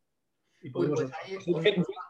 [0.59, 1.37] Y podemos pues ahí,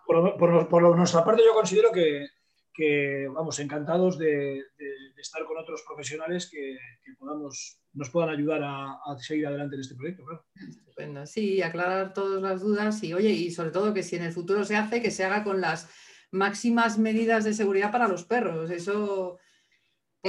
[0.06, 2.28] por, por, por, nuestra parte yo considero que,
[2.74, 8.30] que vamos, encantados de, de, de, estar con otros profesionales que, que podamos, nos puedan
[8.30, 10.24] ayudar a, a, seguir adelante en este proyecto.
[10.24, 10.46] Claro.
[10.70, 11.26] Estupendo.
[11.26, 14.64] Sí, aclarar todas las dudas y, oye, y sobre todo que si en el futuro
[14.64, 15.90] se hace, que se haga con las
[16.32, 18.72] máximas medidas de seguridad para los perros.
[18.72, 19.40] Eso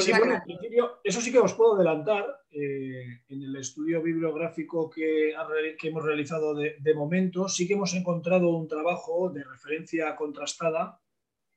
[0.00, 2.26] sí, bueno, en principio, eso sí que os puedo adelantar.
[2.50, 5.34] Eh, en el estudio bibliográfico que,
[5.82, 11.00] hemos realizado de, de, momento, sí que hemos encontrado un trabajo de referencia contrastada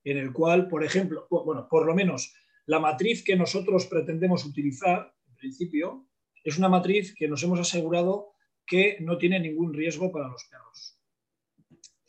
[0.04, 2.34] en el cual, por ejemplo, bueno, por lo menos
[2.66, 6.08] la matriz que nosotros pretendemos utilizar, en principio,
[6.44, 8.34] es una matriz que nos hemos asegurado
[8.66, 11.00] que no tiene ningún riesgo para los perros.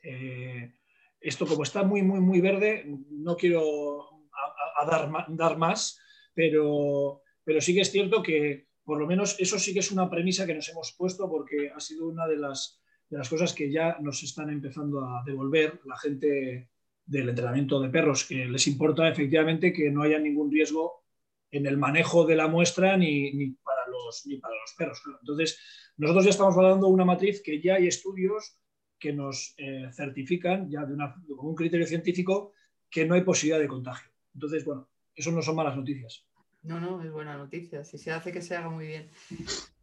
[0.02, 0.72] Eh,
[1.20, 4.02] esto como está muy, muy, muy verde, no quiero
[4.32, 6.00] a, a dar, dar más,
[6.34, 10.10] pero, pero sí que es cierto que por lo menos eso sí que es una
[10.10, 13.98] premisa que nos hemos puesto porque ha sido una de las, las cosas que ya
[14.00, 16.70] nos están empezando a devolver la gente
[17.04, 21.04] del entrenamiento de perros, que les importa efectivamente que no haya ningún riesgo
[21.50, 25.02] en el manejo de la muestra ni, ni para, los, ni para los perros.
[25.20, 25.60] Entonces,
[25.96, 28.56] nosotros ya estamos de una matriz que ya hay estudios
[28.98, 32.52] que nos eh, certifican ya de una, con un criterio científico
[32.88, 34.10] que no hay posibilidad de contagio.
[34.32, 36.24] Entonces, bueno, eso no son malas noticias.
[36.62, 37.84] No, no, es buena noticia.
[37.84, 39.10] Si se hace, que se haga muy bien.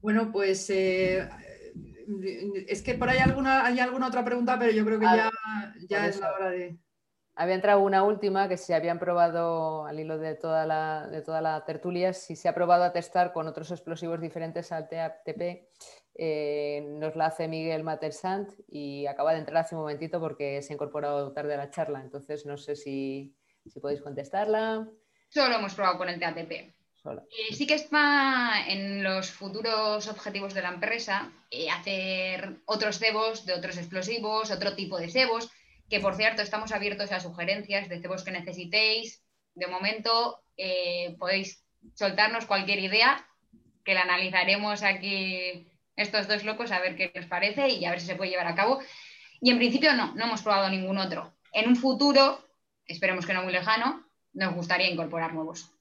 [0.01, 1.27] Bueno, pues eh,
[2.67, 5.31] es que por ahí alguna, hay alguna otra pregunta, pero yo creo que ya,
[5.87, 6.77] ya es la hora de.
[7.35, 11.41] Había entrado una última que si habían probado, al hilo de toda la, de toda
[11.41, 15.69] la tertulia, si se ha probado a testar con otros explosivos diferentes al TATP.
[16.15, 20.73] Eh, nos la hace Miguel Matersant y acaba de entrar hace un momentito porque se
[20.73, 22.01] ha incorporado tarde a la charla.
[22.01, 23.33] Entonces, no sé si,
[23.65, 24.89] si podéis contestarla.
[25.29, 26.51] Solo hemos probado con el TATP.
[26.51, 33.45] Eh, sí que está en los futuros objetivos de la empresa eh, hacer otros cebos
[33.45, 35.49] de otros explosivos, otro tipo de cebos,
[35.89, 39.23] que por cierto estamos abiertos a sugerencias de cebos que necesitéis.
[39.55, 43.25] De momento eh, podéis soltarnos cualquier idea
[43.85, 48.01] que la analizaremos aquí estos dos locos a ver qué nos parece y a ver
[48.01, 48.79] si se puede llevar a cabo.
[49.41, 51.33] Y en principio no, no hemos probado ningún otro.
[51.53, 52.43] En un futuro,
[52.85, 54.08] esperemos que no muy lejano,
[54.39, 55.71] nos gustaría incorporar nuevos.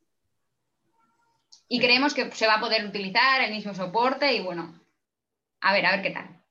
[1.69, 4.79] Y creemos que se va a poder utilizar el mismo soporte y bueno,
[5.61, 6.43] a ver, a ver qué tal.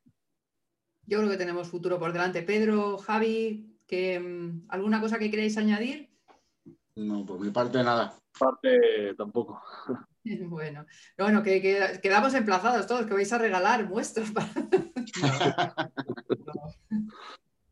[1.06, 2.44] Yo creo que tenemos futuro por delante.
[2.44, 6.10] Pedro, Javi, que, um, ¿alguna cosa que queráis añadir?
[6.96, 8.20] No, por mi parte nada.
[8.38, 9.62] Parte tampoco.
[10.50, 10.86] Bueno,
[11.18, 14.32] bueno que, que, quedamos emplazados todos, que vais a regalar muestras.
[14.32, 14.48] Para...
[14.54, 15.92] no.
[16.90, 17.08] no.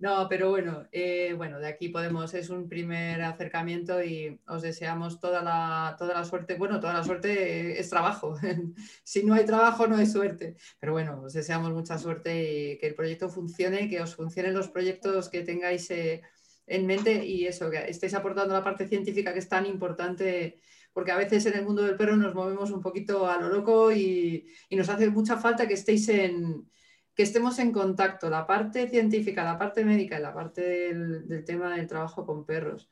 [0.05, 5.19] No, pero bueno, eh, bueno, de aquí podemos, es un primer acercamiento y os deseamos
[5.19, 6.53] toda la, toda la suerte.
[6.53, 8.37] Bueno, toda la suerte es trabajo.
[9.03, 10.57] si no hay trabajo, no hay suerte.
[10.79, 14.69] Pero bueno, os deseamos mucha suerte y que el proyecto funcione, que os funcionen los
[14.69, 16.21] proyectos que tengáis eh,
[16.67, 20.59] en mente y eso, que estéis aportando la parte científica que es tan importante
[20.93, 23.91] porque a veces en el mundo del perro nos movemos un poquito a lo loco
[23.91, 26.69] y, y nos hace mucha falta que estéis en,
[27.15, 31.75] que estemos en contacto, la parte científica, la parte médica y la parte del, tema
[31.75, 32.89] del trabajo con perros.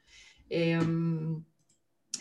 [0.49, 0.79] Eh,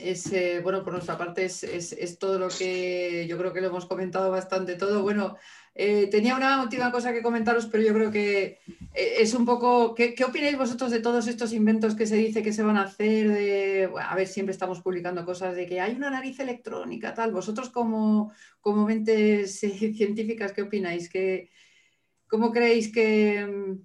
[0.01, 3.69] es, eh, bueno, por nuestra parte es, es, todo lo que yo creo que lo
[3.69, 5.03] hemos comentado bastante todo.
[5.03, 5.37] Bueno,
[5.75, 8.59] eh, tenía una última cosa que comentaros, pero yo creo que
[8.95, 12.43] eh, es un poco, ¿qué, ¿qué, opináis vosotros de todos estos inventos que se dice
[12.43, 13.29] que se van a hacer?
[13.29, 17.31] De, a ver, siempre estamos publicando cosas de que hay una nariz electrónica, tal.
[17.33, 21.09] Vosotros como, como mentes científicas, ¿qué opináis?
[21.09, 21.51] ¿Qué,
[22.33, 23.77] ¿Cómo creéis que,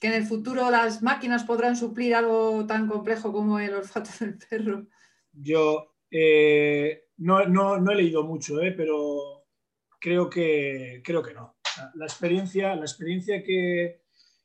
[0.00, 4.38] que, en el futuro las máquinas podrán suplir algo tan complejo como el olfato del
[4.38, 4.86] perro?
[5.32, 9.44] Yo eh, no, no, no, he leído mucho, eh, pero
[9.98, 11.56] creo que, creo que no.
[11.94, 14.02] La experiencia, la experiencia que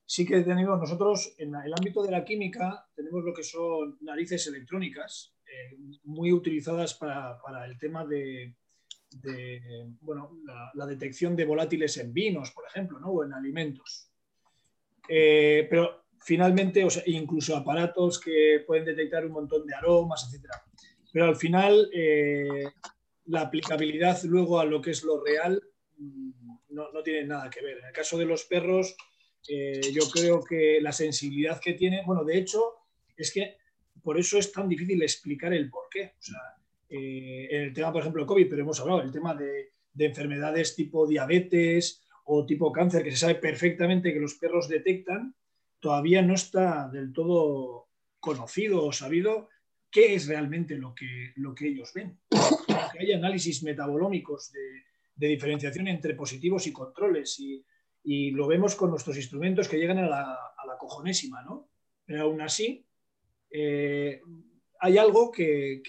[0.07, 4.47] sí que tenemos nosotros en el ámbito de la química, tenemos lo que son narices
[4.47, 8.55] electrónicas, eh, muy utilizadas para, el tema de,
[10.01, 10.37] bueno,
[10.73, 13.09] la, detección de volátiles en vinos, por ejemplo, ¿no?
[13.09, 14.09] o en alimentos.
[15.07, 20.49] Eh, pero finalmente, o sea, incluso aparatos que pueden detectar un montón de aromas, etc.
[21.11, 22.65] Pero al final, eh,
[23.25, 25.61] la aplicabilidad luego a lo que es lo real
[25.97, 26.31] mm,
[26.69, 27.77] no, no, tiene nada que ver.
[27.79, 28.95] En el caso de los perros,
[29.47, 32.73] eh, yo creo que la sensibilidad que tiene, bueno, de hecho,
[33.15, 33.57] es que
[34.01, 36.13] por eso es tan difícil explicar el por qué.
[36.19, 36.39] O sea,
[36.89, 40.75] eh, en el tema, por ejemplo, COVID, pero hemos hablado del tema de, de enfermedades
[40.75, 45.35] tipo diabetes o tipo cáncer, que se sabe perfectamente que los perros detectan,
[45.79, 47.87] todavía no está del todo
[48.19, 49.49] conocido o sabido
[49.91, 52.19] qué es realmente lo que, lo que ellos ven.
[52.29, 57.63] Que hay análisis metabolómicos de, diferenciación entre positivos y controles y,
[58.31, 61.69] lo vemos con nuestros instrumentos que llegan a la, a cojonésima, ¿no?
[62.05, 62.85] Pero aún así,
[63.49, 64.21] eh,
[64.85, 65.81] hay algo que,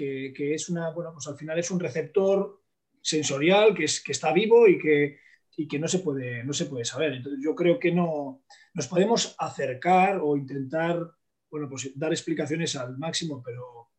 [0.54, 2.62] es una, bueno, pues al final es un receptor
[3.02, 5.18] sensorial que, es, que está vivo y que,
[5.54, 7.12] y que no, se puede, no se puede saber.
[7.12, 8.42] Entonces yo creo que no
[8.72, 11.10] nos podemos acercar o intentar
[11.50, 13.90] bueno, pues dar explicaciones al máximo, pero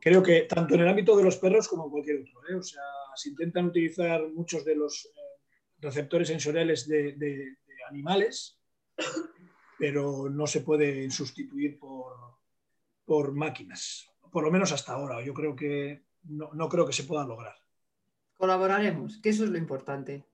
[0.00, 2.48] creo que tanto en el ámbito de los perros como en cualquier otro.
[2.48, 2.54] ¿eh?
[2.54, 2.82] O sea,
[3.16, 5.18] se intentan utilizar muchos de los eh,
[5.80, 7.56] receptores sensoriales de,
[7.88, 8.60] animales,
[9.78, 12.35] pero no se pueden sustituir por,
[13.06, 15.24] por, máquinas, por lo menos hasta ahora.
[15.24, 17.54] Yo creo que no, creo que se pueda lograr.
[18.36, 20.26] Colaboraremos, que eso es lo importante.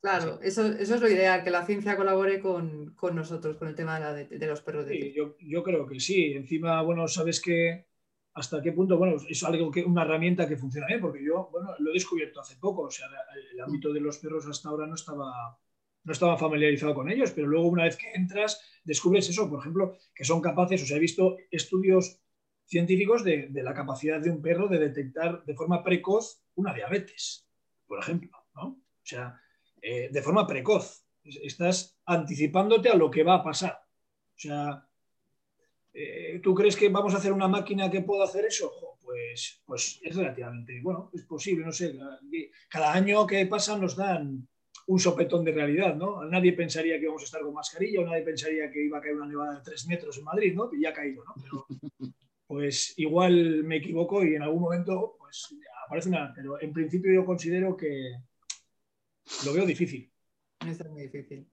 [0.00, 3.98] Claro, Eso, eso, es lo ideal, que la ciencia colabore con, nosotros, con el tema
[3.98, 4.86] de, los perros.
[4.86, 6.34] De sí, yo, yo, creo que sí.
[6.34, 7.86] Encima, bueno, sabes que
[8.34, 11.74] hasta qué punto, bueno, es algo que, una herramienta que funciona bien, porque yo, bueno,
[11.80, 13.08] lo he descubierto hace poco, o sea,
[13.52, 15.58] el ámbito de los perros hasta ahora no estaba,
[16.04, 19.96] no estaba familiarizado con ellos, pero luego una vez que entras, descubres eso, por ejemplo,
[20.14, 22.20] que son capaces, o sea, he visto estudios
[22.64, 27.46] científicos de, la capacidad de un perro de detectar de forma precoz una diabetes,
[27.86, 28.62] por ejemplo, ¿no?
[28.62, 29.40] O sea,
[29.80, 33.78] eh, de forma precoz, estás anticipándote a lo que va a pasar.
[34.36, 34.88] O sea,
[36.00, 38.72] eh, ¿Tú crees que vamos a hacer una máquina que pueda hacer eso?
[39.02, 41.98] Pues, pues es relativamente, bueno, es posible, no sé.
[42.68, 44.46] Cada año que pasa nos dan
[44.88, 46.24] un sopetón de realidad, ¿no?
[46.24, 49.16] Nadie pensaría que íbamos a estar con mascarilla o nadie pensaría que iba a caer
[49.16, 50.70] una nevada de tres metros en Madrid, ¿no?
[50.72, 51.34] Y ya ha caído, ¿no?
[51.42, 51.66] Pero,
[52.46, 55.54] pues igual me equivoco y en algún momento pues
[55.86, 56.32] aparece una...
[56.34, 58.14] Pero en principio yo considero que
[59.44, 60.10] lo veo difícil.
[60.66, 61.46] Es muy difícil.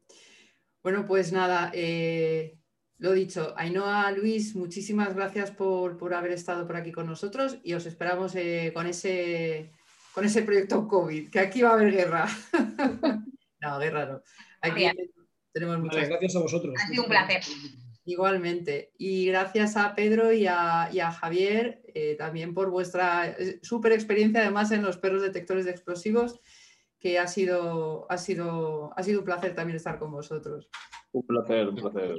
[0.82, 2.58] Bueno, pues nada, eh,
[3.00, 7.86] lo dicho, Ainhoa, Luis, muchísimas gracias por, haber estado por aquí con nosotros y os
[7.86, 9.74] esperamos eh, con, ese,
[10.16, 12.26] con ese proyecto COVID, que aquí va a haber guerra.
[13.62, 14.22] no, guerra no.
[14.62, 14.90] Aquí
[15.52, 16.74] tenemos muchas Gracias a vosotros.
[16.82, 17.44] Ha sido un placer.
[18.06, 18.94] Igualmente.
[18.98, 24.72] Y gracias a Pedro y a, Javier eh, también por vuestra eh, súper experiencia, además
[24.72, 26.40] en los perros detectores de explosivos,
[26.98, 30.70] que ha sido, ha sido, ha sido un placer también estar con vosotros.
[31.12, 32.16] Un placer, un placer.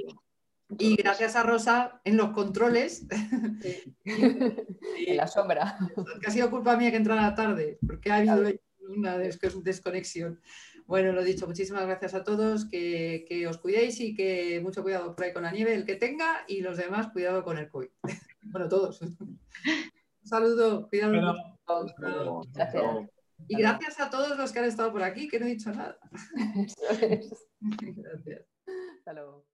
[0.69, 3.05] Y gracias a Rosa en los controles.
[4.05, 5.77] en la sombra.
[6.21, 8.43] Que ha sido culpa mía que entrara tarde, porque ha habido
[8.89, 10.41] una desconexión.
[10.85, 15.25] Bueno, lo dicho, muchísimas gracias a todos, que, os cuidéis y que mucho cuidado por
[15.25, 17.89] ahí con la nieve, el que tenga, y los demás, cuidado con el COVID.
[18.43, 19.01] bueno, todos.
[19.01, 19.39] Un
[20.23, 21.45] saludo, cuidado.
[22.53, 22.83] Gracias.
[23.49, 25.97] Y gracias a todos los que han estado por aquí, que no he dicho nada.
[27.61, 28.45] gracias.
[28.97, 29.45] Hasta luego.